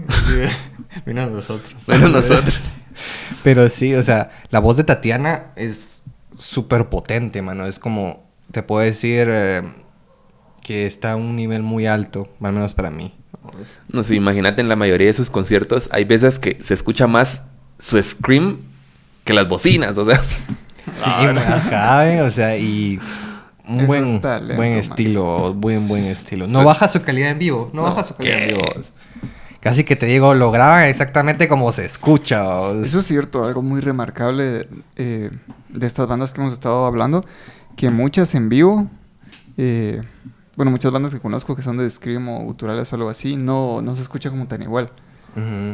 Menos 1.05 1.31
nosotros. 1.31 1.75
Bueno, 1.85 2.09
nosotros. 2.09 2.55
Pero 3.43 3.69
sí, 3.69 3.93
o 3.93 4.01
sea, 4.01 4.31
la 4.49 4.59
voz 4.59 4.75
de 4.75 4.83
Tatiana 4.83 5.51
es 5.55 6.01
súper 6.35 6.89
potente, 6.89 7.43
mano. 7.43 7.67
Es 7.67 7.77
como, 7.77 8.27
te 8.51 8.63
puedo 8.63 8.83
decir 8.83 9.27
eh, 9.29 9.61
que 10.63 10.87
está 10.87 11.11
a 11.11 11.15
un 11.15 11.35
nivel 11.35 11.61
muy 11.61 11.85
alto, 11.85 12.27
al 12.41 12.53
menos 12.53 12.73
para 12.73 12.89
mí. 12.89 13.13
No 13.89 14.03
sé, 14.03 14.15
imagínate 14.15 14.61
en 14.61 14.67
la 14.67 14.75
mayoría 14.75 15.07
de 15.07 15.13
sus 15.13 15.29
conciertos, 15.29 15.87
hay 15.91 16.05
veces 16.05 16.39
que 16.39 16.57
se 16.63 16.73
escucha 16.73 17.05
más 17.05 17.43
su 17.77 18.01
scream 18.01 18.61
que 19.27 19.33
las 19.33 19.47
bocinas, 19.47 19.95
o 19.97 20.05
sea. 20.05 20.19
Sí, 20.23 21.03
ajá, 21.05 22.09
eh, 22.11 22.21
o 22.23 22.31
sea, 22.31 22.57
y 22.57 22.99
un 23.67 23.79
Eso 23.81 23.87
buen, 23.87 24.05
es 24.15 24.21
talento, 24.21 24.55
buen 24.55 24.69
man. 24.71 24.79
estilo, 24.79 25.53
buen, 25.53 25.87
buen 25.87 26.05
estilo. 26.05 26.47
No 26.47 26.63
baja 26.63 26.87
su 26.87 27.01
calidad 27.03 27.29
en 27.31 27.39
vivo, 27.39 27.69
no, 27.73 27.81
No, 27.83 27.89
baja 27.93 28.03
su 28.07 28.15
calidad 28.15 28.39
en 28.39 28.47
vivo. 28.47 28.61
Casi 29.59 29.83
que 29.83 29.95
te 29.95 30.05
digo, 30.05 30.33
lo 30.33 30.49
graban 30.51 30.85
exactamente 30.85 31.47
como 31.49 31.71
se 31.73 31.85
escucha. 31.85 32.47
o- 32.49 32.83
Eso 32.83 32.99
es 32.99 33.05
cierto, 33.05 33.43
algo 33.45 33.61
muy 33.61 33.81
remarcable 33.81 34.67
eh, 34.95 35.29
de 35.69 35.85
estas 35.87 36.07
bandas 36.07 36.33
que 36.33 36.41
hemos 36.41 36.53
estado 36.53 36.85
hablando, 36.85 37.25
que 37.75 37.89
muchas 37.89 38.33
en 38.33 38.47
vivo, 38.49 38.89
eh, 39.57 40.01
bueno, 40.55 40.71
muchas 40.71 40.91
bandas 40.91 41.13
que 41.13 41.19
conozco 41.19 41.55
que 41.55 41.61
son 41.63 41.77
de 41.77 41.89
Scream 41.89 42.29
o 42.29 42.39
guturales 42.43 42.91
o 42.93 42.95
algo 42.95 43.09
así, 43.09 43.35
no, 43.35 43.81
no 43.81 43.93
se 43.93 44.01
escucha 44.03 44.29
como 44.29 44.47
tan 44.47 44.61
igual. 44.61 44.89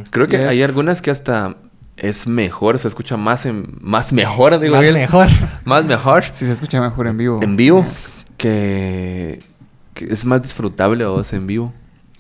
Creo 0.10 0.28
que 0.28 0.38
hay 0.48 0.62
algunas 0.64 1.02
que 1.02 1.12
hasta 1.12 1.56
es 2.04 2.28
mejor, 2.28 2.78
se 2.80 2.88
escucha 2.88 3.18
más 3.18 3.46
en, 3.46 3.78
más 3.82 4.12
mejor, 4.14 4.60
digo 4.60 4.74
Más 4.76 4.82
bien. 4.82 4.94
mejor. 4.96 5.28
Más 5.66 5.86
mejor 5.86 6.24
Sí 6.34 6.46
se 6.46 6.52
escucha 6.52 6.82
mejor 6.82 7.08
en 7.08 7.18
vivo. 7.18 7.40
en 7.42 7.56
vivo 7.56 7.86
que, 8.38 9.42
que 9.94 10.06
es 10.12 10.26
más 10.26 10.42
disfrutable 10.42 11.06
o 11.06 11.22
en 11.32 11.48
vivo. 11.48 11.74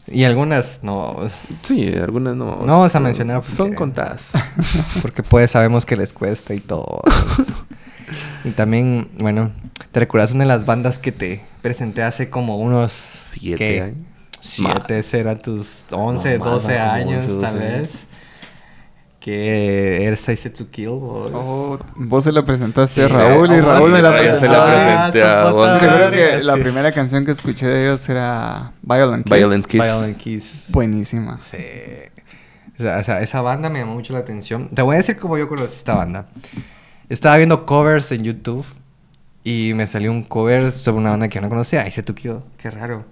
Y 0.07 0.23
algunas 0.25 0.79
no, 0.83 1.17
Sí, 1.63 1.93
algunas 1.95 2.35
no. 2.35 2.57
No 2.57 2.65
vamos 2.65 2.93
a 2.95 2.99
mencionar 2.99 3.41
porque- 3.41 3.55
Son 3.55 3.73
contadas. 3.73 4.31
porque 5.01 5.23
pues 5.23 5.51
sabemos 5.51 5.85
que 5.85 5.95
les 5.97 6.13
cuesta 6.13 6.53
y 6.53 6.59
todo. 6.59 7.01
y 8.43 8.51
también, 8.51 9.09
bueno, 9.19 9.51
¿te 9.91 9.99
recuerdas 10.01 10.31
una 10.31 10.43
de 10.43 10.49
las 10.49 10.65
bandas 10.65 10.97
que 10.99 11.11
te 11.11 11.45
presenté 11.61 12.03
hace 12.03 12.29
como 12.29 12.57
unos... 12.57 12.91
Siete 13.31 13.57
¿qué? 13.57 13.81
años. 13.81 13.97
Siete, 14.41 14.97
Más. 14.97 15.05
será 15.05 15.35
tus 15.37 15.83
11, 15.91 16.37
No, 16.37 16.45
más, 16.45 16.53
12 16.63 16.77
como 16.77 16.91
años 16.91 17.25
11, 17.25 17.41
tal 17.41 17.53
12 17.53 17.59
vez. 17.59 17.89
Que 19.23 20.05
eres 20.05 20.27
I 20.27 20.35
Said 20.35 20.51
to 20.55 20.69
Kill, 20.69 20.89
vos. 20.89 21.31
Oh, 21.33 21.79
vos 21.95 22.25
se 22.25 22.33
la 22.33 22.43
presentaste 22.43 23.03
a 23.05 23.07
Sí, 23.07 23.13
Raúl 23.13 23.53
y 23.53 23.61
Raúl 23.61 23.91
me 23.91 24.01
la 24.01 24.11
presentó. 24.17 24.39
se 24.41 24.47
la 24.49 25.05
Ah, 25.05 25.11
presenté 25.11 25.23
a 25.23 25.79
Creo 25.79 26.11
que 26.11 26.43
la 26.43 26.55
primera 26.55 26.91
canción 26.91 27.23
que 27.23 27.31
escuché 27.31 27.67
de 27.67 27.83
ellos 27.85 28.09
era 28.09 28.73
Violent 28.81 29.23
Kiss. 29.25 29.33
Violent 29.37 29.65
Kiss. 29.65 29.81
Violent 29.81 30.17
Kiss. 30.17 30.63
Buenísima. 30.67 31.39
Sí. 31.39 31.55
O 32.77 32.83
sea, 32.83 32.97
o 32.97 33.03
sea, 33.05 33.21
esa 33.21 33.41
banda 33.41 33.69
me 33.69 33.79
llamó 33.79 33.93
mucho 33.93 34.11
la 34.11 34.19
atención. 34.19 34.67
Te 34.67 34.81
voy 34.81 34.95
a 34.95 34.97
decir 34.97 35.17
cómo 35.17 35.37
yo 35.37 35.47
conocí 35.47 35.77
esta 35.77 35.95
banda. 35.95 36.25
Estaba 37.07 37.37
viendo 37.37 37.65
covers 37.65 38.11
en 38.11 38.23
YouTube 38.23 38.65
y 39.45 39.71
me 39.73 39.87
salió 39.87 40.11
un 40.11 40.23
cover 40.23 40.73
sobre 40.73 40.97
una 40.97 41.11
banda 41.11 41.29
que 41.29 41.39
no 41.39 41.47
conocía. 41.47 41.83
Ahí 41.83 41.91
se 41.91 42.03
tuqueó. 42.03 42.43
Qué 42.57 42.69
raro. 42.71 43.05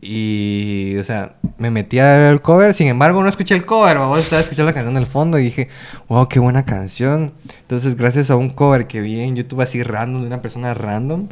Y, 0.00 0.96
o 0.98 1.04
sea, 1.04 1.36
me 1.58 1.70
metí 1.70 1.98
a 1.98 2.16
ver 2.16 2.32
el 2.32 2.42
cover. 2.42 2.74
Sin 2.74 2.88
embargo, 2.88 3.22
no 3.22 3.28
escuché 3.28 3.54
el 3.54 3.64
cover. 3.64 3.98
Estaba 4.18 4.42
escuchando 4.42 4.70
la 4.70 4.74
canción 4.74 4.94
del 4.94 5.06
fondo 5.06 5.38
y 5.38 5.44
dije, 5.44 5.68
wow, 6.08 6.28
qué 6.28 6.38
buena 6.38 6.64
canción. 6.64 7.32
Entonces, 7.62 7.96
gracias 7.96 8.30
a 8.30 8.36
un 8.36 8.50
cover 8.50 8.86
que 8.86 9.00
vi 9.00 9.20
en 9.20 9.36
YouTube 9.36 9.62
así 9.62 9.82
random, 9.82 10.22
de 10.22 10.26
una 10.28 10.42
persona 10.42 10.74
random, 10.74 11.28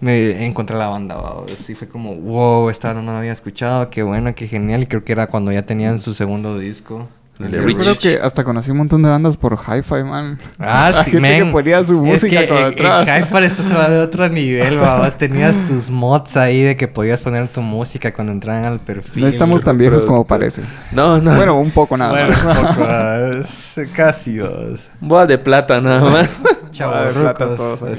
me 0.00 0.46
encontré 0.46 0.76
la 0.76 0.88
banda. 0.88 1.16
vamos. 1.16 1.52
Así 1.52 1.74
fue 1.74 1.88
como, 1.88 2.14
wow, 2.16 2.70
esta 2.70 2.94
no 2.94 3.02
la 3.02 3.18
había 3.18 3.32
escuchado. 3.32 3.90
Qué 3.90 4.02
bueno, 4.02 4.34
qué 4.34 4.48
genial. 4.48 4.82
Y 4.82 4.86
creo 4.86 5.04
que 5.04 5.12
era 5.12 5.28
cuando 5.28 5.52
ya 5.52 5.62
tenían 5.62 5.98
su 5.98 6.14
segundo 6.14 6.58
disco. 6.58 7.08
De 7.40 7.48
de 7.48 7.56
Yo 7.56 7.62
Rich. 7.64 7.78
creo 7.78 7.98
que 7.98 8.20
hasta 8.22 8.44
conocí 8.44 8.70
un 8.70 8.76
montón 8.76 9.02
de 9.02 9.08
bandas 9.08 9.36
por 9.36 9.54
Hi-Fi, 9.58 10.04
man. 10.04 10.38
Ah, 10.58 10.90
La 10.94 11.04
sí, 11.04 11.12
gente 11.12 11.38
que 11.38 11.44
ponía 11.46 11.84
su 11.84 12.04
Es 12.06 12.22
música 12.22 12.40
que 12.42 12.48
con 12.48 12.58
en- 12.58 12.64
atrás. 12.64 13.08
Hi-Fi 13.08 13.44
esto 13.44 13.62
se 13.62 13.74
va 13.74 13.88
de 13.88 13.98
otro 14.00 14.28
nivel, 14.28 14.76
babas. 14.78 15.16
Tenías 15.16 15.62
tus 15.64 15.90
mods 15.90 16.36
ahí 16.36 16.60
de 16.62 16.76
que 16.76 16.86
podías 16.86 17.20
poner 17.22 17.48
tu 17.48 17.62
música 17.62 18.12
cuando 18.12 18.32
entraban 18.32 18.64
al 18.66 18.78
perfil. 18.80 19.22
No 19.22 19.28
estamos 19.28 19.62
tan 19.64 19.78
viejos 19.78 20.04
como 20.06 20.26
parece. 20.26 20.62
No, 20.92 21.18
no. 21.18 21.34
Bueno, 21.34 21.58
un 21.58 21.70
poco 21.70 21.96
nada 21.96 22.10
Bueno, 22.12 22.28
más. 22.44 22.58
un 22.58 22.66
poco, 22.66 22.86
es 23.48 23.80
casi 23.94 24.36
dos. 24.36 24.88
Boa 25.00 25.26
de 25.26 25.38
plata 25.38 25.80
nada 25.80 26.00
más. 26.08 26.28
Chavos, 26.70 27.14
plata 27.14 27.46
todos 27.56 27.82
es. 27.90 27.98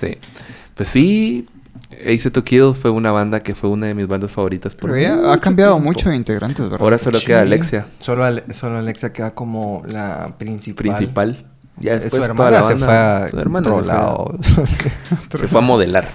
sí. 0.00 0.18
Pues 0.74 0.88
sí, 0.88 1.46
Ace 2.06 2.30
to 2.30 2.42
Kill 2.44 2.74
fue 2.74 2.90
una 2.90 3.12
banda 3.12 3.40
que 3.40 3.54
fue 3.54 3.70
una 3.70 3.86
de 3.86 3.94
mis 3.94 4.06
bandas 4.08 4.30
favoritas 4.30 4.74
por 4.74 4.90
Pero 4.90 4.96
ella 4.96 5.32
ha 5.32 5.38
cambiado 5.38 5.74
tiempo. 5.74 5.88
mucho 5.90 6.10
de 6.10 6.16
integrantes, 6.16 6.64
¿verdad? 6.64 6.80
Ahora 6.80 6.98
solo 6.98 7.18
Sí. 7.18 7.26
queda 7.26 7.42
Alexia, 7.42 7.86
Solo, 7.98 8.24
Ale- 8.24 8.42
solo 8.52 8.78
Alexa 8.78 9.12
queda 9.12 9.32
como 9.34 9.82
la 9.86 10.34
principal. 10.38 10.76
principal. 10.96 11.46
Ya 11.78 11.98
después 11.98 12.24
su 12.26 12.34
toda 12.34 12.50
la 12.50 12.58
se 12.62 12.74
banda- 12.74 12.86
fue 12.86 12.96
a 12.96 13.28
su 13.30 13.38
hermana 13.38 13.70
otro 13.74 13.78
se 13.78 13.84
fue 13.84 13.92
a- 13.92 13.96
lado. 13.96 14.38
Se 15.40 15.48
fue 15.48 15.58
a 15.60 15.62
modelar. 15.62 16.08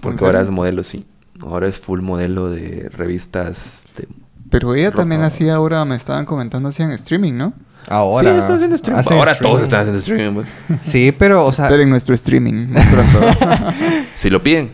Porque 0.00 0.18
¿En 0.20 0.26
ahora 0.26 0.40
es 0.42 0.50
modelo, 0.50 0.84
sí. 0.84 1.06
Ahora 1.42 1.66
es 1.68 1.78
full 1.78 2.00
modelo 2.00 2.50
de 2.50 2.88
revistas 2.92 3.86
de... 3.96 4.06
Pero 4.50 4.74
ella 4.74 4.90
también 4.92 5.22
hacía 5.22 5.54
ahora, 5.56 5.84
me 5.84 5.96
estaban 5.96 6.26
comentando, 6.26 6.68
hacían 6.68 6.90
streaming, 6.92 7.32
¿no? 7.32 7.54
Ahora. 7.88 8.32
Sí, 8.32 8.38
está 8.38 8.54
haciendo 8.54 8.76
streaming. 8.76 9.00
hacen 9.00 9.18
Ahora 9.18 9.32
streaming. 9.32 9.52
todos 9.52 9.62
están 9.64 9.80
haciendo 9.80 9.98
streaming. 9.98 10.34
pues. 10.34 10.46
Sí, 10.82 11.12
pero, 11.18 11.44
o 11.44 11.52
sea, 11.52 11.66
Esperen 11.66 11.90
nuestro 11.90 12.14
streaming. 12.14 12.68
Si 14.16 14.30
lo 14.30 14.42
piden, 14.42 14.70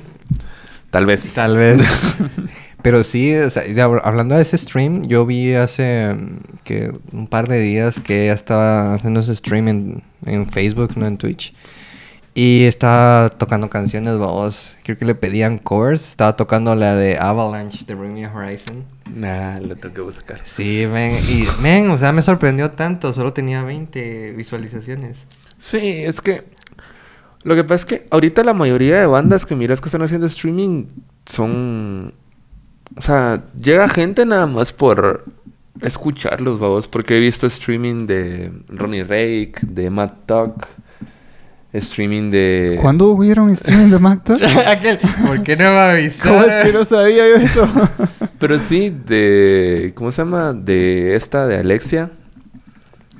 tal 0.91 1.07
vez. 1.07 1.33
Tal 1.35 1.57
vez. 1.57 1.83
Pero 2.83 3.05
sí, 3.05 3.35
o 3.35 3.51
sea, 3.51 3.63
hablando 4.03 4.37
de 4.37 4.43
ese 4.43 4.57
stream, 4.57 5.03
yo 5.03 5.27
vi 5.27 5.53
hace 5.55 6.15
mm, 6.15 6.39
que 6.65 6.93
un 7.13 7.27
par 7.27 7.49
de 7.49 7.61
días 7.61 8.01
que 8.01 8.25
ella 8.25 8.33
estaba 8.33 8.95
haciendo 8.95 9.21
ese 9.21 9.37
stream 9.37 9.69
en, 9.69 10.03
en 10.25 10.47
Facebook, 10.47 10.97
no 10.97 11.07
en 11.07 11.19
Twitch. 11.19 11.55
Y 12.35 12.65
estaba 12.65 13.31
tocando 13.31 13.69
canciones, 13.69 14.17
vamos. 14.17 14.77
Creo 14.85 14.97
que 14.97 15.05
le 15.05 15.15
pedían 15.15 15.59
covers. 15.59 16.09
Estaba 16.09 16.37
tocando 16.37 16.75
la 16.75 16.95
de 16.95 17.19
Avalanche 17.19 17.85
de 17.85 17.95
Bring 17.95 18.15
Me 18.15 18.27
Horizon. 18.27 18.85
Nah, 19.13 19.59
lo 19.59 19.77
tengo 19.77 19.95
que 19.95 20.01
buscar. 20.01 20.41
Sí, 20.45 20.87
men. 20.91 21.17
Y, 21.29 21.47
men, 21.61 21.91
o 21.91 21.99
sea, 21.99 22.13
me 22.13 22.23
sorprendió 22.23 22.71
tanto. 22.71 23.13
Solo 23.13 23.33
tenía 23.33 23.63
20 23.65 24.33
visualizaciones. 24.33 25.27
Sí, 25.59 25.81
es 26.05 26.21
que... 26.21 26.45
Lo 27.43 27.55
que 27.55 27.65
pasa 27.65 27.75
es 27.77 27.85
que 27.87 28.07
ahorita 28.11 28.45
la 28.45 28.53
mayoría 28.53 29.01
de 29.01 29.07
bandas 29.07 29.47
que 29.47 29.57
miras 29.57 29.81
que 29.81 29.89
están 29.89 30.03
haciendo 30.03 30.27
streaming 30.27 30.87
son... 31.27 32.15
O 32.97 33.03
sea, 33.03 33.45
llega 33.59 33.89
gente 33.89 34.27
nada 34.27 34.47
más 34.47 34.73
por 34.73 35.25
escucharlos, 35.81 36.59
vamos. 36.59 36.89
Porque 36.89 37.17
he 37.17 37.21
visto 37.21 37.47
streaming 37.47 38.07
de 38.07 38.53
Ronnie 38.69 39.05
Rake, 39.05 39.61
de 39.63 39.91
Matt 39.91 40.27
Tuck, 40.27 40.67
streaming 41.73 42.31
de... 42.31 42.79
¿Cuándo 42.81 43.09
hubieron 43.09 43.51
streaming 43.51 43.91
de 43.91 43.99
MacTalk? 43.99 44.43
Aquel, 44.67 44.99
¿por 45.27 45.43
qué 45.43 45.57
no 45.57 45.65
me 45.65 45.79
avisaste? 45.79 46.29
¿Cómo 46.29 46.43
es 46.43 46.65
que 46.65 46.73
no 46.73 46.85
sabía 46.85 47.29
yo 47.29 47.37
eso? 47.37 47.69
Pero 48.39 48.59
sí, 48.59 48.91
de... 48.91 49.93
¿Cómo 49.95 50.11
se 50.13 50.23
llama? 50.23 50.53
De 50.53 51.15
esta, 51.15 51.47
de 51.47 51.59
Alexia. 51.59 52.11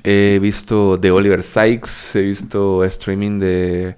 He 0.03 0.39
visto 0.41 0.97
de 0.97 1.11
Oliver 1.11 1.43
Sykes. 1.43 2.19
He 2.19 2.23
visto 2.23 2.83
streaming 2.85 3.39
de... 3.39 3.95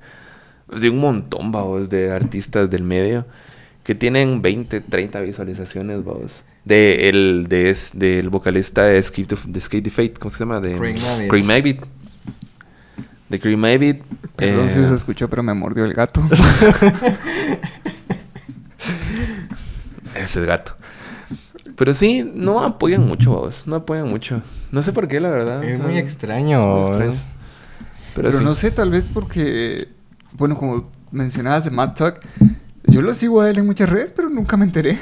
De 0.79 0.89
un 0.89 0.99
montón, 0.99 1.51
vamos, 1.51 1.89
de 1.89 2.11
artistas 2.11 2.69
del 2.69 2.83
medio. 2.83 3.25
Que 3.83 3.95
tienen 3.95 4.41
20, 4.41 4.81
30 4.81 5.19
visualizaciones, 5.21 6.03
vamos. 6.05 6.43
De 6.63 7.09
el, 7.09 7.47
de 7.49 7.69
es, 7.69 7.91
del 7.93 8.29
vocalista 8.29 8.83
de 8.85 9.01
Skate, 9.03 9.27
to- 9.27 9.37
de 9.45 9.59
Skate 9.59 9.83
the 9.83 9.89
Fate. 9.89 10.13
¿Cómo 10.19 10.29
se 10.29 10.39
llama? 10.39 10.61
De 10.61 10.75
Mavitt. 10.75 11.81
De 13.29 13.39
Craig 13.39 13.57
Mavitt. 13.57 14.01
Perdón 14.37 14.67
eh, 14.67 14.71
si 14.71 14.77
se 14.77 14.93
escuchó, 14.95 15.29
pero 15.29 15.43
me 15.43 15.53
mordió 15.53 15.83
el 15.85 15.93
gato. 15.93 16.21
ese 20.15 20.39
es 20.41 20.45
gato. 20.45 20.75
Pero 21.75 21.93
sí, 21.93 22.29
no 22.35 22.63
apoyan 22.63 23.05
mucho, 23.05 23.31
vos. 23.31 23.65
No 23.67 23.77
apoyan 23.77 24.07
mucho. 24.09 24.41
No 24.71 24.83
sé 24.83 24.93
por 24.93 25.07
qué, 25.07 25.19
la 25.19 25.29
verdad. 25.29 25.63
Es 25.63 25.75
o 25.75 25.77
sea, 25.79 25.87
muy 25.87 25.97
extraño. 25.97 26.59
es 26.85 26.91
muy 26.91 27.07
extraño. 27.07 27.13
Pero, 28.15 28.27
Pero 28.29 28.37
sí. 28.39 28.43
no 28.43 28.53
sé, 28.55 28.71
tal 28.71 28.91
vez 28.91 29.09
porque, 29.11 29.87
bueno, 30.37 30.57
como 30.57 30.89
mencionabas 31.11 31.63
de 31.65 31.71
Matt 31.71 31.97
Tuck, 31.97 32.15
yo 32.87 33.01
lo 33.01 33.13
sigo 33.13 33.41
a 33.41 33.49
él 33.49 33.57
en 33.57 33.65
muchas 33.65 33.89
redes, 33.89 34.11
pero 34.13 34.29
nunca 34.29 34.57
me 34.57 34.65
enteré. 34.65 34.97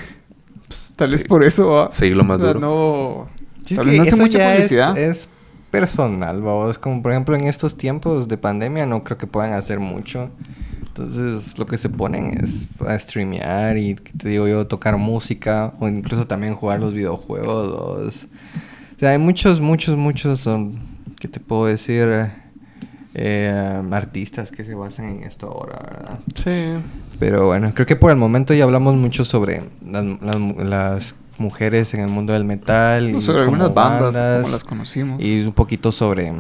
Tal 0.96 1.12
vez 1.12 1.22
sí. 1.22 1.28
por 1.28 1.44
eso, 1.44 1.68
¿va? 1.68 1.90
Seguirlo 1.94 2.24
más 2.24 2.40
O 2.40 2.44
sea, 2.44 2.54
duro. 2.54 2.60
no... 2.60 3.42
Sí, 3.66 3.76
tal 3.76 3.86
que 3.86 3.92
vez 3.92 4.00
no 4.00 4.04
hace 4.04 4.16
mucha 4.18 4.38
ya 4.38 4.52
es- 4.54 4.58
publicidad. 4.60 4.98
Es, 4.98 5.28
personal, 5.72 6.42
vamos. 6.42 6.78
Como 6.78 7.02
por 7.02 7.12
ejemplo 7.14 7.34
en 7.36 7.46
estos 7.46 7.78
tiempos 7.78 8.28
de 8.28 8.38
pandemia 8.38 8.86
no 8.86 9.04
creo 9.06 9.18
que 9.18 9.26
puedan 9.26 9.54
hacer 9.54 9.80
mucho. 9.80 10.30
Entonces 10.86 11.58
lo 11.58 11.66
que 11.66 11.78
se 11.78 11.88
ponen 11.88 12.44
es 12.44 12.68
a 12.86 13.00
streamear 13.00 13.78
y 13.78 13.96
te 13.96 14.28
digo 14.28 14.48
yo 14.50 14.68
tocar 14.68 14.98
música 14.98 15.74
o 15.80 15.88
incluso 15.88 16.28
también 16.28 16.56
jugar 16.56 16.82
los 16.82 16.94
videojuegos. 16.94 17.70
O 17.70 19.00
sea, 19.00 19.12
hay 19.12 19.18
muchos, 19.18 19.62
muchos, 19.62 19.96
muchos, 19.96 20.46
um, 20.46 20.76
¿qué 21.20 21.30
te 21.30 21.40
puedo 21.40 21.68
decir? 21.68 22.30
Eh, 23.14 23.82
artistas 23.92 24.52
que 24.52 24.64
se 24.64 24.74
basan 24.74 25.18
en 25.18 25.24
esto 25.24 25.48
ahora, 25.48 25.80
¿verdad? 25.84 26.20
Sí. 26.36 26.82
Pero 27.20 27.48
bueno, 27.48 27.74
creo 27.74 27.86
que 27.86 27.98
por 27.98 28.10
el 28.12 28.18
momento 28.18 28.54
ya 28.54 28.64
hablamos 28.64 28.96
mucho 28.96 29.26
sobre 29.26 29.64
las, 29.86 30.06
las 30.22 30.66
las 30.66 31.16
mujeres 31.38 31.94
en 31.94 32.02
el 32.02 32.08
mundo 32.08 32.32
del 32.32 32.46
metal. 32.46 33.10
y 33.10 33.20
sobre 33.20 33.42
algunas 33.42 33.74
bandas, 33.74 34.14
bandas, 34.16 34.42
como 34.44 34.54
las 34.54 34.64
conocimos. 34.64 35.22
Y 35.22 35.42
un 35.42 35.52
poquito 35.52 35.92
sobre, 35.92 36.32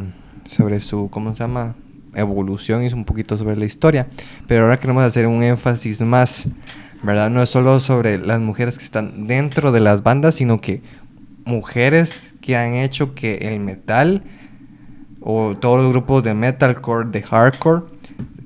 sobre 0.45 0.79
su, 0.79 1.09
¿cómo 1.09 1.33
se 1.33 1.39
llama? 1.39 1.75
Evolución 2.13 2.83
y 2.83 2.93
un 2.93 3.03
poquito 3.03 3.37
sobre 3.37 3.57
la 3.57 3.65
historia. 3.65 4.07
Pero 4.47 4.63
ahora 4.63 4.79
queremos 4.79 5.03
hacer 5.03 5.27
un 5.27 5.43
énfasis 5.43 6.01
más, 6.01 6.45
¿verdad? 7.03 7.29
No 7.29 7.41
es 7.41 7.49
solo 7.49 7.79
sobre 7.81 8.17
las 8.17 8.39
mujeres 8.39 8.77
que 8.77 8.83
están 8.83 9.27
dentro 9.27 9.71
de 9.71 9.81
las 9.81 10.03
bandas, 10.03 10.35
sino 10.35 10.61
que 10.61 10.81
mujeres 11.45 12.31
que 12.39 12.55
han 12.55 12.75
hecho 12.75 13.13
que 13.13 13.35
el 13.35 13.59
metal 13.59 14.23
o 15.21 15.55
todos 15.55 15.81
los 15.83 15.91
grupos 15.91 16.23
de 16.23 16.33
metalcore, 16.33 17.09
de 17.09 17.21
hardcore, 17.21 17.83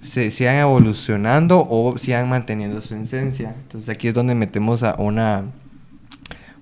se 0.02 0.30
sigan 0.30 0.58
evolucionando 0.58 1.66
o 1.68 1.98
sigan 1.98 2.30
manteniendo 2.30 2.80
su 2.82 2.96
esencia. 2.96 3.56
Entonces 3.64 3.90
aquí 3.90 4.08
es 4.10 4.14
donde 4.14 4.36
metemos 4.36 4.84
a 4.84 4.96
una 5.00 5.46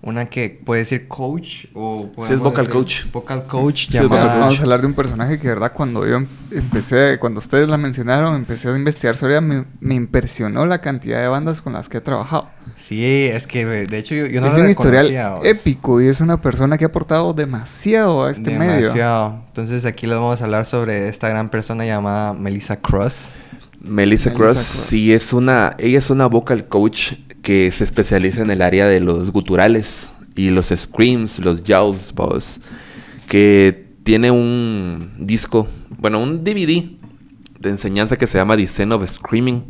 una 0.05 0.25
que 0.25 0.49
puede 0.65 0.79
decir 0.81 1.07
coach 1.07 1.65
o 1.73 2.07
es 2.09 2.15
podemos 2.15 2.39
vocal 2.41 2.65
decir 2.65 2.79
coach. 2.81 3.11
vocal 3.13 3.47
coach 3.47 3.87
Sí, 3.89 3.97
es 3.97 4.01
Vamos 4.03 4.11
a- 4.11 4.15
llamada 4.21 4.39
Vamos 4.41 4.59
a 4.59 4.63
hablar 4.63 4.81
de 4.81 4.87
un 4.87 4.93
personaje 4.95 5.37
que, 5.39 5.47
de 5.47 5.53
verdad, 5.53 5.71
cuando 5.71 6.05
yo 6.05 6.17
em- 6.17 6.27
empecé, 6.51 7.17
cuando 7.19 7.39
ustedes 7.39 7.69
la 7.69 7.77
mencionaron, 7.77 8.35
empecé 8.35 8.67
a 8.67 8.75
investigar 8.75 9.15
sobre 9.15 9.33
ella, 9.35 9.41
me, 9.41 9.63
me 9.79 9.95
impresionó 9.95 10.65
la 10.65 10.79
cantidad 10.81 11.21
de 11.21 11.29
bandas 11.29 11.61
con 11.61 11.71
las 11.71 11.87
que 11.87 11.99
he 11.99 12.01
trabajado. 12.01 12.49
Sí, 12.75 13.29
es 13.31 13.47
que 13.47 13.65
de 13.65 13.97
hecho 13.97 14.15
yo, 14.15 14.25
yo 14.27 14.41
no 14.41 14.47
es 14.47 14.57
la 14.57 14.63
un 14.63 14.69
historial 14.69 15.35
vos. 15.37 15.45
épico 15.45 16.01
y 16.01 16.07
es 16.07 16.21
una 16.21 16.41
persona 16.41 16.77
que 16.77 16.85
ha 16.85 16.87
aportado 16.87 17.33
demasiado 17.33 18.25
a 18.25 18.31
este 18.31 18.57
medio. 18.57 18.81
Demasiado. 18.81 19.43
Entonces 19.47 19.85
aquí 19.85 20.07
les 20.07 20.17
vamos 20.17 20.41
a 20.41 20.45
hablar 20.45 20.65
sobre 20.65 21.07
esta 21.07 21.29
gran 21.29 21.49
persona 21.49 21.85
llamada 21.85 22.33
Melissa 22.33 22.77
Cross. 22.77 23.31
Melissa, 23.79 23.91
Melissa 23.91 24.33
Cross, 24.33 24.53
Cross. 24.53 24.87
sí 24.89 25.13
es 25.13 25.33
una, 25.33 25.75
ella 25.77 25.97
es 25.97 26.09
una 26.09 26.27
vocal 26.27 26.67
coach 26.67 27.13
que 27.41 27.69
se 27.71 27.83
especializa 27.83 28.41
en 28.41 28.49
el 28.49 28.61
área 28.61 28.87
de 28.87 29.01
los 29.01 29.31
guturales 29.31 30.09
y 30.35 30.49
los 30.49 30.67
screams, 30.75 31.39
los 31.39 31.63
yells, 31.63 32.13
boss, 32.13 32.59
que 33.27 33.87
tiene 34.03 34.31
un 34.31 35.13
disco, 35.17 35.67
bueno, 35.97 36.19
un 36.19 36.43
DVD 36.43 36.85
de 37.59 37.69
enseñanza 37.69 38.15
que 38.15 38.27
se 38.27 38.37
llama 38.37 38.55
Design 38.55 38.91
of 38.93 39.07
Screaming, 39.09 39.63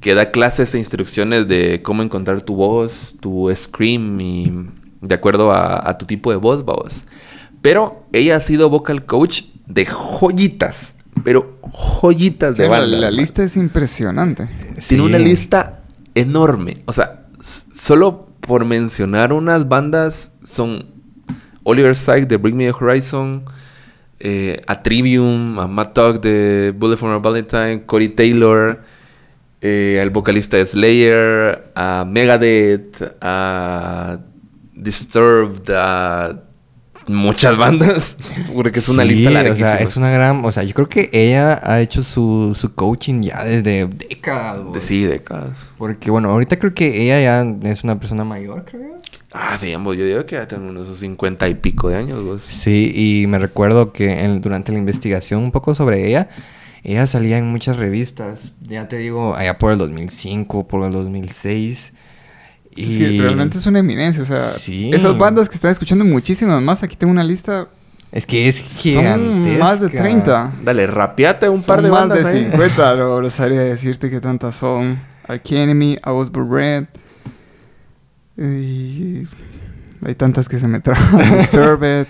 que 0.00 0.14
da 0.14 0.30
clases 0.30 0.74
e 0.74 0.78
instrucciones 0.78 1.48
de 1.48 1.80
cómo 1.82 2.02
encontrar 2.02 2.42
tu 2.42 2.54
voz, 2.54 3.16
tu 3.20 3.50
scream 3.54 4.20
y 4.20 4.52
de 5.00 5.14
acuerdo 5.14 5.52
a, 5.52 5.88
a 5.88 5.98
tu 5.98 6.06
tipo 6.06 6.30
de 6.30 6.36
voz. 6.36 6.64
Pero 7.62 8.04
ella 8.12 8.36
ha 8.36 8.40
sido 8.40 8.68
vocal 8.70 9.04
coach 9.06 9.42
de 9.66 9.86
joyitas, 9.86 10.94
pero 11.24 11.58
joyitas 11.72 12.56
Sí, 12.56 12.62
de 12.62 12.68
la, 12.68 12.80
bandas. 12.80 13.00
la 13.00 13.10
lista 13.10 13.42
es 13.42 13.56
impresionante. 13.56 14.48
Tiene 14.88 15.04
una 15.04 15.18
Sí. 15.18 15.24
lista 15.24 15.82
enorme. 16.14 16.82
O 16.86 16.92
sea, 16.92 17.24
solo 17.74 18.26
por 18.40 18.64
mencionar 18.64 19.32
unas 19.32 19.68
bandas 19.68 20.32
son 20.44 20.86
Oliver 21.64 21.96
Sykes 21.96 22.28
de 22.28 22.36
Bring 22.36 22.56
Me 22.56 22.66
the 22.66 22.72
Horizon, 22.78 23.44
eh, 24.20 24.62
a 24.66 24.82
Trivium, 24.82 25.58
a 25.58 25.66
Matt 25.66 25.94
Tuck 25.94 26.20
de 26.20 26.72
Bullet 26.76 26.96
for 26.96 27.12
My 27.12 27.20
Valentine, 27.20 27.82
Corey 27.84 28.08
Taylor, 28.08 28.82
eh, 29.66 30.00
el 30.02 30.10
vocalista 30.10 30.56
de 30.56 30.66
Slayer, 30.66 31.72
a 31.74 32.04
Megadeth, 32.08 33.16
a 33.20 34.18
Disturbed, 34.74 35.70
a 35.74 36.42
muchas 37.08 37.56
bandas. 37.58 38.16
Porque 38.54 38.78
es 38.78 38.88
una 38.88 39.02
Sí, 39.04 39.08
lista 39.08 39.30
O 39.30 39.32
larguísima. 39.32 39.68
sea, 39.72 39.76
es 39.82 39.96
una 39.96 40.10
gran... 40.10 40.44
O 40.44 40.52
sea, 40.52 40.62
yo 40.62 40.74
creo 40.74 40.88
que 40.88 41.08
ella 41.12 41.60
ha 41.62 41.80
hecho 41.80 42.02
su, 42.02 42.52
su 42.54 42.74
coaching 42.74 43.22
ya 43.22 43.44
desde 43.44 43.86
décadas. 43.86 44.60
Sí, 44.82 45.04
décadas. 45.04 45.56
Porque, 45.78 46.10
bueno, 46.10 46.30
ahorita 46.30 46.58
creo 46.58 46.74
que 46.74 47.02
ella 47.02 47.20
ya 47.20 47.70
es 47.70 47.84
una 47.84 47.98
persona 47.98 48.24
mayor, 48.24 48.64
creo. 48.64 49.00
Ah, 49.32 49.58
digamos, 49.60 49.96
yo 49.96 50.04
digo 50.06 50.24
que 50.24 50.36
ya 50.36 50.46
tengo 50.48 50.68
unos 50.68 50.98
50 50.98 51.48
y 51.48 51.54
pico 51.56 51.88
de 51.88 51.96
años, 51.96 52.22
vos. 52.24 52.42
Sí, 52.46 52.92
y 52.94 53.26
me 53.26 53.38
recuerdo 53.38 53.92
que 53.92 54.20
en- 54.24 54.40
durante 54.40 54.72
la 54.72 54.78
investigación 54.78 55.42
un 55.42 55.52
poco 55.52 55.74
sobre 55.74 56.06
ella, 56.08 56.28
ella 56.82 57.06
salía 57.06 57.38
en 57.38 57.46
muchas 57.46 57.76
revistas. 57.76 58.52
Ya 58.62 58.88
te 58.88 58.98
digo, 58.98 59.34
allá 59.36 59.58
por 59.58 59.72
el 59.72 59.78
2005, 59.78 60.68
por 60.68 60.84
el 60.86 60.92
2006. 60.92 61.92
Y... 62.76 62.82
Es 62.92 62.98
que 62.98 63.20
realmente 63.22 63.58
es 63.58 63.66
una 63.66 63.78
eminencia. 63.80 64.22
O 64.22 64.26
sea, 64.26 64.50
Sí. 64.58 64.90
esas 64.92 65.16
bandas 65.16 65.48
que 65.48 65.54
están 65.56 65.72
escuchando 65.72 66.04
muchísimas 66.04 66.60
más. 66.62 66.82
Aquí 66.82 66.96
tengo 66.96 67.10
una 67.12 67.24
lista. 67.24 67.68
Es 68.12 68.24
que 68.24 68.48
es 68.48 68.56
Son 68.56 68.92
gigantesca. 68.92 69.64
más 69.64 69.80
de 69.80 69.88
30. 69.88 70.54
Dale, 70.62 70.86
rapeate 70.86 71.48
un 71.48 71.56
Son 71.58 71.64
par 71.66 71.82
de 71.82 71.90
más 71.90 72.08
bandas 72.08 72.24
de 72.32 72.38
ahí. 72.38 72.44
50. 72.50 72.96
No, 72.96 73.20
no 73.20 73.30
sabría 73.30 73.60
decirte 73.60 74.10
que 74.10 74.20
tantas 74.20 74.56
son. 74.56 74.98
Arch 75.26 75.50
Enemy, 75.52 75.94
I 75.94 76.10
Was 76.10 76.30
Red. 76.32 76.84
Y 78.38 79.26
hay 80.04 80.14
tantas 80.14 80.48
que 80.48 80.58
se 80.58 80.68
me 80.68 80.80
traban. 80.80 81.18
Disturbed. 81.38 82.06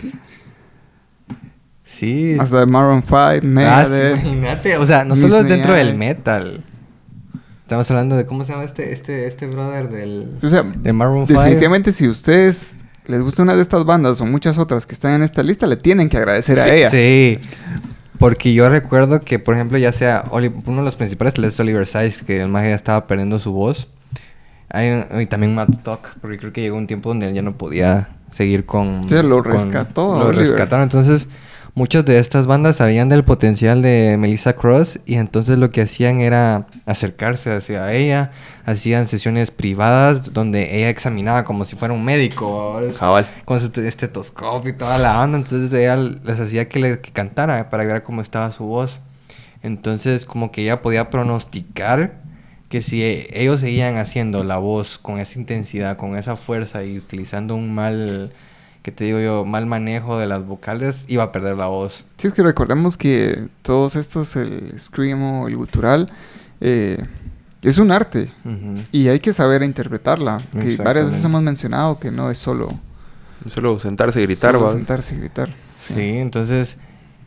Sí. 1.98 2.36
Hasta 2.38 2.60
de 2.60 2.66
Maroon 2.66 3.02
5, 3.02 3.16
Ah, 3.16 3.38
sí, 3.40 3.46
Megadeth. 3.46 4.12
imagínate. 4.20 4.76
O 4.78 4.86
sea, 4.86 5.04
no 5.04 5.16
solo 5.16 5.38
es 5.38 5.44
Me 5.44 5.50
dentro 5.50 5.74
del 5.74 5.94
metal. 5.94 6.62
Estamos 7.62 7.90
hablando 7.90 8.16
de 8.16 8.26
cómo 8.26 8.44
se 8.44 8.52
llama 8.52 8.64
este, 8.64 8.92
este, 8.92 9.26
este 9.26 9.46
brother 9.46 9.88
del, 9.88 10.30
o 10.42 10.48
sea, 10.48 10.62
de 10.62 10.92
Maroon 10.92 11.26
5. 11.26 11.40
definitivamente 11.40 11.92
si 11.92 12.06
ustedes 12.06 12.76
les 13.06 13.20
gusta 13.22 13.42
una 13.42 13.56
de 13.56 13.62
estas 13.62 13.84
bandas 13.84 14.20
o 14.20 14.26
muchas 14.26 14.58
otras 14.58 14.86
que 14.86 14.94
están 14.94 15.12
en 15.14 15.22
esta 15.22 15.42
lista, 15.42 15.66
le 15.66 15.76
tienen 15.76 16.08
que 16.08 16.16
agradecer 16.16 16.58
a 16.60 16.68
ella. 16.72 16.90
Sí. 16.90 17.40
Porque 18.18 18.54
yo 18.54 18.68
recuerdo 18.70 19.22
que, 19.22 19.38
por 19.38 19.54
ejemplo, 19.54 19.78
ya 19.78 19.92
sea 19.92 20.24
Oli- 20.30 20.52
uno 20.64 20.78
de 20.78 20.84
los 20.84 20.94
principales 20.96 21.34
es 21.38 21.58
Oliver 21.60 21.86
Sykes, 21.86 22.22
que 22.24 22.40
el 22.40 22.48
magia 22.48 22.70
ya 22.70 22.74
estaba 22.76 23.06
perdiendo 23.06 23.38
su 23.40 23.52
voz. 23.52 23.88
Hay 24.70 24.90
un- 25.10 25.20
y 25.20 25.26
también 25.26 25.54
Matt 25.54 25.82
Tuck, 25.82 26.08
porque 26.20 26.38
creo 26.38 26.52
que 26.52 26.60
llegó 26.60 26.76
un 26.76 26.86
tiempo 26.86 27.08
donde 27.10 27.28
él 27.28 27.34
ya 27.34 27.42
no 27.42 27.56
podía 27.58 28.08
seguir 28.30 28.64
con... 28.66 29.08
Sí, 29.08 29.14
lo 29.22 29.42
rescató 29.42 30.18
Lo 30.18 30.32
rescataron. 30.32 30.82
Entonces, 30.84 31.28
muchas 31.76 32.04
de 32.04 32.18
estas 32.18 32.46
bandas 32.48 32.76
sabían 32.76 33.08
del 33.08 33.22
potencial 33.22 33.82
de 33.82 34.16
Melissa 34.18 34.54
Cross 34.54 34.98
y 35.06 35.14
entonces 35.14 35.58
lo 35.58 35.70
que 35.70 35.82
hacían 35.82 36.18
era 36.20 36.66
acercarse 36.86 37.52
hacia 37.52 37.92
ella. 37.92 38.32
Hacían 38.64 39.06
sesiones 39.06 39.52
privadas 39.52 40.32
donde 40.32 40.76
ella 40.78 40.88
examinaba 40.88 41.44
como 41.44 41.64
si 41.64 41.76
fuera 41.76 41.94
un 41.94 42.04
médico. 42.04 42.80
Cabal. 42.98 43.26
con 43.44 43.60
su 43.60 43.70
te- 43.70 43.86
estetoscopio 43.86 44.70
y 44.70 44.76
toda 44.76 44.98
la 44.98 45.12
banda. 45.18 45.38
Entonces 45.38 45.72
ella 45.72 45.94
les 45.96 46.40
hacía 46.40 46.68
que 46.68 46.80
le 46.80 47.00
que 47.00 47.12
cantara 47.12 47.70
para 47.70 47.84
ver 47.84 48.02
cómo 48.02 48.20
estaba 48.22 48.50
su 48.50 48.64
voz. 48.64 48.98
Entonces 49.62 50.24
como 50.26 50.50
que 50.50 50.62
ella 50.62 50.82
podía 50.82 51.10
pronosticar 51.10 52.24
que 52.68 52.82
si 52.82 53.02
e- 53.02 53.28
ellos 53.32 53.60
seguían 53.60 53.96
haciendo 53.96 54.42
la 54.42 54.56
voz 54.56 54.98
con 54.98 55.20
esa 55.20 55.38
intensidad, 55.38 55.96
con 55.96 56.16
esa 56.16 56.34
fuerza 56.36 56.82
y 56.84 56.98
utilizando 56.98 57.54
un 57.54 57.72
mal, 57.72 58.32
que 58.86 58.92
te 58.92 59.02
digo 59.02 59.18
yo, 59.18 59.44
mal 59.44 59.66
manejo 59.66 60.16
de 60.16 60.26
las 60.28 60.46
vocales, 60.46 61.06
iba 61.08 61.24
a 61.24 61.32
perder 61.32 61.56
la 61.56 61.66
voz. 61.66 62.04
Sí, 62.18 62.28
es 62.28 62.32
que 62.32 62.44
recordemos 62.44 62.96
que 62.96 63.48
todos 63.62 63.96
estos, 63.96 64.36
el 64.36 64.78
screamo, 64.78 65.48
el 65.48 65.56
gutural, 65.56 66.08
eh, 66.60 67.04
es 67.62 67.78
un 67.78 67.90
arte 67.90 68.30
y 68.92 69.08
hay 69.08 69.18
que 69.18 69.32
saber 69.32 69.64
interpretarla. 69.64 70.38
Que 70.52 70.76
varias 70.76 71.06
veces 71.06 71.24
hemos 71.24 71.42
mencionado 71.42 71.98
que 71.98 72.12
no 72.12 72.30
es 72.30 72.38
solo, 72.38 72.68
Solo 73.48 73.76
sentarse 73.80 74.20
y 74.20 74.26
gritar, 74.26 74.54
solo 74.54 74.72
sentarse 74.72 75.16
y 75.16 75.18
gritar. 75.18 75.48
Sí, 75.76 76.18
entonces, 76.18 76.78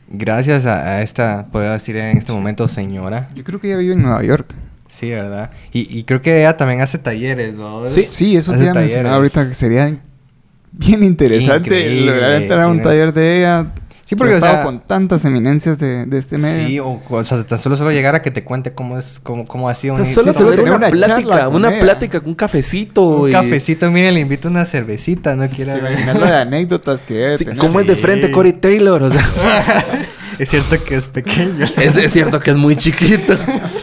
gracias 0.07 0.65
a, 0.65 0.79
a 0.85 1.01
esta, 1.01 1.47
puedo 1.51 1.69
decir 1.69 1.97
en 1.97 2.17
este 2.17 2.31
momento, 2.31 2.69
señora. 2.69 3.27
Yo 3.35 3.43
creo 3.43 3.59
que 3.59 3.67
ella 3.67 3.75
vive 3.75 3.95
en 3.95 4.01
Nueva 4.01 4.23
York. 4.23 4.53
Sí, 4.87 5.09
¿verdad? 5.09 5.51
Y, 5.73 5.99
y 5.99 6.05
creo 6.05 6.21
que 6.21 6.39
ella 6.39 6.55
también 6.55 6.79
hace 6.79 6.99
talleres, 6.99 7.55
¿no? 7.55 7.85
Sí. 7.89 8.07
Sí, 8.11 8.37
eso 8.37 8.53
te 8.53 8.61
iba 8.63 8.71
a 8.71 8.75
mencionar 8.75 9.13
ahorita 9.15 9.45
que 9.49 9.55
sería 9.55 9.99
bien 10.71 11.03
interesante 11.03 11.67
Increíble, 11.67 12.11
lograr 12.11 12.31
entrar 12.41 12.61
a 12.61 12.67
un 12.67 12.81
taller 12.81 13.13
de 13.13 13.37
ella. 13.37 13.67
Sí, 14.05 14.15
que 14.15 14.17
porque, 14.17 14.33
o 14.33 14.37
estado 14.37 14.55
sea- 14.55 14.63
con 14.63 14.79
tantas 14.79 15.23
eminencias 15.25 15.77
de, 15.77 16.05
de 16.07 16.17
este 16.17 16.39
medio. 16.39 16.67
Sí, 16.67 16.79
o, 16.79 16.99
o 17.07 17.23
sea, 17.23 17.43
tan 17.43 17.59
solo 17.59 17.77
solo 17.77 17.91
llegar 17.91 18.15
a 18.15 18.23
que 18.23 18.31
te 18.31 18.43
cuente 18.43 18.73
cómo 18.73 18.97
es, 18.97 19.19
cómo, 19.21 19.45
cómo 19.45 19.69
ha 19.69 19.75
sido 19.75 19.93
un 19.93 20.05
solo 20.07 20.31
sí, 20.31 20.39
tener 20.39 20.55
tener 20.55 20.73
una, 20.73 20.89
plática, 20.89 21.45
con 21.45 21.55
una 21.55 21.69
ella. 21.69 21.79
plática, 21.81 22.21
un 22.25 22.33
cafecito. 22.33 23.03
Un 23.07 23.29
y- 23.29 23.33
cafecito, 23.33 23.91
mire, 23.91 24.11
le 24.11 24.21
invito 24.21 24.47
una 24.47 24.65
cervecita, 24.65 25.35
no 25.35 25.47
¿Te 25.47 25.55
quiere 25.55 25.77
imaginas 25.77 26.19
la 26.19 26.27
de 26.31 26.37
anécdotas 26.37 27.01
que 27.01 27.35
Sí? 27.37 27.45
¿Cómo 27.59 27.79
es 27.81 27.85
de 27.87 27.95
frente 27.97 28.31
Corey 28.31 28.53
Taylor? 28.53 29.03
O 29.03 29.11
sea, 29.11 29.21
Es 30.39 30.49
cierto 30.49 30.81
que 30.83 30.95
es 30.95 31.05
pequeño. 31.05 31.65
es, 31.77 31.97
es 31.97 32.11
cierto 32.13 32.39
que 32.39 32.51
es 32.51 32.57
muy 32.57 32.77
chiquito. 32.77 33.35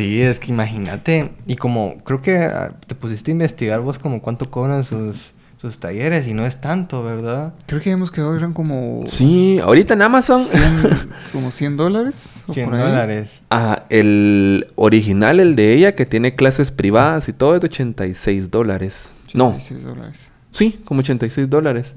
Sí, 0.00 0.22
es 0.22 0.40
que 0.40 0.50
imagínate. 0.50 1.32
Y 1.46 1.56
como 1.56 1.98
creo 2.04 2.22
que 2.22 2.38
ah, 2.38 2.72
te 2.86 2.94
pusiste 2.94 3.30
a 3.30 3.32
investigar 3.32 3.80
vos 3.80 3.98
como 3.98 4.22
cuánto 4.22 4.50
cobran 4.50 4.82
sus, 4.82 5.32
sus 5.60 5.78
talleres 5.78 6.26
y 6.26 6.32
no 6.32 6.46
es 6.46 6.58
tanto, 6.58 7.02
¿verdad? 7.02 7.52
Creo 7.66 7.82
que 7.82 7.90
vemos 7.90 8.10
que 8.10 8.22
hoy 8.22 8.38
eran 8.38 8.54
como... 8.54 9.04
Sí, 9.06 9.58
ahorita 9.62 9.92
en 9.92 10.00
Amazon. 10.00 10.46
100, 10.46 11.10
como 11.32 11.50
100 11.50 11.76
dólares. 11.76 12.36
o 12.46 12.52
100 12.54 12.70
por 12.70 12.78
ahí. 12.78 12.82
dólares. 12.82 13.42
Ah, 13.50 13.84
el 13.90 14.68
original, 14.76 15.38
el 15.38 15.54
de 15.54 15.74
ella, 15.74 15.94
que 15.94 16.06
tiene 16.06 16.34
clases 16.34 16.72
privadas 16.72 17.28
y 17.28 17.34
todo, 17.34 17.54
es 17.54 17.60
de 17.60 17.66
86 17.66 18.50
dólares. 18.50 19.10
No, 19.34 19.48
86 19.48 19.84
dólares. 19.84 20.30
sí, 20.50 20.80
como 20.86 21.00
86 21.00 21.50
dólares. 21.50 21.94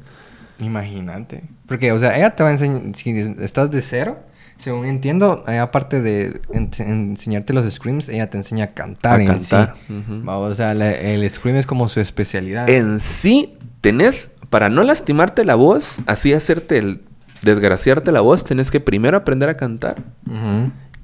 Imagínate. 0.60 1.46
Porque, 1.68 1.94
o 1.94 2.00
sea, 2.00 2.18
ella 2.18 2.36
te 2.36 2.44
va 2.44 2.50
a 2.50 2.52
enseñar, 2.52 2.82
si 2.96 3.12
estás 3.40 3.72
de 3.72 3.82
cero, 3.82 4.20
según 4.58 4.86
entiendo, 4.86 5.44
eh, 5.48 5.58
aparte 5.60 6.02
de 6.02 6.42
ense- 6.54 6.88
enseñarte 6.88 7.54
los 7.54 7.70
screams, 7.72 8.10
ella 8.10 8.30
te 8.30 8.38
enseña 8.38 8.66
a 8.66 8.68
cantar. 8.74 9.20
A 9.20 9.22
en 9.24 9.28
cantar, 9.28 9.76
sí. 9.88 9.94
Va, 10.28 10.38
O 10.38 10.56
sea, 10.56 10.74
la- 10.74 10.92
el 10.92 11.30
scream 11.30 11.58
es 11.58 11.66
como 11.66 11.90
su 11.90 12.00
especialidad. 12.00 12.70
En 12.70 13.00
sí, 13.00 13.58
tenés, 13.82 14.32
para 14.50 14.70
no 14.70 14.84
lastimarte 14.84 15.44
la 15.46 15.56
voz, 15.56 16.00
así 16.06 16.34
hacerte 16.34 16.78
el 16.78 17.02
desgraciarte 17.42 18.12
la 18.14 18.22
voz, 18.22 18.46
tenés 18.46 18.72
que 18.72 18.80
primero 18.80 19.18
aprender 19.18 19.50
a 19.50 19.58
cantar 19.58 20.02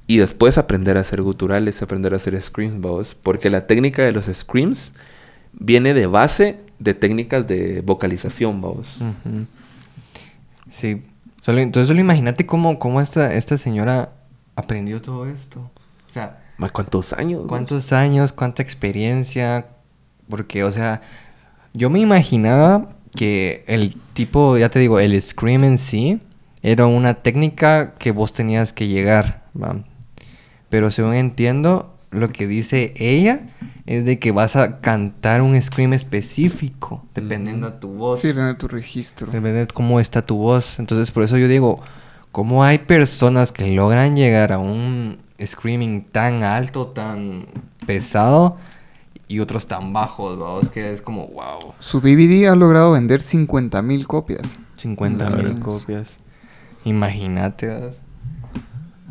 y 0.06 0.16
después 0.18 0.56
aprender 0.56 0.96
a 0.96 1.00
hacer 1.00 1.20
guturales, 1.22 1.82
aprender 1.82 2.14
a 2.14 2.16
hacer 2.16 2.40
screams, 2.40 2.80
vos. 2.80 3.14
Porque 3.14 3.50
la 3.50 3.66
técnica 3.66 4.02
de 4.02 4.12
los 4.12 4.24
screams 4.26 4.92
viene 5.52 5.92
de 5.94 6.06
base 6.06 6.58
de 6.78 6.94
técnicas 6.94 7.46
de 7.46 7.82
vocalización, 7.84 8.60
vos. 8.62 8.96
Ujú. 9.00 9.44
Sí. 10.70 11.02
Solo, 11.40 11.60
entonces 11.60 11.88
solo 11.88 12.00
imagínate 12.00 12.46
cómo, 12.46 12.78
cómo 12.78 13.00
esta, 13.00 13.34
esta 13.34 13.58
señora 13.58 14.12
aprendió 14.56 15.00
todo 15.00 15.26
esto. 15.26 15.60
O 16.08 16.12
sea, 16.12 16.42
Más 16.58 16.70
cuántos 16.72 17.12
años. 17.12 17.42
cuántos 17.48 17.92
años, 17.92 18.32
cuánta 18.32 18.62
experiencia. 18.62 19.66
Porque, 20.28 20.62
o 20.64 20.70
sea, 20.70 21.00
yo 21.72 21.90
me 21.90 21.98
imaginaba 22.00 22.90
que 23.16 23.64
el 23.66 23.94
tipo, 24.12 24.56
ya 24.58 24.68
te 24.68 24.78
digo, 24.78 25.00
el 25.00 25.20
scream 25.20 25.64
en 25.64 25.78
sí 25.78 26.20
era 26.62 26.86
una 26.86 27.14
técnica 27.14 27.94
que 27.94 28.12
vos 28.12 28.32
tenías 28.32 28.72
que 28.72 28.86
llegar, 28.86 29.44
¿va? 29.60 29.82
Pero 30.68 30.90
según 30.90 31.14
entiendo, 31.14 31.96
lo 32.10 32.28
que 32.28 32.46
dice 32.46 32.92
ella 32.96 33.48
es 33.86 34.04
de 34.04 34.18
que 34.18 34.32
vas 34.32 34.56
a 34.56 34.80
cantar 34.80 35.42
un 35.42 35.60
scream 35.60 35.92
específico, 35.92 37.04
dependiendo 37.14 37.66
a 37.66 37.80
tu 37.80 37.88
voz. 37.94 38.20
Sí, 38.20 38.32
de 38.32 38.54
tu 38.54 38.68
registro. 38.68 39.26
Depende 39.26 39.60
de 39.60 39.66
cómo 39.66 40.00
está 40.00 40.22
tu 40.22 40.36
voz. 40.36 40.78
Entonces, 40.78 41.10
por 41.10 41.22
eso 41.24 41.36
yo 41.38 41.48
digo, 41.48 41.80
¿cómo 42.32 42.62
hay 42.64 42.78
personas 42.78 43.52
que 43.52 43.66
logran 43.66 44.16
llegar 44.16 44.52
a 44.52 44.58
un 44.58 45.18
screaming 45.44 46.04
tan 46.04 46.42
alto, 46.42 46.88
tan 46.88 47.46
pesado, 47.86 48.56
y 49.26 49.38
otros 49.40 49.66
tan 49.68 49.92
bajos, 49.92 50.38
vamos? 50.38 50.70
Que 50.70 50.92
es 50.92 51.00
como, 51.02 51.28
wow, 51.28 51.74
Su 51.78 52.00
DVD 52.00 52.48
ha 52.48 52.56
logrado 52.56 52.92
vender 52.92 53.22
50 53.22 53.80
mil 53.82 54.06
copias. 54.06 54.58
50 54.76 55.30
mil 55.30 55.48
Nice. 55.50 55.60
copias. 55.60 56.18
Imagínate. 56.84 57.66
¿verdad? 57.66 57.92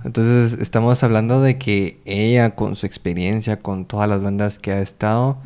Entonces, 0.05 0.59
estamos 0.61 1.03
hablando 1.03 1.41
de 1.41 1.57
que 1.57 1.99
ella, 2.05 2.55
con 2.55 2.75
su 2.75 2.85
experiencia, 2.85 3.59
con 3.59 3.85
todas 3.85 4.07
las 4.09 4.23
bandas 4.23 4.57
que 4.59 4.71
ha 4.71 4.81
estado, 4.81 5.37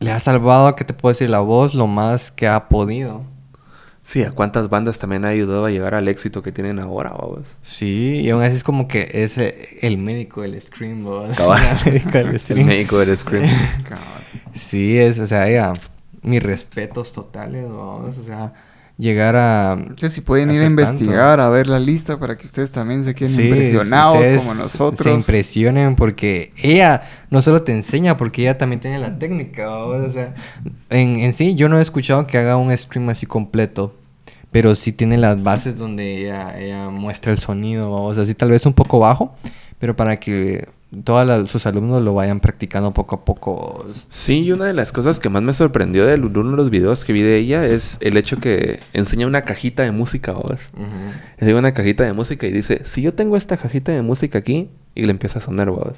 le 0.00 0.10
ha 0.10 0.18
salvado, 0.18 0.74
¿qué 0.76 0.84
te 0.84 0.94
puedo 0.94 1.12
decir? 1.12 1.30
La 1.30 1.40
voz 1.40 1.74
lo 1.74 1.86
más 1.86 2.30
que 2.30 2.46
ha 2.48 2.68
podido. 2.68 3.22
Sí, 4.02 4.22
a 4.22 4.32
cuántas 4.32 4.68
bandas 4.68 4.98
también 4.98 5.24
ha 5.24 5.28
ayudado 5.28 5.64
a 5.64 5.70
llegar 5.70 5.94
al 5.94 6.08
éxito 6.08 6.42
que 6.42 6.52
tienen 6.52 6.78
ahora, 6.78 7.12
vos. 7.12 7.46
Sí, 7.62 8.20
y 8.22 8.28
aún 8.30 8.42
así 8.42 8.56
es 8.56 8.62
como 8.64 8.86
que 8.86 9.08
es 9.14 9.38
eh, 9.38 9.78
el 9.80 9.96
médico 9.96 10.42
del 10.42 10.60
Scream. 10.60 11.06
Cabal. 11.34 11.62
El 11.86 11.92
médico 11.92 12.18
del 12.18 12.28
El 12.34 12.40
Scream. 12.40 12.66
médico 12.66 12.98
del 12.98 13.16
scream. 13.16 13.48
Cabal. 13.88 14.04
Sí, 14.52 14.98
es, 14.98 15.18
o 15.18 15.26
sea, 15.26 15.48
ella, 15.48 15.72
mis 16.22 16.42
respetos 16.42 17.12
totales, 17.12 17.64
vamos, 17.68 18.18
o 18.18 18.24
sea, 18.24 18.52
llegar 18.96 19.34
a... 19.36 19.72
Entonces, 19.72 20.12
si 20.12 20.20
pueden 20.20 20.50
ir 20.52 20.62
a 20.62 20.66
investigar, 20.66 21.40
a 21.40 21.48
ver 21.48 21.66
la 21.66 21.78
lista 21.80 22.18
para 22.18 22.36
que 22.36 22.46
ustedes 22.46 22.70
también 22.70 23.04
se 23.04 23.14
queden 23.14 23.34
Sí, 23.34 23.42
impresionados 23.48 24.24
como 24.38 24.52
Se 24.54 24.58
nosotros. 24.58 25.14
impresionen 25.14 25.96
porque 25.96 26.52
ella 26.62 27.02
no 27.30 27.42
solo 27.42 27.62
te 27.62 27.72
enseña, 27.72 28.16
porque 28.16 28.42
ella 28.42 28.56
también 28.56 28.80
tiene 28.80 28.98
la 29.00 29.18
técnica, 29.18 29.74
o 29.76 30.10
sea, 30.12 30.34
en, 30.90 31.16
en 31.16 31.32
sí 31.32 31.54
yo 31.54 31.68
no 31.68 31.78
he 31.78 31.82
escuchado 31.82 32.26
que 32.26 32.38
haga 32.38 32.56
un 32.56 32.76
stream 32.76 33.08
así 33.08 33.26
completo, 33.26 33.94
pero 34.52 34.76
sí 34.76 34.92
tiene 34.92 35.18
las 35.18 35.42
bases 35.42 35.76
donde 35.76 36.16
ella, 36.26 36.56
ella 36.60 36.88
muestra 36.90 37.32
el 37.32 37.38
sonido, 37.40 37.90
vamos, 37.90 38.16
así 38.18 38.34
tal 38.34 38.50
vez 38.50 38.64
un 38.66 38.74
poco 38.74 39.00
bajo, 39.00 39.34
pero 39.80 39.96
para 39.96 40.20
que 40.20 40.68
todos 41.02 41.50
sus 41.50 41.66
alumnos 41.66 42.02
lo 42.02 42.14
vayan 42.14 42.40
practicando 42.40 42.92
poco 42.92 43.16
a 43.16 43.24
poco. 43.24 43.86
Sí, 44.08 44.42
y 44.42 44.52
una 44.52 44.66
de 44.66 44.74
las 44.74 44.92
cosas 44.92 45.18
que 45.18 45.28
más 45.28 45.42
me 45.42 45.52
sorprendió 45.52 46.06
de 46.06 46.14
uno 46.14 46.50
de 46.50 46.56
los 46.56 46.70
videos 46.70 47.04
que 47.04 47.12
vi 47.12 47.22
de 47.22 47.36
ella 47.36 47.66
es 47.66 47.98
el 48.00 48.16
hecho 48.16 48.38
que 48.38 48.80
enseña 48.92 49.26
una 49.26 49.42
cajita 49.42 49.82
de 49.82 49.90
música, 49.90 50.32
vos. 50.32 50.60
Enseña 51.38 51.58
una 51.58 51.74
cajita 51.74 52.04
de 52.04 52.12
música 52.12 52.46
y 52.46 52.52
dice, 52.52 52.84
si 52.84 53.02
yo 53.02 53.14
tengo 53.14 53.36
esta 53.36 53.56
cajita 53.56 53.92
de 53.92 54.02
música 54.02 54.38
aquí 54.38 54.70
y 54.94 55.04
le 55.04 55.10
empieza 55.10 55.38
a 55.38 55.42
sonar, 55.42 55.70
vos. 55.70 55.96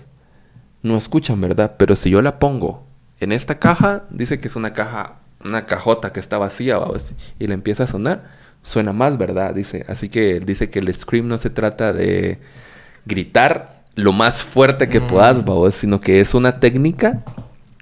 No 0.83 0.97
escuchan, 0.97 1.41
¿verdad? 1.41 1.75
Pero 1.79 1.97
si 1.97 2.11
yo 2.11 2.23
la 2.23 2.39
pongo 2.39 2.87
en 3.21 3.33
esta 3.33 3.59
caja, 3.59 4.05
dice 4.11 4.41
que 4.41 4.49
es 4.49 4.57
una 4.57 4.73
caja, 4.73 5.17
una 5.45 5.67
cajota 5.67 6.13
que 6.13 6.21
está 6.21 6.39
vacía, 6.39 6.79
vos. 6.79 7.13
Y 7.39 7.47
le 7.47 7.55
empieza 7.55 7.85
a 7.85 7.87
sonar, 7.87 8.31
suena 8.63 8.93
más, 8.93 9.19
¿verdad? 9.19 9.55
Dice. 9.55 9.85
Así 9.89 10.09
que 10.09 10.41
dice 10.41 10.71
que 10.71 10.79
el 10.79 10.93
scream 10.93 11.27
no 11.29 11.39
se 11.39 11.51
trata 11.51 11.93
de 11.93 12.39
gritar 13.05 13.76
lo 13.97 14.13
más 14.13 14.43
fuerte 14.45 14.89
que 14.89 15.01
Mm. 15.01 15.07
puedas, 15.09 15.45
vos, 15.45 15.75
sino 15.75 16.01
que 16.01 16.21
es 16.21 16.33
una 16.35 16.61
técnica 16.61 17.25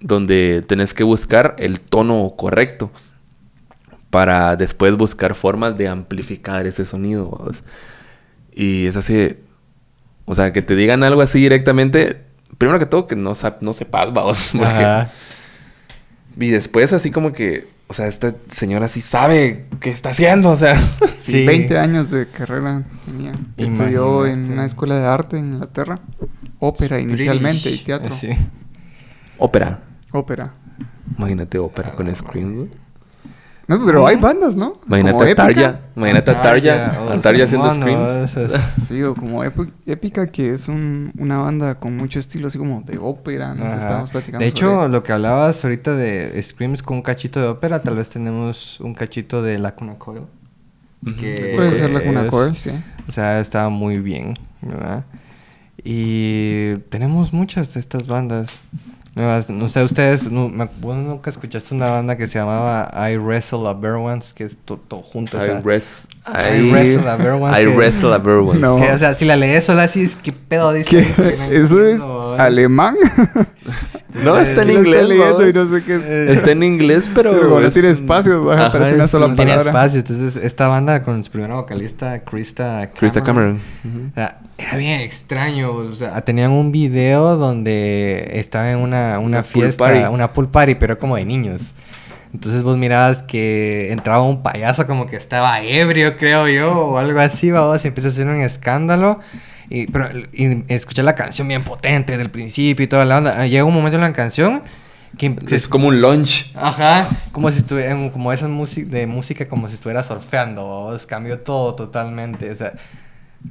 donde 0.01 0.63
tenés 0.67 0.95
que 0.95 1.05
buscar 1.05 1.55
el 1.59 1.81
tono 1.81 2.35
correcto 2.37 2.91
para 4.11 4.57
después 4.57 4.97
buscar 4.97 5.35
formas 5.35 5.77
de 5.77 5.89
amplificar 5.89 6.67
ese 6.67 6.85
sonido. 6.85 7.51
Y 8.53 8.87
es 8.87 8.97
así, 8.97 9.37
o 10.25 10.35
sea, 10.35 10.53
que 10.53 10.63
te 10.63 10.77
digan 10.77 11.03
algo 11.03 11.21
así 11.21 11.41
directamente, 11.41 12.23
primero 12.59 12.79
que 12.79 12.87
todo 12.87 13.07
que 13.07 13.17
no, 13.17 13.35
no 13.61 13.73
sepas, 13.73 14.13
vamos. 14.13 14.39
porque- 14.53 14.65
Ajá. 14.67 15.11
Y 16.39 16.49
después 16.51 16.93
así 16.93 17.11
como 17.11 17.33
que, 17.33 17.67
o 17.95 17.97
sea, 17.97 18.09
esta 18.09 18.35
señora 18.49 18.89
sí 18.89 19.01
sabe 19.01 19.67
qué 19.79 19.91
está 19.91 20.11
haciendo, 20.11 20.51
o 20.51 20.57
sea. 20.57 20.75
Sí, 21.17 21.33
Sí. 21.33 21.47
20 21.47 21.79
años 21.79 22.11
de 22.11 22.29
carrera 22.29 22.83
tenía. 23.07 23.33
Estudió 23.57 24.27
en 24.27 24.51
una 24.51 24.67
escuela 24.67 24.99
de 24.99 25.07
arte 25.07 25.39
en 25.39 25.53
Inglaterra. 25.53 26.01
Ópera 26.59 26.99
inicialmente 26.99 27.71
y 27.71 27.79
teatro. 27.79 28.13
Sí. 28.15 28.31
ópera. 29.39 29.81
Ópera. 30.11 30.55
Imagínate 31.17 31.57
ópera 31.59 31.93
con 31.93 32.13
Scream. 32.15 32.69
No, 33.67 33.85
pero 33.87 34.07
hay 34.07 34.17
bandas, 34.17 34.57
¿no? 34.57 34.75
Imagínate 34.87 35.13
Como 35.19 35.31
a. 35.31 35.35
Tarja. 35.35 35.81
Imagínate 35.97 36.31
a 36.31 36.43
Tarja. 36.43 36.99
oh, 37.01 37.11
A 37.13 37.21
Tarja 37.21 37.45
haciendo 37.45 37.75
screams. 37.75 38.31
Sí, 38.83 39.03
o 39.03 39.15
como 39.15 39.43
Épica, 39.87 40.27
que 40.27 40.53
es 40.53 40.69
un- 40.69 41.13
una 41.19 41.39
banda 41.39 41.77
con 41.79 41.97
mucho 41.97 42.19
estilo 42.19 42.49
así 42.49 42.59
como 42.59 42.83
de 42.83 42.99
ópera. 42.99 43.55
Nos 43.55 43.67
Ajá. 43.69 43.77
estábamos 43.79 44.11
platicando 44.11 44.43
De 44.45 44.49
hecho, 44.49 44.69
sobre- 44.69 44.89
lo 44.91 45.03
que 45.03 45.13
hablabas 45.13 45.65
ahorita 45.65 45.97
de 45.97 46.43
Screams 46.43 46.83
con 46.83 46.99
un 46.99 47.03
cachito 47.03 47.41
de 47.41 47.47
ópera, 47.49 47.83
tal 47.83 47.97
vez 47.97 48.11
tenemos 48.11 48.81
un 48.81 48.93
cachito 48.95 49.43
de 49.43 49.59
Lacuna 49.59 49.95
Coil. 49.95 50.23
Que 51.19 51.53
puede 51.57 51.75
ser 51.75 51.91
la 51.91 52.01
Cuna 52.01 52.23
es- 52.25 52.31
Coil, 52.31 52.57
sí. 52.57 52.71
O 53.09 53.13
sea, 53.13 53.41
estaba 53.41 53.69
muy 53.69 53.99
bien, 53.99 54.35
¿verdad? 54.63 55.05
Y 55.83 56.77
tenemos 56.91 57.33
muchas 57.33 57.75
de 57.75 57.81
estas 57.81 58.07
bandas. 58.07 58.59
Nuevas. 59.15 59.49
No 59.51 59.69
sé, 59.69 59.83
ustedes, 59.85 60.31
no, 60.31 60.49
me- 60.49 60.69
vos 60.81 60.97
nunca 60.97 61.31
escuchaste 61.31 61.75
una 61.75 61.91
banda 61.91 62.17
que 62.17 62.27
se 62.27 62.39
llamaba 62.39 62.91
I 63.11 63.17
Wrestle 63.17 63.69
a 63.69 63.73
Bear 63.73 63.95
Once, 63.95 64.33
que 64.35 64.45
es 64.45 64.57
todo 64.65 65.03
junto. 65.03 65.37
o 65.37 65.41
sea, 65.47 65.61
I, 66.27 66.33
res- 66.33 66.59
I 66.65 66.71
wrestle 66.73 67.09
a 67.11 67.17
bear 67.17 67.35
once 67.35 67.61
I 67.63 67.65
que- 67.67 67.77
wrestle 67.77 68.15
a 68.15 68.19
bear 68.19 68.39
once. 68.39 68.59
No. 68.61 68.77
que, 68.81 68.91
o 68.91 68.99
sea, 68.99 69.15
si 69.15 69.25
la 69.27 69.37
lees 69.37 69.65
sola 69.65 69.83
así, 69.85 70.03
es 70.03 70.17
que 70.17 70.33
pedo 70.33 70.73
dice. 70.73 70.89
¿Qué? 70.89 71.07
no 71.39 71.45
¿Eso 71.53 71.81
es 71.85 71.93
entiendo, 72.01 72.37
alemán? 72.39 72.97
No, 74.23 74.39
está 74.39 74.63
en 74.63 74.71
inglés, 74.71 75.09
leyendo 75.09 75.41
¿no? 75.41 75.49
y 75.49 75.53
no 75.53 75.67
sé 75.67 75.83
qué 75.83 75.97
es. 75.97 76.03
Eh, 76.05 76.33
Está 76.35 76.53
en 76.53 76.63
inglés, 76.63 77.11
pero... 77.13 77.33
Sí, 77.33 77.37
no 77.49 77.61
es- 77.67 77.75
tiene 77.75 77.91
espacios, 77.91 78.45
¿verdad? 78.47 78.67
Ajá, 78.67 78.79
Parece 78.79 78.95
una 78.95 79.05
es- 79.07 79.11
sola 79.11 79.27
no 79.27 79.35
palabra. 79.35 79.71
espacio. 79.71 79.99
Entonces, 79.99 80.37
esta 80.37 80.69
banda 80.69 81.03
con 81.03 81.25
su 81.25 81.33
primera 81.33 81.57
vocalista, 81.57 82.21
Krista 82.21 82.91
Krista 82.97 83.23
Cameron. 83.25 83.61
Ujú. 83.85 84.07
O 84.13 84.15
sea, 84.15 84.39
era 84.57 84.77
bien 84.77 85.01
extraño. 85.01 85.73
O 85.73 85.95
sea, 85.97 86.21
tenían 86.21 86.53
un 86.53 86.71
video 86.71 87.37
donde 87.37 88.31
estaba 88.35 88.71
en 88.71 88.79
una, 88.79 89.19
una 89.19 89.39
Una 89.39 89.43
pool 89.43 89.63
fiesta, 89.65 89.85
party. 89.85 90.05
una 90.15 90.33
pool 90.33 90.49
party, 90.49 90.77
pero 90.77 90.97
como 90.97 91.17
de 91.17 91.25
niños. 91.25 91.73
Entonces 92.35 92.65
vos 92.65 92.77
mirabas 92.77 93.23
que 93.23 93.93
entraba 93.93 94.23
un 94.23 94.43
payaso 94.43 94.89
como 94.89 95.07
que 95.07 95.15
estaba 95.15 95.63
ebrio, 95.63 96.17
creo 96.17 96.49
yo, 96.49 96.73
o 96.73 96.99
algo 96.99 97.21
así, 97.21 97.53
vamos, 97.53 97.85
y 97.85 97.89
empieza 97.89 98.09
a 98.09 98.13
hacer 98.13 98.27
un 98.27 98.41
escándalo. 98.41 99.21
Y, 99.71 99.87
pero, 99.87 100.09
y 100.33 100.65
escuché 100.67 101.05
la 101.05 101.15
canción 101.15 101.47
bien 101.47 101.63
potente 101.63 102.19
del 102.19 102.31
principio 102.31 102.85
y 102.85 102.89
toda 102.89 103.05
la 103.05 103.19
onda. 103.19 103.47
Llega 103.47 103.63
un 103.65 103.73
momento 103.73 103.95
en 103.95 104.03
la 104.03 104.13
canción 104.13 104.63
que 105.17 105.37
Es 105.49 105.69
como 105.69 105.87
un 105.87 106.01
lunch. 106.01 106.51
Ajá, 106.57 107.09
como 107.31 107.49
si 107.53 107.59
estuviera, 107.59 107.95
como 108.11 108.33
esas 108.33 108.49
música 108.49 108.91
de 108.91 109.07
música 109.07 109.47
como 109.47 109.69
si 109.69 109.75
estuviera 109.75 110.03
surfeando, 110.03 110.99
cambió 111.07 111.39
todo 111.39 111.77
totalmente, 111.77 112.51
o 112.51 112.57
sea, 112.57 112.73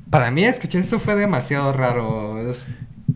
para 0.09 0.29
mí 0.29 0.43
escuchar 0.43 0.81
eso 0.81 0.99
fue 0.99 1.15
demasiado 1.15 1.71
raro. 1.71 2.33
vos. 2.33 2.65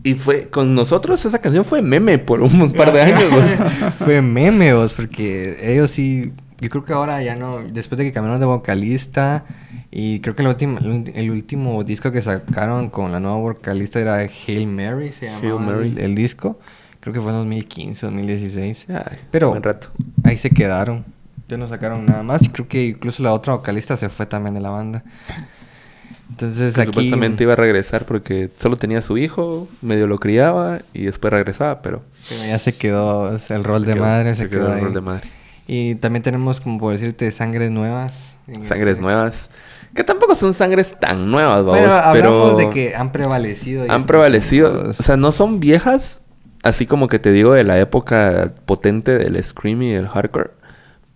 Y 0.04 0.14
fue 0.14 0.48
con 0.48 0.74
nosotros 0.74 1.24
esa 1.24 1.38
canción 1.40 1.64
fue 1.64 1.82
meme 1.82 2.18
por 2.18 2.40
un 2.42 2.72
par 2.76 2.92
de 2.92 3.00
años. 3.02 3.30
vos. 3.30 3.44
Fue 3.98 4.22
meme, 4.22 4.72
vos, 4.74 4.94
porque 4.94 5.58
ellos 5.62 5.90
sí. 5.90 6.32
Yo 6.60 6.68
creo 6.70 6.84
que 6.84 6.92
ahora 6.92 7.22
ya 7.22 7.34
no. 7.36 7.58
Después 7.62 7.98
de 7.98 8.04
que 8.04 8.12
cambiaron 8.12 8.40
de 8.40 8.46
vocalista. 8.46 9.44
Y 9.90 10.20
creo 10.20 10.34
que 10.34 10.42
el 10.42 10.48
último, 10.48 10.78
el 10.80 11.30
último 11.30 11.82
disco 11.82 12.12
que 12.12 12.20
sacaron 12.20 12.90
con 12.90 13.10
la 13.10 13.20
nueva 13.20 13.38
vocalista 13.38 13.98
era 14.00 14.16
Hail 14.18 14.66
Mary, 14.66 15.12
se 15.12 15.26
llamaba 15.26 15.46
Hail 15.46 15.60
Mary. 15.60 15.88
El, 15.96 15.98
el 15.98 16.14
disco. 16.14 16.58
Creo 17.00 17.14
que 17.14 17.20
fue 17.20 17.30
en 17.30 17.38
2015, 17.38 18.06
2016. 18.06 18.86
Ay, 18.90 19.18
Pero 19.30 19.50
buen 19.50 19.62
rato. 19.62 19.88
ahí 20.24 20.36
se 20.36 20.50
quedaron. 20.50 21.04
Ya 21.48 21.56
no 21.56 21.66
sacaron 21.66 22.04
nada 22.04 22.22
más. 22.22 22.42
Y 22.42 22.48
creo 22.50 22.68
que 22.68 22.86
incluso 22.88 23.22
la 23.22 23.32
otra 23.32 23.54
vocalista 23.54 23.96
se 23.96 24.08
fue 24.10 24.26
también 24.26 24.54
de 24.54 24.60
la 24.60 24.68
banda. 24.70 25.02
Entonces 26.30 26.74
Que 26.74 26.82
aquí. 26.82 26.88
Supuestamente 26.90 27.42
iba 27.44 27.54
a 27.54 27.56
regresar 27.56 28.04
porque 28.04 28.50
solo 28.58 28.76
tenía 28.76 29.00
su 29.02 29.16
hijo, 29.18 29.66
medio 29.82 30.06
lo 30.06 30.18
criaba 30.18 30.80
y 30.92 31.04
después 31.06 31.32
regresaba, 31.32 31.80
pero 31.82 32.02
ya 32.46 32.58
se 32.58 32.74
quedó 32.74 33.30
el 33.48 33.64
rol 33.64 33.84
de 33.86 33.94
quedó- 33.94 34.02
madre. 34.02 34.34
Se, 34.34 34.42
se 34.44 34.50
quedó, 34.50 34.60
quedó 34.66 34.68
el 34.72 34.78
ahí. 34.78 34.84
rol 34.84 34.94
de 34.94 35.00
madre. 35.00 35.28
Y 35.66 35.94
también 35.96 36.22
tenemos, 36.22 36.60
como 36.60 36.78
por 36.78 36.92
decirte, 36.92 37.30
sangres 37.30 37.70
nuevas. 37.70 38.34
en 38.46 38.64
Sangres 38.64 38.92
este- 38.92 39.02
nuevas. 39.02 39.50
Que 39.94 40.04
tampoco 40.04 40.34
son 40.34 40.52
sangres 40.54 40.94
tan 41.00 41.30
nuevas, 41.30 41.64
vamos, 41.64 41.78
Bueno, 41.80 41.92
hablamos 41.92 42.54
pero 42.54 42.68
de 42.68 42.74
que 42.74 42.94
han 42.94 43.10
prevalecido. 43.10 43.86
y 43.86 43.90
han 43.90 44.04
prevalecido. 44.04 44.90
O 44.90 44.92
sea, 44.92 45.16
no 45.16 45.32
son 45.32 45.60
viejas, 45.60 46.20
así 46.62 46.86
como 46.86 47.08
que 47.08 47.18
te 47.18 47.32
digo 47.32 47.52
de 47.54 47.64
la 47.64 47.78
época 47.78 48.52
potente 48.66 49.16
del 49.18 49.42
scream 49.42 49.82
y 49.82 49.92
el 49.94 50.06
hardcore, 50.08 50.50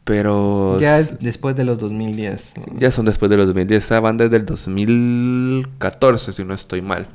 pero 0.05 0.79
ya 0.81 0.99
es 0.99 1.19
después 1.21 1.55
de 1.57 1.65
los 1.65 1.79
2010. 1.79 2.55
ya 2.79 2.91
son 2.91 3.05
después 3.05 3.31
de 3.31 3.37
los 3.37 3.47
2010. 3.47 3.85
Esa 3.85 4.01
banda 4.01 4.25
es 4.25 4.31
del 4.31 4.45
2014, 4.45 6.33
si 6.33 6.45
no 6.45 6.55
estoy 6.55 6.83
mal, 6.83 7.09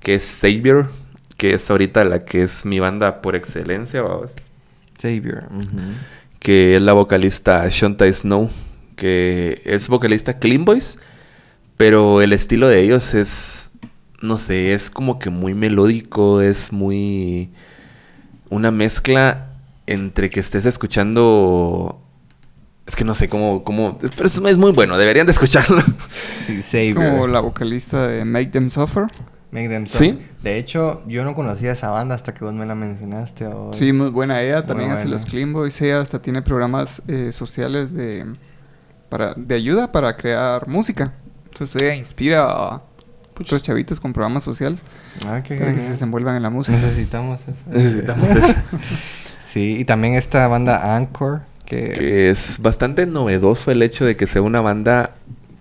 que 0.00 0.16
es 0.16 0.24
Savior, 0.24 0.90
que 1.36 1.54
es 1.54 1.70
ahorita 1.70 2.04
la 2.04 2.20
que 2.20 2.42
es 2.42 2.64
mi 2.64 2.80
banda 2.80 3.22
por 3.22 3.36
excelencia, 3.36 4.02
vamos. 4.02 4.34
Savior. 4.98 5.44
que 6.38 6.76
es 6.76 6.82
la 6.82 6.92
vocalista 6.92 7.68
Shonta 7.68 8.12
Snow, 8.12 8.50
que 8.96 9.62
es 9.64 9.88
vocalista 9.88 10.38
Clean 10.38 10.64
Boys, 10.64 10.98
pero 11.76 12.22
el 12.22 12.32
estilo 12.32 12.68
de 12.68 12.80
ellos 12.80 13.14
es, 13.14 13.70
no 14.20 14.38
sé, 14.38 14.74
es 14.74 14.90
como 14.90 15.18
que 15.18 15.30
muy 15.30 15.54
melódico, 15.54 16.40
es 16.40 16.72
muy 16.72 17.50
una 18.50 18.70
mezcla 18.70 19.48
entre 19.86 20.30
que 20.30 20.40
estés 20.40 20.66
escuchando, 20.66 22.01
es 22.86 22.96
que 22.96 23.04
no 23.04 23.14
sé 23.14 23.28
cómo, 23.28 23.62
cómo, 23.64 23.98
pero 23.98 24.26
es, 24.26 24.36
es 24.36 24.58
muy 24.58 24.72
bueno, 24.72 24.96
deberían 24.98 25.26
de 25.26 25.32
escucharlo. 25.32 25.82
Sí, 26.62 26.78
Es 26.88 26.94
como 26.94 27.26
la 27.26 27.40
vocalista 27.40 28.06
de 28.06 28.24
Make 28.24 28.46
Them 28.46 28.68
Suffer. 28.70 29.06
Make 29.52 29.68
Them 29.68 29.86
¿Sí? 29.86 30.10
Suffer. 30.10 30.18
De 30.42 30.58
hecho, 30.58 31.02
yo 31.06 31.24
no 31.24 31.34
conocía 31.34 31.72
esa 31.72 31.90
banda 31.90 32.14
hasta 32.14 32.34
que 32.34 32.44
vos 32.44 32.52
me 32.54 32.66
la 32.66 32.74
mencionaste. 32.74 33.48
Sí, 33.72 33.92
muy 33.92 34.08
buena 34.10 34.40
ella. 34.42 34.58
Muy 34.58 34.66
También 34.66 34.90
hace 34.90 35.04
buena. 35.04 35.16
los 35.18 35.26
Clean 35.26 35.52
Boys. 35.52 35.80
Ella 35.80 36.00
hasta 36.00 36.20
tiene 36.20 36.42
programas 36.42 37.02
eh, 37.06 37.30
sociales 37.32 37.92
de, 37.94 38.26
para, 39.08 39.34
de 39.36 39.54
ayuda 39.54 39.92
para 39.92 40.16
crear 40.16 40.66
música. 40.66 41.12
Entonces 41.52 41.80
ella 41.80 41.94
inspira 41.94 42.44
a 42.50 42.82
otros 43.38 43.62
chavitos 43.62 44.00
con 44.00 44.12
programas 44.12 44.42
sociales 44.44 44.84
Ah, 45.26 45.42
qué 45.42 45.56
para 45.56 45.72
que 45.72 45.78
se 45.80 45.90
desenvuelvan 45.90 46.34
en 46.36 46.42
la 46.42 46.50
música. 46.50 46.76
Necesitamos 46.78 47.40
eso. 47.42 47.52
Necesitamos 47.70 48.28
eso. 48.28 48.54
Sí, 49.38 49.76
y 49.78 49.84
también 49.84 50.14
esta 50.14 50.48
banda 50.48 50.96
Anchor. 50.96 51.42
Que, 51.72 51.94
que 51.98 52.30
es 52.30 52.58
bastante 52.60 53.06
novedoso 53.06 53.70
el 53.70 53.82
hecho 53.82 54.04
de 54.04 54.16
que 54.16 54.26
sea 54.26 54.42
una 54.42 54.60
banda 54.60 55.10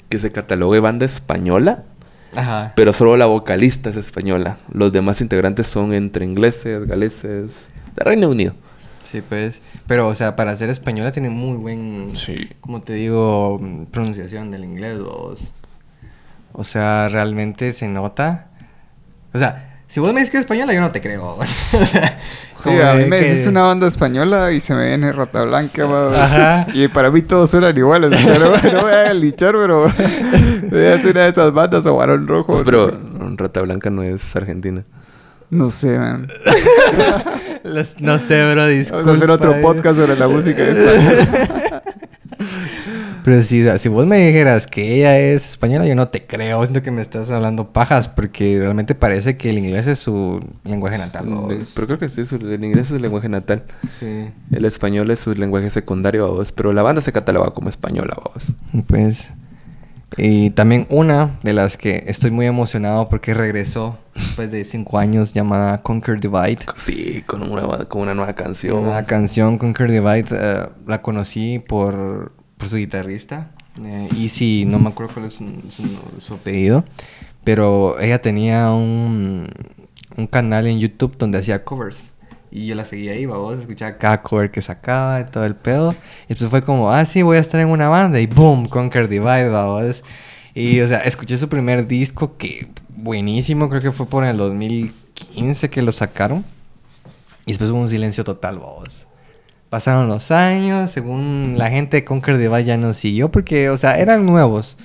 que 0.09 0.19
se 0.19 0.31
catalogue 0.31 0.79
banda 0.79 1.05
española. 1.05 1.83
Ajá. 2.35 2.73
Pero 2.75 2.93
solo 2.93 3.17
la 3.17 3.25
vocalista 3.25 3.89
es 3.89 3.95
española. 3.95 4.57
Los 4.71 4.91
demás 4.91 5.21
integrantes 5.21 5.67
son 5.67 5.93
entre 5.93 6.25
ingleses, 6.25 6.85
galeses, 6.87 7.69
de 7.95 8.03
Reino 8.03 8.29
Unido. 8.29 8.53
Sí, 9.03 9.21
pues. 9.21 9.61
Pero, 9.87 10.07
o 10.07 10.15
sea, 10.15 10.35
para 10.35 10.55
ser 10.55 10.69
española 10.69 11.11
tiene 11.11 11.29
muy 11.29 11.57
buen. 11.57 12.11
Sí. 12.15 12.49
Como 12.61 12.79
te 12.79 12.93
digo, 12.93 13.59
pronunciación 13.91 14.51
del 14.51 14.63
inglés, 14.63 15.01
vos. 15.01 15.39
O 16.53 16.63
sea, 16.63 17.09
realmente 17.09 17.73
se 17.73 17.87
nota. 17.87 18.49
O 19.33 19.37
sea, 19.37 19.70
si 19.91 19.99
vos 19.99 20.13
me 20.13 20.21
dices 20.21 20.31
que 20.31 20.37
es 20.37 20.43
española, 20.43 20.73
yo 20.73 20.79
no 20.79 20.89
te 20.91 21.01
creo. 21.01 21.35
o 21.35 21.45
sea, 21.45 22.17
Sí, 22.63 22.69
a 22.69 22.93
mí 22.93 23.05
me 23.09 23.19
que- 23.19 23.25
decís 23.25 23.45
una 23.45 23.63
banda 23.63 23.87
española 23.87 24.53
y 24.53 24.61
se 24.61 24.73
me 24.73 24.87
viene 24.87 25.11
Rata 25.11 25.43
Blanca. 25.43 25.83
Ajá. 26.15 26.67
Y 26.73 26.87
para 26.87 27.11
mí 27.11 27.21
todos 27.23 27.49
suenan 27.51 27.75
iguales. 27.75 28.11
No 28.73 28.81
voy 28.83 28.93
a 28.93 29.13
lichar, 29.13 29.53
pero 29.53 29.91
voy 30.69 30.85
a 30.85 30.93
hacer 30.93 31.11
una 31.11 31.23
de 31.23 31.29
esas 31.29 31.51
bandas 31.51 31.85
o 31.87 31.95
Barón 31.97 32.25
Rojo. 32.25 32.53
Pues, 32.53 32.63
pero 32.63 32.87
no 32.87 33.29
sé. 33.31 33.35
Rata 33.35 33.61
Blanca 33.63 33.89
no 33.89 34.01
es 34.03 34.33
argentina. 34.33 34.85
No 35.49 35.69
sé, 35.71 35.99
man. 35.99 36.29
Los- 37.65 37.99
no 37.99 38.17
sé, 38.17 38.49
bro, 38.53 38.67
disculpa. 38.67 39.03
Vamos 39.03 39.15
a 39.15 39.17
hacer 39.17 39.31
otro 39.31 39.55
eh. 39.55 39.61
podcast 39.61 39.97
sobre 39.97 40.15
la 40.15 40.29
música. 40.29 40.63
Pero 43.23 43.41
si, 43.43 43.61
o 43.61 43.65
sea, 43.65 43.77
si 43.77 43.87
vos 43.89 44.07
me 44.07 44.17
dijeras 44.17 44.65
que 44.67 44.95
ella 44.95 45.19
es 45.19 45.49
española, 45.51 45.85
yo 45.85 45.95
no 45.95 46.07
te 46.07 46.25
creo. 46.25 46.61
Siento 46.63 46.81
que 46.81 46.89
me 46.91 47.01
estás 47.01 47.29
hablando 47.29 47.71
pajas 47.71 48.07
porque 48.07 48.57
realmente 48.59 48.95
parece 48.95 49.37
que 49.37 49.49
el 49.51 49.59
inglés 49.59 49.85
es 49.87 49.99
su 49.99 50.39
lenguaje 50.63 50.97
natal. 50.97 51.25
vos. 51.27 51.53
Pero 51.75 51.87
creo 51.87 51.99
que 51.99 52.09
sí, 52.09 52.25
su- 52.25 52.37
el 52.37 52.63
inglés 52.63 52.83
es 52.83 52.87
su 52.89 52.97
lenguaje 52.99 53.29
natal. 53.29 53.63
Sí. 53.99 54.29
El 54.51 54.65
español 54.65 55.09
es 55.11 55.19
su 55.19 55.33
lenguaje 55.33 55.69
secundario, 55.69 56.33
vos. 56.33 56.51
Pero 56.51 56.73
la 56.73 56.81
banda 56.81 57.01
se 57.01 57.11
cataloga 57.11 57.51
como 57.51 57.69
española, 57.69 58.15
vos. 58.23 58.47
Pues. 58.87 59.31
Y 60.17 60.49
también 60.49 60.87
una 60.89 61.39
de 61.41 61.53
las 61.53 61.77
que 61.77 62.03
estoy 62.07 62.31
muy 62.31 62.45
emocionado 62.45 63.07
porque 63.07 63.33
regresó 63.33 63.97
después 64.13 64.51
de 64.51 64.65
cinco 64.65 64.97
años 64.99 65.31
llamada 65.31 65.81
Conquer 65.83 66.19
Divide. 66.19 66.59
Sí, 66.75 67.23
con 67.25 67.43
una, 67.49 67.85
con 67.85 68.01
una 68.01 68.13
nueva 68.13 68.33
canción. 68.33 68.83
Una 68.83 69.05
canción 69.05 69.57
Conquer 69.57 69.89
Divide 69.89 70.25
eh, 70.31 70.65
la 70.85 71.01
conocí 71.01 71.59
por, 71.59 72.33
por 72.61 72.69
su 72.69 72.77
guitarrista. 72.77 73.49
Eh, 73.83 74.07
Easy, 74.15 74.65
no 74.67 74.77
me 74.77 74.89
acuerdo 74.89 75.15
cuál 75.15 75.25
es 75.25 75.33
su, 75.33 76.33
apellido. 76.33 76.85
Pero 77.43 77.99
ella 77.99 78.21
tenía 78.21 78.69
un, 78.69 79.47
un 80.15 80.27
canal 80.27 80.67
en 80.67 80.79
YouTube 80.79 81.17
donde 81.17 81.39
hacía 81.39 81.63
covers. 81.63 81.97
Y 82.51 82.67
yo 82.67 82.75
la 82.75 82.85
seguía 82.85 83.13
ahí, 83.13 83.25
vamos, 83.25 83.59
escuchaba 83.59 83.97
cada 83.97 84.21
cover 84.21 84.51
que 84.51 84.61
sacaba 84.61 85.21
y 85.21 85.25
todo 85.25 85.43
el 85.45 85.55
pedo. 85.55 85.95
Y 86.29 86.35
pues 86.35 86.51
fue 86.51 86.61
como, 86.61 86.91
ah, 86.91 87.03
sí, 87.03 87.23
voy 87.23 87.37
a 87.37 87.39
estar 87.39 87.59
en 87.59 87.69
una 87.69 87.89
banda. 87.89 88.19
Y 88.19 88.27
boom, 88.27 88.67
Conquer 88.67 89.07
Divide, 89.07 89.49
vamos. 89.49 90.03
Y, 90.53 90.81
o 90.81 90.87
sea, 90.87 90.99
escuché 90.99 91.37
su 91.39 91.49
primer 91.49 91.87
disco 91.87 92.37
que 92.37 92.69
buenísimo, 92.89 93.69
creo 93.69 93.81
que 93.81 93.91
fue 93.91 94.05
por 94.05 94.23
el 94.23 94.37
2015 94.37 95.71
que 95.71 95.81
lo 95.81 95.91
sacaron. 95.93 96.45
Y 97.47 97.53
después 97.53 97.71
hubo 97.71 97.79
un 97.79 97.89
silencio 97.89 98.23
total, 98.23 98.59
vos. 98.59 99.07
Pasaron 99.71 100.07
los 100.09 100.29
años, 100.31 100.91
según 100.91 101.55
la 101.57 101.69
gente 101.71 101.95
de 101.97 102.03
Conquer 102.05 102.37
Divide 102.37 102.65
ya 102.65 102.77
no 102.77 102.93
siguió 102.93 103.31
porque, 103.31 103.69
o 103.71 103.77
sea, 103.79 103.97
eran 103.97 104.25
nuevos. 104.27 104.77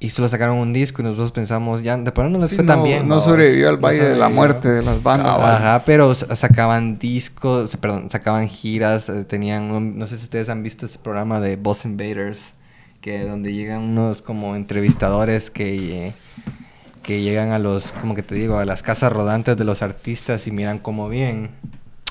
Y 0.00 0.10
solo 0.10 0.28
sacaron 0.28 0.56
un 0.56 0.72
disco 0.72 1.00
y 1.02 1.04
nosotros 1.04 1.30
pensamos, 1.30 1.82
ya, 1.82 1.96
de 1.96 2.10
por 2.10 2.24
no 2.30 2.38
les 2.38 2.48
Sí, 2.50 2.56
fue 2.56 2.64
no, 2.64 2.72
tan 2.74 2.82
bien. 2.84 3.06
no 3.06 3.20
sobrevivió 3.20 3.68
al 3.68 3.76
No 3.76 3.82
Valle 3.82 4.02
de 4.02 4.16
la. 4.16 4.28
Muerte 4.30 4.68
de 4.70 4.82
las 4.82 5.02
bandas. 5.02 5.38
Ajá, 5.38 5.82
pero 5.86 6.14
sa- 6.14 6.34
sacaban 6.36 6.98
discos, 6.98 7.76
perdón, 7.76 8.10
sacaban 8.10 8.48
giras, 8.48 9.08
eh, 9.10 9.24
tenían, 9.24 9.70
un- 9.70 9.98
no 9.98 10.06
sé 10.06 10.16
si 10.18 10.24
ustedes 10.24 10.48
han 10.48 10.62
visto 10.62 10.86
ese 10.86 10.98
programa 10.98 11.38
de 11.40 11.56
Boss 11.56 11.84
Invaders, 11.84 12.40
que 13.02 13.24
donde 13.26 13.52
llegan 13.52 13.82
unos 13.82 14.22
como 14.22 14.56
entrevistadores 14.56 15.50
que, 15.50 16.06
eh, 16.08 16.14
que 17.02 17.20
llegan 17.20 17.52
a 17.52 17.58
los, 17.58 17.92
como 17.92 18.14
que 18.14 18.22
te 18.22 18.34
digo, 18.34 18.58
a 18.58 18.64
las 18.64 18.82
casas 18.82 19.12
rodantes 19.12 19.56
de 19.58 19.64
los 19.64 19.82
artistas 19.82 20.46
y 20.46 20.50
miran 20.50 20.78
cómo 20.78 21.10
viven. 21.10 21.50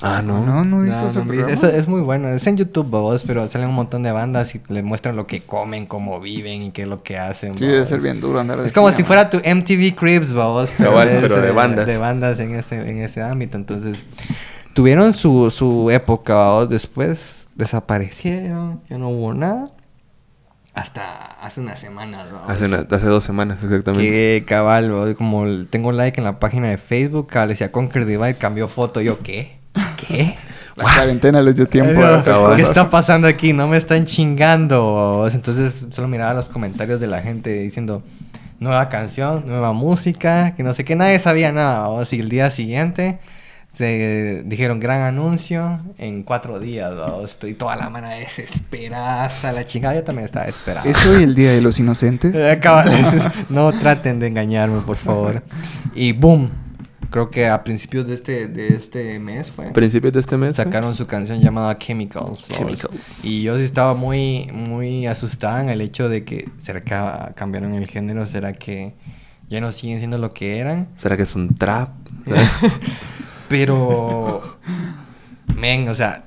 Ah, 0.04 0.22
no. 0.22 0.44
No, 0.44 0.64
no 0.64 0.84
hizo 0.86 1.00
No, 1.02 1.08
ese 1.08 1.18
no, 1.20 1.24
programa. 1.26 1.52
eso 1.52 1.68
es 1.68 1.88
muy 1.88 2.00
bueno, 2.02 2.28
es 2.28 2.46
en 2.46 2.56
YouTube, 2.56 2.90
babos, 2.90 3.22
pero 3.26 3.48
salen 3.48 3.68
un 3.68 3.74
montón 3.74 4.02
de 4.02 4.12
bandas 4.12 4.54
y 4.54 4.60
le 4.68 4.82
muestran 4.82 5.16
lo 5.16 5.26
que 5.26 5.40
comen, 5.40 5.86
cómo 5.86 6.20
viven 6.20 6.62
y 6.62 6.70
qué 6.72 6.82
es 6.82 6.88
lo 6.88 7.02
que 7.02 7.18
hacen. 7.18 7.54
Sí, 7.56 7.66
debe 7.66 7.86
ser 7.86 8.00
bien 8.00 8.20
duro 8.20 8.40
andar 8.40 8.60
de 8.60 8.66
Es 8.66 8.72
como 8.72 8.88
gira, 8.88 8.96
si 8.96 9.02
man. 9.02 9.06
fuera 9.06 9.30
tu 9.30 9.38
MTV 9.38 9.94
Cribs, 9.96 10.32
babos, 10.34 10.72
pero, 10.76 11.02
es, 11.02 11.20
pero 11.22 11.40
de 11.40 11.50
bandas. 11.52 11.86
De 11.86 11.96
bandas 11.96 12.38
en 12.40 12.54
ese, 12.54 12.76
en 12.88 12.98
ese 12.98 13.22
ámbito. 13.22 13.56
Entonces, 13.56 14.04
tuvieron 14.74 15.14
su, 15.14 15.50
su 15.50 15.90
época, 15.90 16.34
babos, 16.34 16.68
después 16.68 17.48
desaparecieron, 17.54 18.82
ya 18.90 18.98
no 18.98 19.08
hubo 19.08 19.32
nada. 19.34 19.70
Hasta 20.74 21.26
hace 21.40 21.60
unas 21.60 21.78
semanas, 21.78 22.32
babos. 22.32 22.50
Hace, 22.50 22.64
una- 22.66 22.84
hace 22.90 23.06
dos 23.06 23.22
semanas, 23.22 23.58
exactamente. 23.62 24.10
Que 24.10 24.44
cabal, 24.46 24.90
babos, 24.90 25.14
como 25.14 25.46
tengo 25.70 25.90
un 25.90 25.96
like 25.96 26.18
en 26.20 26.24
la 26.24 26.40
página 26.40 26.68
de 26.68 26.78
Facebook, 26.78 27.28
cabal, 27.28 27.50
decía 27.50 27.70
Conquer 27.70 28.06
Divide, 28.06 28.34
cambió 28.34 28.66
foto, 28.66 29.00
yo, 29.00 29.20
¿qué? 29.20 29.62
¿Qué? 29.96 30.36
La 30.76 30.84
cuarentena 30.84 31.40
les 31.40 31.54
dio 31.54 31.68
tiempo 31.68 32.02
a 32.02 32.16
hacer 32.16 32.34
¿Qué 32.56 32.62
está 32.62 32.90
pasando 32.90 33.28
aquí? 33.28 33.52
No 33.52 33.68
me 33.68 33.76
están 33.76 34.04
chingando. 34.04 35.28
Entonces 35.32 35.86
solo 35.90 36.08
miraba 36.08 36.34
los 36.34 36.48
comentarios 36.48 37.00
de 37.00 37.06
la 37.06 37.22
gente 37.22 37.52
diciendo 37.52 38.02
nueva 38.58 38.88
canción, 38.88 39.44
nueva 39.46 39.72
música, 39.72 40.54
que 40.56 40.62
no 40.62 40.74
sé 40.74 40.84
qué, 40.84 40.96
nadie 40.96 41.18
sabía 41.18 41.52
nada. 41.52 41.88
O 41.88 42.04
si 42.04 42.18
el 42.18 42.28
día 42.28 42.50
siguiente 42.50 43.18
se 43.72 44.44
dijeron 44.46 44.78
gran 44.78 45.02
anuncio 45.02 45.80
en 45.98 46.22
cuatro 46.22 46.58
días. 46.60 46.94
¿no? 46.94 47.24
Estoy 47.24 47.54
toda 47.54 47.76
la 47.76 47.90
mano 47.90 48.08
desesperada 48.08 49.26
hasta 49.26 49.52
la 49.52 49.64
chingada. 49.64 49.94
Yo 49.94 50.04
también 50.04 50.26
estaba 50.26 50.46
desesperado. 50.46 50.88
Eso 50.88 51.20
y 51.20 51.24
el 51.24 51.34
Día 51.34 51.52
de 51.52 51.60
los 51.60 51.78
Inocentes. 51.78 52.34
No 53.48 53.72
traten 53.72 54.20
de 54.20 54.28
engañarme, 54.28 54.80
por 54.80 54.96
favor. 54.96 55.42
Y 55.94 56.12
boom. 56.12 56.63
Creo 57.10 57.30
que 57.30 57.48
a 57.48 57.62
principios 57.64 58.06
de 58.06 58.14
este, 58.14 58.48
de 58.48 58.68
este 58.68 59.18
mes 59.18 59.50
fue. 59.50 59.66
Principios 59.72 60.12
de 60.12 60.20
este 60.20 60.36
mes. 60.36 60.56
Sacaron 60.56 60.94
su 60.94 61.06
canción 61.06 61.40
llamada 61.40 61.78
Chemicals. 61.78 62.48
Chemicals. 62.48 63.24
Y 63.24 63.42
yo 63.42 63.56
sí 63.56 63.64
estaba 63.64 63.94
muy, 63.94 64.50
muy 64.52 65.06
asustada 65.06 65.62
en 65.62 65.68
el 65.68 65.80
hecho 65.80 66.08
de 66.08 66.24
que 66.24 66.48
será 66.58 66.82
que 66.82 66.94
ah, 66.94 67.32
cambiaron 67.34 67.74
el 67.74 67.86
género, 67.86 68.26
será 68.26 68.52
que 68.52 68.94
ya 69.48 69.60
no 69.60 69.72
siguen 69.72 69.98
siendo 69.98 70.18
lo 70.18 70.30
que 70.32 70.58
eran. 70.58 70.88
¿Será 70.96 71.16
que 71.16 71.22
es 71.22 71.34
un 71.34 71.56
trap? 71.56 71.90
Pero, 73.48 74.58
men, 75.54 75.88
o 75.88 75.94
sea, 75.94 76.24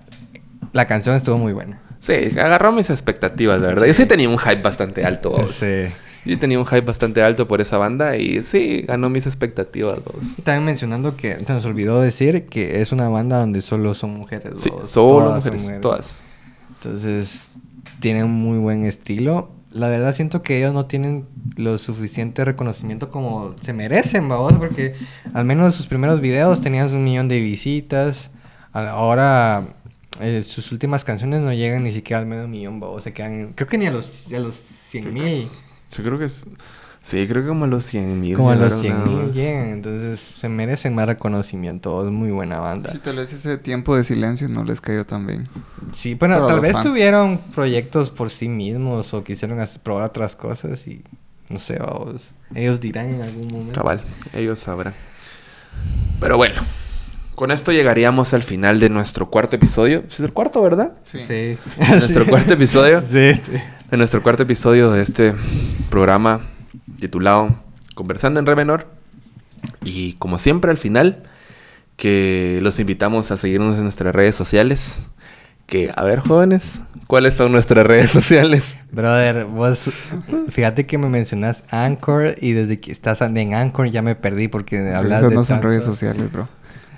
la 0.74 0.86
canción 0.86 1.16
estuvo 1.16 1.38
muy 1.38 1.54
buena. 1.54 1.82
Sí, 2.00 2.14
agarró 2.40 2.72
mis 2.72 2.90
expectativas, 2.90 3.60
la 3.60 3.68
verdad. 3.68 3.86
Yo 3.86 3.94
sí 3.94 4.06
tenía 4.06 4.30
un 4.30 4.38
hype 4.38 4.62
bastante 4.62 5.04
alto. 5.04 5.46
Sí. 5.46 5.88
Yo 6.28 6.38
tenía 6.38 6.60
un 6.60 6.66
hype 6.66 6.82
bastante 6.82 7.22
alto 7.22 7.48
por 7.48 7.62
esa 7.62 7.78
banda 7.78 8.18
y 8.18 8.44
sí, 8.44 8.82
ganó 8.82 9.10
mis 9.10 9.26
expectativas. 9.26 10.00
También 10.44 10.66
mencionando 10.66 11.16
que 11.16 11.38
se 11.38 11.54
nos 11.54 11.66
olvidó 11.66 12.02
decir 12.02 12.48
que 12.48 12.82
es 12.82 12.92
una 12.92 13.08
banda 13.08 13.40
donde 13.40 13.62
solo 13.62 13.96
son 13.96 14.16
mujeres. 14.16 14.54
Sí, 14.60 14.70
solo 14.84 15.26
Todas 15.26 15.44
son 15.44 15.54
mujeres, 15.56 15.82
todas. 15.82 16.24
Entonces, 16.76 17.52
tienen 18.00 18.30
muy 18.30 18.58
buen 18.58 18.86
estilo. 18.86 19.52
La 19.72 19.88
verdad 19.88 20.14
siento 20.14 20.42
que 20.42 20.58
ellos 20.58 20.74
no 20.74 20.86
tienen 20.86 21.26
lo 21.56 21.78
suficiente 21.78 22.44
reconocimiento 22.44 23.10
como 23.10 23.56
se 23.62 23.74
merecen, 23.74 24.28
vamos, 24.28 24.54
porque 24.54 24.96
al 25.34 25.46
menos 25.46 25.76
sus 25.76 25.88
primeros 25.88 26.20
videos 26.20 26.62
tenían 26.62 26.94
un 26.94 27.04
millón 27.04 27.28
de 27.28 27.40
visitas. 27.40 28.32
Ahora 28.74 29.64
eh, 30.20 30.44
sus 30.44 30.72
últimas 30.72 31.04
canciones 31.04 31.42
no 31.42 31.54
llegan 31.54 31.84
ni 31.84 31.92
siquiera 31.92 32.20
al 32.20 32.26
medio 32.26 32.48
millón, 32.48 32.80
vamos, 32.80 33.04
se 33.04 33.14
quedan, 33.14 33.54
creo 33.54 33.68
que 33.68 33.78
ni 33.78 33.86
a 33.86 33.92
los, 33.92 34.26
a 34.34 34.40
los 34.40 34.56
100 34.56 35.14
mil. 35.14 35.50
Yo 35.96 36.04
creo 36.04 36.18
que 36.20 36.26
es... 36.26 36.46
Sí, 37.04 37.26
creo 37.26 37.42
que 37.42 37.48
como 37.48 37.64
a 37.64 37.68
los 37.70 37.86
100 37.86 38.20
mil. 38.20 38.36
Como 38.36 38.52
a 38.52 38.56
los 38.56 38.74
100 38.82 39.04
mil 39.06 39.32
llegan, 39.32 39.70
entonces 39.70 40.20
se 40.20 40.50
merecen 40.50 40.94
más 40.94 41.06
reconocimiento, 41.06 42.06
es 42.06 42.12
muy 42.12 42.32
buena 42.32 42.60
banda. 42.60 42.92
Sí, 42.92 42.98
tal 43.00 43.16
vez 43.16 43.32
ese 43.32 43.58
tiempo 43.58 43.96
de 43.96 44.04
silencio 44.04 44.50
no 44.50 44.66
les 44.66 44.82
cayó 44.82 45.06
tan 45.06 45.26
bien. 45.26 45.48
Sí, 45.94 46.16
bueno, 46.16 46.36
Pero 46.36 46.48
tal 46.48 46.60
vez 46.60 46.74
fans. 46.74 46.86
tuvieron 46.86 47.38
proyectos 47.56 48.10
por 48.10 48.30
sí 48.30 48.50
mismos 48.50 49.14
o 49.14 49.24
quisieron 49.24 49.66
probar 49.84 50.04
otras 50.04 50.36
cosas 50.36 50.86
y 50.88 51.02
no 51.48 51.60
sé, 51.60 51.80
vamos, 51.80 52.32
ellos 52.54 52.82
dirán 52.82 53.06
en 53.06 53.22
algún 53.22 53.48
momento. 53.54 53.74
Cabal, 53.80 54.02
ellos 54.34 54.60
sabrán. 54.60 54.94
Pero 56.20 56.36
bueno, 56.36 56.62
con 57.36 57.52
esto 57.52 57.72
llegaríamos 57.72 58.34
al 58.34 58.44
final 58.44 58.82
de 58.82 58.90
nuestro 58.90 59.30
cuarto 59.30 59.56
episodio. 59.56 60.04
¿Es 60.10 60.20
el 60.20 60.34
cuarto, 60.34 60.62
verdad? 60.62 60.94
Sí. 61.06 61.22
Sí. 61.22 61.58
Nuestro 61.78 62.26
Sí. 62.26 62.30
cuarto 62.30 62.54
episodio. 62.54 63.02
Sí. 63.02 63.34
sí. 63.36 63.52
De 63.90 63.98
nuestro 63.98 64.22
cuarto 64.22 64.44
episodio 64.44 64.92
de 64.92 65.02
este 65.02 65.34
programa 65.90 66.42
titulado 67.00 67.56
Conversando 67.96 68.40
en 68.40 68.46
Re 68.46 68.56
menor. 68.56 68.88
Y 69.84 70.14
como 70.14 70.40
siempre 70.40 70.72
al 70.72 70.78
final, 70.78 71.24
que 71.96 72.60
los 72.62 72.80
invitamos 72.80 73.32
a 73.32 73.38
seguirnos 73.38 73.78
en 73.78 73.84
nuestras 73.84 74.14
redes 74.14 74.36
sociales. 74.36 75.00
Que, 75.68 75.92
a 75.96 76.04
ver, 76.04 76.20
jóvenes, 76.20 76.82
¿cuáles 77.08 77.34
son 77.34 77.52
nuestras 77.52 77.86
redes 77.86 78.12
sociales? 78.12 78.76
Brother, 78.92 79.46
vos, 79.46 79.92
fíjate 80.50 80.86
que 80.86 80.98
me 80.98 81.10
mencionas 81.10 81.64
Anchor 81.72 82.36
y 82.42 82.54
desde 82.54 82.80
que 82.80 82.92
estás 82.92 83.20
en 83.22 83.54
Anchor 83.54 83.90
ya 83.90 84.02
me 84.02 84.16
perdí 84.16 84.48
porque 84.48 84.94
hablas 84.94 85.20
Esas 85.20 85.30
de 85.30 85.36
no 85.36 85.44
son 85.44 85.56
tanto- 85.58 85.68
redes 85.70 85.84
sociales, 85.86 86.32
bro. 86.32 86.48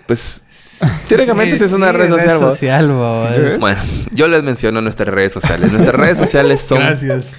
Pues, 0.07 0.43
teóricamente 1.07 1.57
sí, 1.57 1.63
es 1.63 1.71
una 1.71 1.91
sí, 1.91 1.97
red 1.97 2.39
social. 2.39 3.57
Bueno, 3.59 3.82
yo 4.11 4.27
les 4.27 4.43
menciono 4.43 4.82
nuestras 4.82 5.09
redes 5.09 5.34
sociales. 5.34 5.71
Nuestras 5.71 5.95
redes 5.95 6.17
sociales 6.19 6.61
son 6.61 6.80
Gracias. 6.80 7.32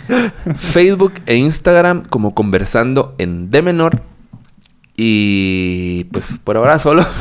Facebook 0.57 1.15
e 1.27 1.37
Instagram 1.37 2.05
como 2.05 2.35
conversando 2.35 3.15
en 3.19 3.51
D 3.51 3.63
menor. 3.63 4.03
Y 5.03 6.05
pues 6.13 6.39
por 6.45 6.59
ahora 6.59 6.79
solo. 6.79 7.07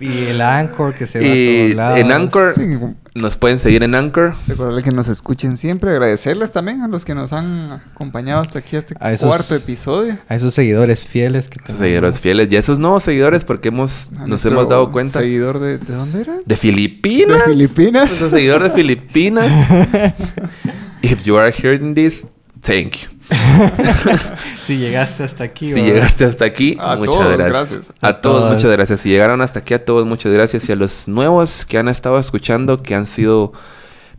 Y 0.00 0.24
el 0.30 0.40
Anchor 0.40 0.94
que 0.96 1.06
se 1.06 1.20
va 1.20 1.26
a 1.26 1.28
todos 1.68 1.76
lados. 1.76 1.98
en 2.00 2.10
Anchor 2.10 2.54
Sí, 2.56 2.76
nos 3.14 3.36
pueden 3.36 3.60
seguir 3.60 3.84
en 3.84 3.94
Anchor. 3.94 4.34
recordarle 4.48 4.82
que 4.82 4.90
nos 4.90 5.06
escuchen 5.06 5.56
siempre. 5.56 5.90
Agradecerles 5.90 6.50
también 6.50 6.82
a 6.82 6.88
los 6.88 7.04
que 7.04 7.14
nos 7.14 7.32
han 7.32 7.70
acompañado 7.70 8.40
hasta 8.40 8.58
aquí, 8.58 8.74
a 8.74 8.78
este 8.80 8.94
A 8.98 9.12
esos- 9.12 9.28
cuarto 9.28 9.54
episodio. 9.54 10.18
A 10.28 10.34
esos 10.34 10.54
seguidores 10.54 11.04
fieles 11.04 11.48
que 11.48 11.60
tenemos. 11.60 11.80
Seguidores 11.84 12.20
fieles. 12.20 12.48
Y 12.50 12.56
esos 12.56 12.80
nuevos 12.80 13.04
seguidores 13.04 13.44
porque 13.44 13.68
hemos, 13.68 14.08
A 14.18 14.26
nos 14.26 14.44
hemos 14.44 14.68
dado 14.68 14.90
cuenta. 14.90 15.20
Seguidor 15.20 15.60
de... 15.60 15.78
¿De 15.78 15.94
dónde 15.94 16.22
era? 16.22 16.34
De 16.44 16.56
Filipinas. 16.56 17.38
De 17.46 17.52
Filipinas. 17.52 18.02
Nuestro 18.08 18.30
seguidor 18.30 18.64
de 18.64 18.70
Filipinas. 18.70 19.52
If 21.02 21.22
you 21.22 21.36
are 21.36 21.52
hearing 21.52 21.94
this, 21.94 22.26
thank 22.62 22.92
you. 22.96 23.08
Si 24.60 24.76
llegaste 24.78 25.24
hasta 25.24 25.44
aquí, 25.44 25.66
Si 25.68 25.72
¿verdad? 25.74 25.86
llegaste 25.86 26.24
hasta 26.24 26.44
aquí, 26.44 26.76
A 26.80 26.96
muchas 26.96 27.14
todos, 27.14 27.36
gracias. 27.36 27.50
gracias. 27.70 27.94
A, 28.00 28.08
A 28.08 28.20
todos, 28.20 28.40
todas. 28.42 28.54
muchas 28.54 28.70
gracias. 28.72 29.00
Si 29.00 29.08
llegaron 29.08 29.40
hasta 29.42 29.60
aquí, 29.60 29.74
a 29.74 29.84
todos, 29.84 30.06
muchas 30.06 30.32
gracias. 30.32 30.68
Y 30.68 30.72
a 30.72 30.76
los 30.76 31.08
nuevos 31.08 31.64
que 31.64 31.78
han 31.78 31.88
estado 31.88 32.18
escuchando, 32.18 32.78
que 32.82 32.94
han 32.94 33.06
sido 33.06 33.52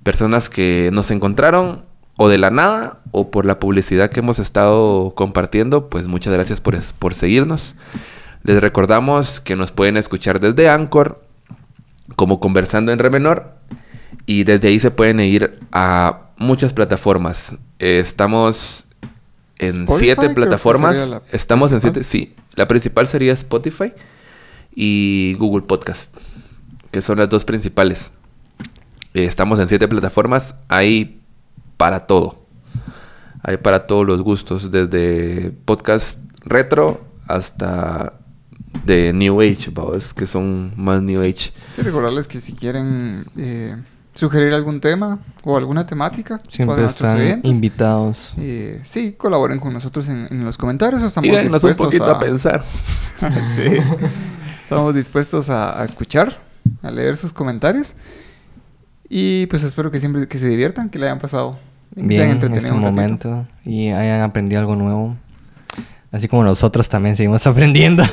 personas 0.03 0.49
que 0.49 0.89
nos 0.93 1.11
encontraron 1.11 1.85
o 2.17 2.27
de 2.29 2.37
la 2.37 2.49
nada 2.49 2.99
o 3.11 3.31
por 3.31 3.45
la 3.45 3.59
publicidad 3.59 4.09
que 4.09 4.19
hemos 4.19 4.39
estado 4.39 5.13
compartiendo, 5.15 5.89
pues 5.89 6.07
muchas 6.07 6.33
gracias 6.33 6.59
por, 6.61 6.75
es- 6.75 6.93
por 6.93 7.13
seguirnos. 7.13 7.75
Les 8.43 8.59
recordamos 8.61 9.39
que 9.39 9.55
nos 9.55 9.71
pueden 9.71 9.95
escuchar 9.97 10.39
desde 10.39 10.69
Anchor, 10.69 11.23
como 12.15 12.39
conversando 12.39 12.91
en 12.91 12.99
re 12.99 13.09
menor, 13.09 13.53
y 14.25 14.43
desde 14.43 14.67
ahí 14.67 14.79
se 14.79 14.91
pueden 14.91 15.19
ir 15.21 15.59
a 15.71 16.22
muchas 16.37 16.73
plataformas. 16.73 17.55
Eh, 17.79 17.99
estamos 17.99 18.87
en 19.57 19.83
Spotify 19.83 20.05
siete 20.05 20.29
plataformas. 20.29 21.09
la 21.09 21.21
Estamos 21.31 21.71
en 21.71 21.81
siete, 21.81 22.03
sí. 22.03 22.35
La 22.55 22.67
principal 22.67 23.07
sería 23.07 23.33
Spotify 23.33 23.93
y 24.75 25.35
Google 25.39 25.63
Podcast, 25.63 26.17
que 26.91 27.01
son 27.01 27.19
las 27.19 27.29
dos 27.29 27.45
principales. 27.45 28.11
Eh, 29.13 29.25
estamos 29.25 29.59
en 29.59 29.67
siete 29.67 29.87
plataformas. 29.87 30.55
Hay 30.67 31.21
para 31.77 32.07
todo. 32.07 32.43
Hay 33.41 33.57
para 33.57 33.87
todos 33.87 34.07
los 34.07 34.21
gustos, 34.21 34.71
desde 34.71 35.51
podcast 35.65 36.19
retro 36.45 37.05
hasta 37.27 38.13
de 38.85 39.13
New 39.13 39.41
Age, 39.41 39.69
vamos, 39.71 40.13
que 40.13 40.25
son 40.25 40.73
más 40.77 41.01
New 41.01 41.21
Age. 41.21 41.51
Sí, 41.73 41.81
recordarles 41.81 42.27
que 42.27 42.39
si 42.39 42.53
quieren 42.53 43.25
eh, 43.37 43.75
sugerir 44.13 44.53
algún 44.53 44.79
tema 44.79 45.19
o 45.43 45.57
alguna 45.57 45.85
temática 45.85 46.39
Siempre 46.47 46.85
están 46.85 47.41
invitados. 47.43 48.33
eh, 48.37 48.79
sí, 48.83 49.13
colaboren 49.13 49.59
con 49.59 49.73
nosotros 49.73 50.07
en, 50.09 50.27
en 50.29 50.45
los 50.45 50.57
comentarios. 50.57 51.01
Estamos 51.03 51.29
un 51.35 51.41
dispuestos 51.43 51.77
poquito 51.77 52.05
a, 52.05 52.11
a 52.11 52.19
pensar. 52.19 52.63
sí. 53.45 53.63
Estamos 54.63 54.93
dispuestos 54.95 55.49
a, 55.49 55.81
a 55.81 55.85
escuchar, 55.85 56.39
a 56.81 56.91
leer 56.91 57.17
sus 57.17 57.33
comentarios. 57.33 57.95
Y 59.09 59.45
pues 59.47 59.63
espero 59.63 59.91
que 59.91 59.99
siempre 59.99 60.27
que 60.27 60.37
se 60.37 60.47
diviertan, 60.47 60.89
que 60.89 60.97
le 60.99 61.05
hayan 61.05 61.19
pasado 61.19 61.59
que 61.93 62.01
se 62.01 62.01
hayan 62.01 62.07
Bien 62.07 62.21
en 62.23 62.31
entretenido 62.31 62.59
este 62.65 62.71
un 62.71 62.79
momento 62.81 63.47
y 63.63 63.89
hayan 63.89 64.21
aprendido 64.21 64.59
algo 64.59 64.75
nuevo. 64.75 65.15
Así 66.11 66.27
como 66.27 66.43
nosotros 66.43 66.89
también 66.89 67.15
seguimos 67.17 67.45
aprendiendo. 67.47 68.03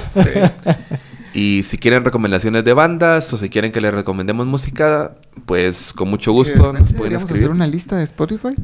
Y 1.33 1.62
si 1.62 1.78
quieren 1.78 2.05
recomendaciones 2.05 2.64
de 2.64 2.72
bandas 2.72 3.33
o 3.33 3.37
si 3.37 3.49
quieren 3.49 3.70
que 3.70 3.81
les 3.81 3.95
recomendemos 3.95 4.47
música, 4.47 5.14
pues 5.47 5.93
con 5.93 6.09
mucho 6.09 6.33
gusto 6.33 6.72
nos 6.72 6.93
pueden 6.93 7.14
escribir. 7.14 7.39
hacer 7.39 7.51
una 7.51 7.66
lista 7.66 7.97
de 7.97 8.05
Spotify 8.05 8.55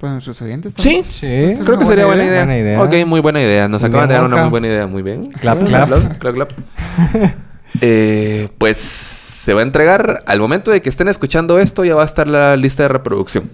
para 0.00 0.14
nuestros 0.14 0.42
oyentes. 0.42 0.74
Sí, 0.74 0.82
también. 0.82 1.04
Sí, 1.08 1.58
creo 1.64 1.78
que 1.78 1.86
sería 1.86 2.06
buena 2.06 2.24
idea. 2.24 2.44
Buena 2.44 2.58
idea. 2.58 2.82
Ok, 2.82 3.06
muy 3.06 3.20
buena 3.20 3.40
idea. 3.40 3.68
Nos 3.68 3.82
Muy 3.82 3.88
acaban 3.90 4.08
de 4.08 4.14
dar 4.14 4.24
una 4.24 4.36
muy 4.42 4.50
buena 4.50 4.66
idea. 4.66 4.86
Muy 4.86 5.02
bien. 5.02 5.26
Clap, 5.26 5.64
clap. 5.64 5.82
aplauso, 5.84 6.08
clap, 6.18 6.34
clap. 6.34 6.52
Eh, 7.80 8.48
pues 8.58 8.78
se 8.78 9.54
va 9.54 9.60
a 9.60 9.62
entregar 9.62 10.24
al 10.26 10.40
momento 10.40 10.70
de 10.70 10.82
que 10.82 10.88
estén 10.88 11.06
escuchando 11.06 11.60
esto 11.60 11.84
ya 11.84 11.94
va 11.94 12.02
a 12.02 12.06
estar 12.06 12.26
la 12.26 12.56
lista 12.56 12.82
de 12.84 12.88
reproducción. 12.88 13.50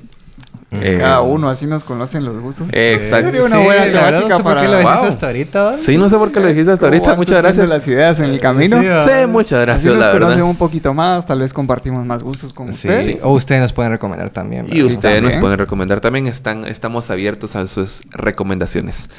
Eh, 0.83 0.99
Cada 1.01 1.21
uno, 1.23 1.49
así 1.49 1.67
nos 1.67 1.85
conocen 1.85 2.25
los 2.25 2.39
gustos. 2.41 2.69
Exacto. 2.73 3.27
Sería 3.27 3.45
una 3.45 3.57
Sí, 3.59 3.63
buena 3.65 3.85
temática 3.85 4.21
no 4.29 4.37
sé 4.37 4.43
por 4.43 4.43
para... 4.43 4.61
qué 4.63 4.69
lo 4.69 4.79
dijiste 4.79 4.99
Wow. 4.99 5.09
hasta 5.09 5.27
ahorita. 5.27 5.65
¿vale? 5.65 5.83
Sí, 5.83 5.97
no 5.99 6.11
sé 6.11 6.17
por 6.17 6.33
qué 6.33 6.41
lo 6.41 6.49
dijiste 6.49 6.73
hasta 6.73 6.87
ahorita. 6.87 7.15
Muchas 7.17 7.43
gracias. 7.43 7.69
las 7.69 7.87
ideas 7.89 8.19
en 8.21 8.27
el 8.31 8.41
camino. 8.41 8.81
Sí. 8.81 8.87
Sí, 8.87 9.27
muchas 9.27 9.53
Así 9.59 9.65
gracias, 9.67 9.95
nos 9.95 9.99
la 10.07 10.13
conocen 10.13 10.29
verdad. 10.37 10.51
un 10.51 10.57
poquito 10.57 10.95
más, 10.95 11.27
tal 11.27 11.41
vez 11.41 11.53
compartimos 11.53 12.05
más 12.07 12.23
gustos 12.23 12.53
con 12.53 12.69
Sí, 12.69 12.89
ustedes. 12.89 13.05
sí. 13.17 13.23
O 13.23 13.33
ustedes 13.33 13.61
nos 13.61 13.73
pueden 13.73 13.93
recomendar 13.93 14.31
también. 14.31 14.67
Y 14.69 14.83
ustedes 14.83 15.23
nos 15.23 15.33
también. 15.33 15.41
pueden 15.41 15.59
recomendar 15.59 16.01
también. 16.01 16.27
Están, 16.27 16.65
estamos 16.67 17.11
abiertos 17.11 17.57
a 17.57 17.67
sus 17.67 18.03
recomendaciones. 18.11 19.11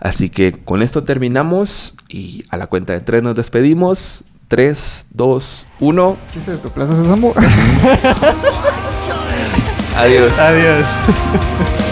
Así 0.00 0.28
que 0.28 0.52
con 0.52 0.82
esto 0.82 1.04
terminamos 1.04 1.94
y 2.08 2.44
a 2.50 2.56
la 2.56 2.66
cuenta 2.66 2.92
de 2.92 3.00
tres 3.00 3.22
nos 3.22 3.34
despedimos. 3.36 4.24
3, 4.48 5.06
2, 5.10 5.66
1. 5.80 6.16
¿Qué 6.32 6.38
es 6.38 6.48
esto? 6.48 6.68
¿Plaza 6.68 6.94
Sésamo? 6.94 7.32
Adiós. 9.96 10.32
Adiós. 10.38 10.88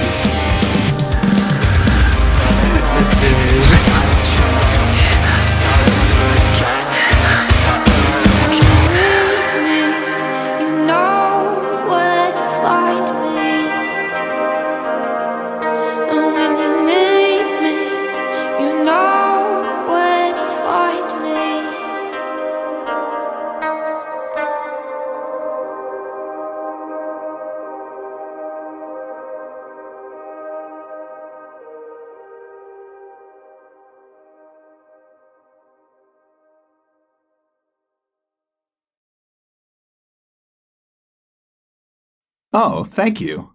Oh, 42.53 42.84
thank 42.84 43.20
you. 43.20 43.55